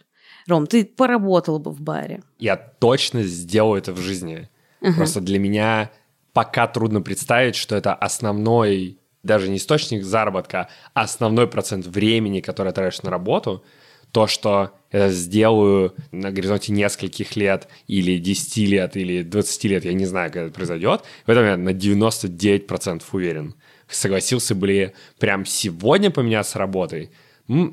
Ром, 0.47 0.67
ты 0.67 0.85
поработал 0.85 1.59
бы 1.59 1.71
в 1.71 1.81
баре. 1.81 2.23
Я 2.39 2.57
точно 2.57 3.23
сделаю 3.23 3.79
это 3.79 3.93
в 3.93 3.99
жизни. 3.99 4.49
Uh-huh. 4.81 4.95
Просто 4.95 5.21
для 5.21 5.39
меня 5.39 5.91
пока 6.39 6.69
трудно 6.69 7.01
представить, 7.01 7.57
что 7.57 7.75
это 7.75 7.93
основной, 7.95 9.01
даже 9.25 9.49
не 9.49 9.57
источник 9.57 10.05
заработка, 10.05 10.69
а 10.95 11.01
основной 11.01 11.49
процент 11.49 11.85
времени, 11.85 12.39
который 12.39 12.73
тратишь 12.73 13.03
на 13.03 13.11
работу, 13.11 13.65
то, 14.13 14.29
что 14.29 14.71
это 14.93 15.09
сделаю 15.11 15.97
на 16.13 16.31
горизонте 16.31 16.73
нескольких 16.73 17.35
лет, 17.35 17.67
или 17.89 18.19
10 18.19 18.57
лет, 18.69 18.97
или 18.97 19.25
20 19.25 19.65
лет, 19.65 19.85
я 19.85 19.93
не 19.95 20.07
знаю, 20.07 20.31
когда 20.31 20.47
это 20.47 20.55
произойдет, 20.55 21.03
в 21.27 21.29
этом 21.29 21.45
я 21.45 21.57
на 21.57 21.71
99% 21.71 23.03
уверен. 23.11 23.57
Согласился 23.89 24.55
бы 24.55 24.69
ли 24.69 24.93
прям 25.19 25.45
сегодня 25.45 26.13
поменяться 26.13 26.61
работой? 26.61 27.11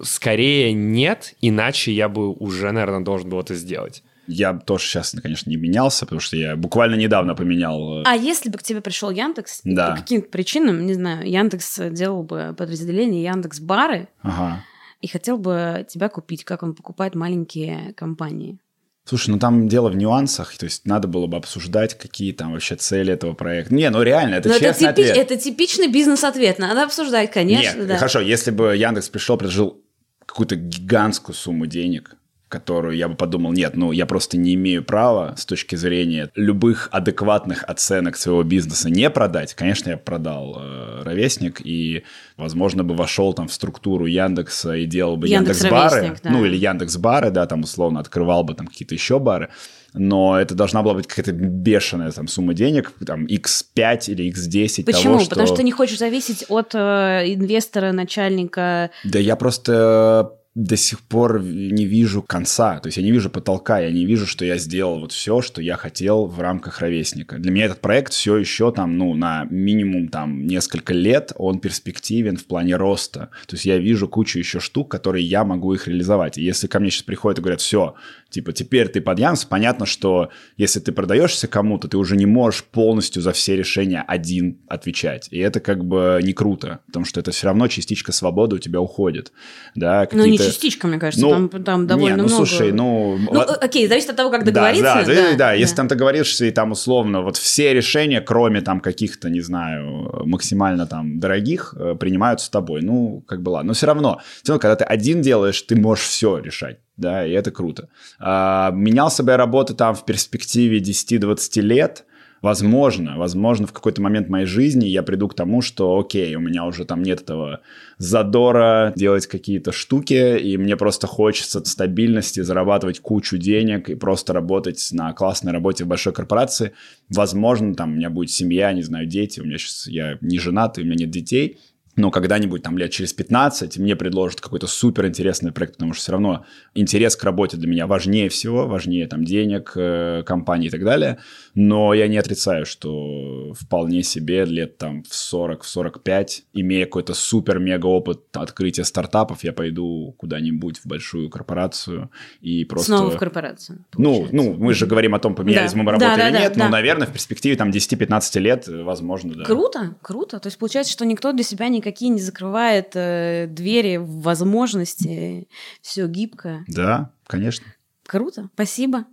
Скорее 0.01 0.73
нет, 0.73 1.35
иначе 1.39 1.91
я 1.91 2.09
бы 2.09 2.31
уже, 2.31 2.71
наверное, 2.71 3.01
должен 3.01 3.29
был 3.29 3.41
это 3.41 3.53
сделать. 3.53 4.01
Я 4.27 4.53
тоже 4.53 4.85
сейчас, 4.85 5.15
конечно, 5.21 5.49
не 5.49 5.57
менялся, 5.57 6.05
потому 6.05 6.19
что 6.19 6.37
я 6.37 6.55
буквально 6.55 6.95
недавно 6.95 7.35
поменял. 7.35 7.99
Э, 7.99 8.03
а 8.05 8.15
если 8.15 8.49
бы 8.49 8.57
к 8.57 8.63
тебе 8.63 8.81
пришел 8.81 9.09
Яндекс, 9.09 9.61
да. 9.63 9.91
по 9.91 9.97
каким-то 9.97 10.29
причинам, 10.29 10.85
не 10.85 10.93
знаю, 10.93 11.29
Яндекс 11.29 11.79
делал 11.91 12.23
бы 12.23 12.55
подразделение 12.57 13.23
Яндекс 13.23 13.59
Бары 13.59 14.07
ага. 14.21 14.63
и 15.01 15.07
хотел 15.07 15.37
бы 15.37 15.85
тебя 15.87 16.09
купить, 16.09 16.43
как 16.43 16.63
он 16.63 16.73
покупает 16.73 17.15
маленькие 17.15 17.93
компании? 17.93 18.59
Слушай, 19.07 19.29
ну 19.29 19.39
там 19.39 19.67
дело 19.67 19.89
в 19.89 19.95
нюансах, 19.95 20.57
то 20.57 20.65
есть 20.65 20.87
надо 20.87 21.07
было 21.07 21.27
бы 21.27 21.37
обсуждать, 21.37 21.95
какие 21.95 22.31
там 22.31 22.53
вообще 22.53 22.75
цели 22.75 23.13
этого 23.13 23.33
проекта. 23.33 23.71
Не, 23.75 23.91
ну 23.91 24.01
реально, 24.01 24.35
это 24.35 24.49
Но 24.49 24.57
честный 24.57 24.87
это 24.87 24.95
типич, 24.95 25.11
ответ. 25.11 25.31
Это 25.31 25.37
типичный 25.37 25.87
бизнес-ответ, 25.87 26.57
надо 26.57 26.83
обсуждать, 26.83 27.29
конечно. 27.31 27.77
Нет, 27.77 27.87
да. 27.87 27.97
хорошо, 27.97 28.19
если 28.19 28.49
бы 28.49 28.75
Яндекс 28.75 29.09
пришел, 29.09 29.37
предложил 29.37 29.79
какую-то 30.25 30.55
гигантскую 30.55 31.35
сумму 31.35 31.67
денег, 31.67 32.15
которую 32.55 32.95
я 32.95 33.09
бы 33.09 33.15
подумал, 33.15 33.51
нет, 33.51 33.75
ну 33.75 33.91
я 33.91 34.05
просто 34.05 34.37
не 34.37 34.53
имею 34.53 34.81
права 34.81 35.35
с 35.35 35.45
точки 35.45 35.75
зрения 35.75 36.29
любых 36.35 36.87
адекватных 36.89 37.65
оценок 37.67 38.15
своего 38.15 38.43
бизнеса 38.43 38.89
не 38.89 39.09
продать. 39.09 39.53
Конечно, 39.55 39.89
я 39.89 39.97
продал 39.97 40.55
э, 40.57 41.01
ровесник 41.03 41.59
и, 41.65 42.03
возможно, 42.37 42.85
бы 42.85 42.95
вошел 42.95 43.33
там 43.33 43.49
в 43.49 43.53
структуру 43.53 44.05
Яндекса 44.05 44.75
и 44.75 44.85
делал 44.85 45.17
бы 45.17 45.27
Яндекс, 45.27 45.65
бары, 45.65 46.15
да. 46.23 46.29
ну 46.29 46.45
или 46.45 46.55
Яндекс 46.55 46.95
бары, 46.95 47.29
да, 47.29 47.45
там 47.45 47.63
условно 47.63 47.99
открывал 47.99 48.45
бы 48.45 48.53
там 48.53 48.67
какие-то 48.67 48.95
еще 48.95 49.19
бары 49.19 49.49
но 49.97 50.37
это 50.37 50.55
должна 50.55 50.83
была 50.83 50.95
быть 50.95 51.07
какая-то 51.07 51.31
бешеная 51.31 52.11
там 52.11 52.27
сумма 52.27 52.53
денег, 52.53 52.91
там 53.05 53.25
x5 53.27 54.11
или 54.11 54.29
x10 54.29 54.83
Почему? 54.83 55.13
Того, 55.13 55.19
что... 55.19 55.29
Потому 55.29 55.47
что 55.47 55.55
ты 55.55 55.63
не 55.63 55.71
хочешь 55.71 55.99
зависеть 55.99 56.43
от 56.49 56.75
э, 56.75 57.33
инвестора, 57.33 57.93
начальника. 57.93 58.91
Да 59.05 59.19
я 59.19 59.37
просто 59.37 60.33
до 60.55 60.77
сих 60.77 61.01
пор 61.01 61.41
не 61.43 61.85
вижу 61.85 62.21
конца, 62.21 62.79
то 62.79 62.87
есть 62.87 62.97
я 62.97 63.03
не 63.03 63.11
вижу 63.11 63.29
потолка, 63.29 63.79
я 63.79 63.91
не 63.91 64.05
вижу, 64.05 64.25
что 64.25 64.45
я 64.45 64.57
сделал 64.57 65.01
вот 65.01 65.11
все, 65.11 65.41
что 65.41 65.61
я 65.61 65.75
хотел 65.75 66.27
в 66.27 66.39
рамках 66.39 66.79
ровесника. 66.79 67.37
Для 67.37 67.51
меня 67.51 67.65
этот 67.65 67.81
проект 67.81 68.13
все 68.13 68.37
еще 68.37 68.71
там, 68.71 68.97
ну, 68.97 69.13
на 69.13 69.45
минимум 69.49 70.07
там 70.07 70.47
несколько 70.47 70.93
лет, 70.93 71.33
он 71.35 71.59
перспективен 71.59 72.37
в 72.37 72.45
плане 72.45 72.77
роста. 72.77 73.29
То 73.47 73.55
есть 73.55 73.65
я 73.65 73.77
вижу 73.77 74.07
кучу 74.07 74.39
еще 74.39 74.61
штук, 74.61 74.89
которые 74.89 75.25
я 75.25 75.43
могу 75.43 75.73
их 75.73 75.89
реализовать. 75.89 76.37
И 76.37 76.43
если 76.43 76.67
ко 76.67 76.79
мне 76.79 76.89
сейчас 76.89 77.03
приходят 77.03 77.39
и 77.39 77.41
говорят, 77.41 77.59
все, 77.59 77.95
типа, 78.29 78.53
теперь 78.53 78.87
ты 78.89 79.01
под 79.01 79.19
Янс, 79.19 79.45
понятно, 79.45 79.85
что 79.85 80.29
если 80.57 80.79
ты 80.79 80.91
продаешься 80.91 81.47
кому-то, 81.47 81.87
ты 81.87 81.97
уже 81.97 82.15
не 82.17 82.25
можешь 82.25 82.63
полностью 82.63 83.21
за 83.21 83.31
все 83.31 83.55
решения 83.55 84.03
один 84.07 84.59
отвечать. 84.67 85.27
И 85.31 85.39
это 85.39 85.59
как 85.59 85.85
бы 85.85 86.19
не 86.23 86.33
круто, 86.33 86.79
потому 86.87 87.05
что 87.05 87.19
это 87.19 87.31
все 87.31 87.47
равно 87.47 87.67
частичка 87.67 88.11
свободы 88.11 88.55
у 88.55 88.59
тебя 88.59 88.81
уходит. 88.81 89.31
Да, 89.75 90.07
ну, 90.11 90.25
не 90.25 90.37
частичка, 90.37 90.87
мне 90.87 90.99
кажется, 90.99 91.25
ну, 91.25 91.49
там, 91.49 91.63
там 91.63 91.87
довольно 91.87 92.15
не, 92.15 92.21
ну, 92.21 92.27
много. 92.27 92.45
слушай, 92.45 92.71
ну... 92.71 93.17
Ну, 93.17 93.41
окей, 93.41 93.87
зависит 93.87 94.09
от 94.09 94.15
того, 94.15 94.29
как 94.31 94.43
договориться. 94.43 94.83
Да, 94.83 95.05
да, 95.05 95.13
да, 95.13 95.31
да, 95.31 95.37
да. 95.37 95.53
если 95.53 95.75
там 95.75 95.87
договоришься, 95.87 96.45
и 96.45 96.51
там 96.51 96.71
условно 96.71 97.21
вот 97.21 97.37
все 97.37 97.73
решения, 97.73 98.21
кроме 98.21 98.61
там 98.61 98.79
каких-то, 98.79 99.29
не 99.29 99.41
знаю, 99.41 100.23
максимально 100.25 100.87
там 100.87 101.19
дорогих, 101.19 101.73
э, 101.77 101.95
принимаются 101.95 102.47
с 102.47 102.49
тобой. 102.49 102.81
Ну, 102.81 103.23
как 103.27 103.41
бы 103.41 103.49
ладно. 103.49 103.69
Но 103.69 103.73
все 103.73 103.87
равно, 103.87 104.21
все 104.43 104.53
равно, 104.53 104.59
когда 104.59 104.75
ты 104.75 104.83
один 104.83 105.21
делаешь, 105.21 105.61
ты 105.61 105.75
можешь 105.75 106.05
все 106.05 106.37
решать 106.37 106.79
да, 106.97 107.25
и 107.25 107.31
это 107.31 107.51
круто. 107.51 107.89
А, 108.19 108.71
менялся 108.71 109.23
бы 109.23 109.31
я 109.31 109.37
работы 109.37 109.73
там 109.73 109.95
в 109.95 110.05
перспективе 110.05 110.79
10-20 110.79 111.61
лет, 111.61 112.05
возможно, 112.41 113.17
возможно, 113.17 113.65
в 113.65 113.73
какой-то 113.73 114.01
момент 114.01 114.29
моей 114.29 114.45
жизни 114.45 114.85
я 114.85 115.03
приду 115.03 115.27
к 115.27 115.33
тому, 115.33 115.61
что, 115.61 115.97
окей, 115.97 116.35
у 116.35 116.39
меня 116.39 116.65
уже 116.65 116.85
там 116.85 117.01
нет 117.01 117.21
этого 117.21 117.61
задора 117.97 118.93
делать 118.95 119.25
какие-то 119.27 119.71
штуки, 119.71 120.37
и 120.37 120.55
мне 120.57 120.77
просто 120.77 121.07
хочется 121.07 121.65
стабильности, 121.65 122.41
зарабатывать 122.41 122.99
кучу 122.99 123.37
денег 123.37 123.89
и 123.89 123.95
просто 123.95 124.33
работать 124.33 124.89
на 124.91 125.11
классной 125.13 125.53
работе 125.53 125.85
в 125.85 125.87
большой 125.87 126.13
корпорации. 126.13 126.73
Возможно, 127.09 127.73
там 127.73 127.93
у 127.93 127.95
меня 127.95 128.09
будет 128.09 128.29
семья, 128.29 128.71
не 128.73 128.83
знаю, 128.83 129.07
дети, 129.07 129.39
у 129.39 129.43
меня 129.43 129.57
сейчас, 129.57 129.87
я 129.87 130.17
не 130.21 130.37
женат, 130.37 130.77
у 130.77 130.83
меня 130.83 130.95
нет 130.95 131.09
детей, 131.09 131.59
но 131.95 132.11
когда-нибудь 132.11 132.61
там 132.61 132.77
лет 132.77 132.91
через 132.91 133.13
15 133.13 133.77
мне 133.77 133.95
предложат 133.95 134.41
какой-то 134.41 134.67
супер 134.67 135.05
интересный 135.07 135.51
проект, 135.51 135.75
потому 135.75 135.93
что 135.93 136.01
все 136.01 136.11
равно 136.11 136.45
интерес 136.73 137.15
к 137.15 137.23
работе 137.23 137.57
для 137.57 137.67
меня 137.67 137.87
важнее 137.87 138.29
всего, 138.29 138.67
важнее 138.67 139.07
там 139.07 139.23
денег, 139.23 139.73
э, 139.75 140.23
компании 140.25 140.67
и 140.67 140.69
так 140.69 140.83
далее. 140.83 141.19
Но 141.53 141.93
я 141.93 142.07
не 142.07 142.17
отрицаю, 142.17 142.65
что 142.65 143.53
вполне 143.53 144.03
себе 144.03 144.45
лет 144.45 144.77
там 144.77 145.03
в 145.03 145.15
40, 145.15 145.63
в 145.63 145.67
45, 145.67 146.43
имея 146.53 146.85
какой-то 146.85 147.13
супер-мега 147.13 147.85
опыт 147.85 148.21
открытия 148.33 148.83
стартапов, 148.83 149.43
я 149.43 149.53
пойду 149.53 150.15
куда-нибудь 150.17 150.79
в 150.79 150.85
большую 150.85 151.29
корпорацию 151.29 152.11
и 152.41 152.65
просто... 152.65 152.97
Снова 152.97 153.11
в 153.11 153.17
корпорацию. 153.17 153.85
Ну, 153.97 154.27
ну, 154.31 154.53
мы 154.53 154.73
же 154.73 154.85
говорим 154.85 155.15
о 155.15 155.19
том, 155.19 155.35
поменялись 155.35 155.71
да. 155.71 155.77
мы 155.77 155.91
работу 155.91 156.05
да, 156.05 156.27
или 156.27 156.33
да, 156.33 156.39
нет. 156.41 156.53
Да, 156.53 156.65
ну, 156.65 156.65
да. 156.65 156.69
наверное, 156.69 157.07
в 157.07 157.11
перспективе 157.13 157.55
там 157.55 157.69
10-15 157.69 158.39
лет, 158.39 158.67
возможно, 158.67 159.33
да. 159.33 159.45
Круто, 159.45 159.95
круто. 160.01 160.39
То 160.39 160.47
есть 160.47 160.57
получается, 160.57 160.91
что 160.91 161.05
никто 161.05 161.31
для 161.31 161.43
себя 161.43 161.69
не 161.69 161.81
никакие 161.85 162.09
не 162.09 162.19
закрывает 162.19 162.91
э, 162.95 163.47
двери, 163.47 163.97
возможности, 163.97 165.47
все 165.81 166.07
гибко. 166.07 166.63
Да, 166.67 167.11
конечно. 167.27 167.65
Круто, 168.07 168.49
спасибо. 168.53 169.05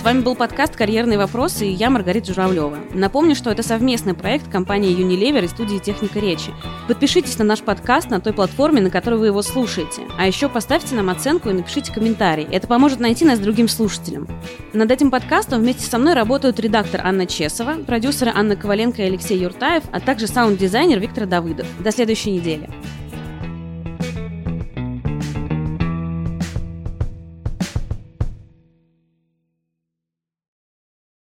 С 0.00 0.02
вами 0.02 0.22
был 0.22 0.34
подкаст 0.34 0.76
«Карьерные 0.76 1.18
вопросы» 1.18 1.66
и 1.66 1.72
я, 1.72 1.90
Маргарита 1.90 2.32
Журавлева. 2.32 2.78
Напомню, 2.94 3.34
что 3.34 3.50
это 3.50 3.62
совместный 3.62 4.14
проект 4.14 4.50
компании 4.50 4.96
Unilever 4.96 5.44
и 5.44 5.46
студии 5.46 5.76
«Техника 5.76 6.18
речи». 6.18 6.54
Подпишитесь 6.88 7.36
на 7.36 7.44
наш 7.44 7.60
подкаст 7.60 8.08
на 8.08 8.18
той 8.18 8.32
платформе, 8.32 8.80
на 8.80 8.88
которой 8.88 9.16
вы 9.16 9.26
его 9.26 9.42
слушаете. 9.42 10.00
А 10.16 10.26
еще 10.26 10.48
поставьте 10.48 10.94
нам 10.94 11.10
оценку 11.10 11.50
и 11.50 11.52
напишите 11.52 11.92
комментарий. 11.92 12.48
Это 12.50 12.66
поможет 12.66 12.98
найти 12.98 13.26
нас 13.26 13.38
другим 13.40 13.68
слушателям. 13.68 14.26
Над 14.72 14.90
этим 14.90 15.10
подкастом 15.10 15.60
вместе 15.60 15.84
со 15.84 15.98
мной 15.98 16.14
работают 16.14 16.58
редактор 16.60 17.02
Анна 17.04 17.26
Чесова, 17.26 17.74
продюсеры 17.86 18.32
Анна 18.34 18.56
Коваленко 18.56 19.02
и 19.02 19.04
Алексей 19.04 19.38
Юртаев, 19.38 19.84
а 19.92 20.00
также 20.00 20.28
саунд-дизайнер 20.28 20.98
Виктор 20.98 21.26
Давыдов. 21.26 21.66
До 21.78 21.92
следующей 21.92 22.30
недели. 22.30 22.70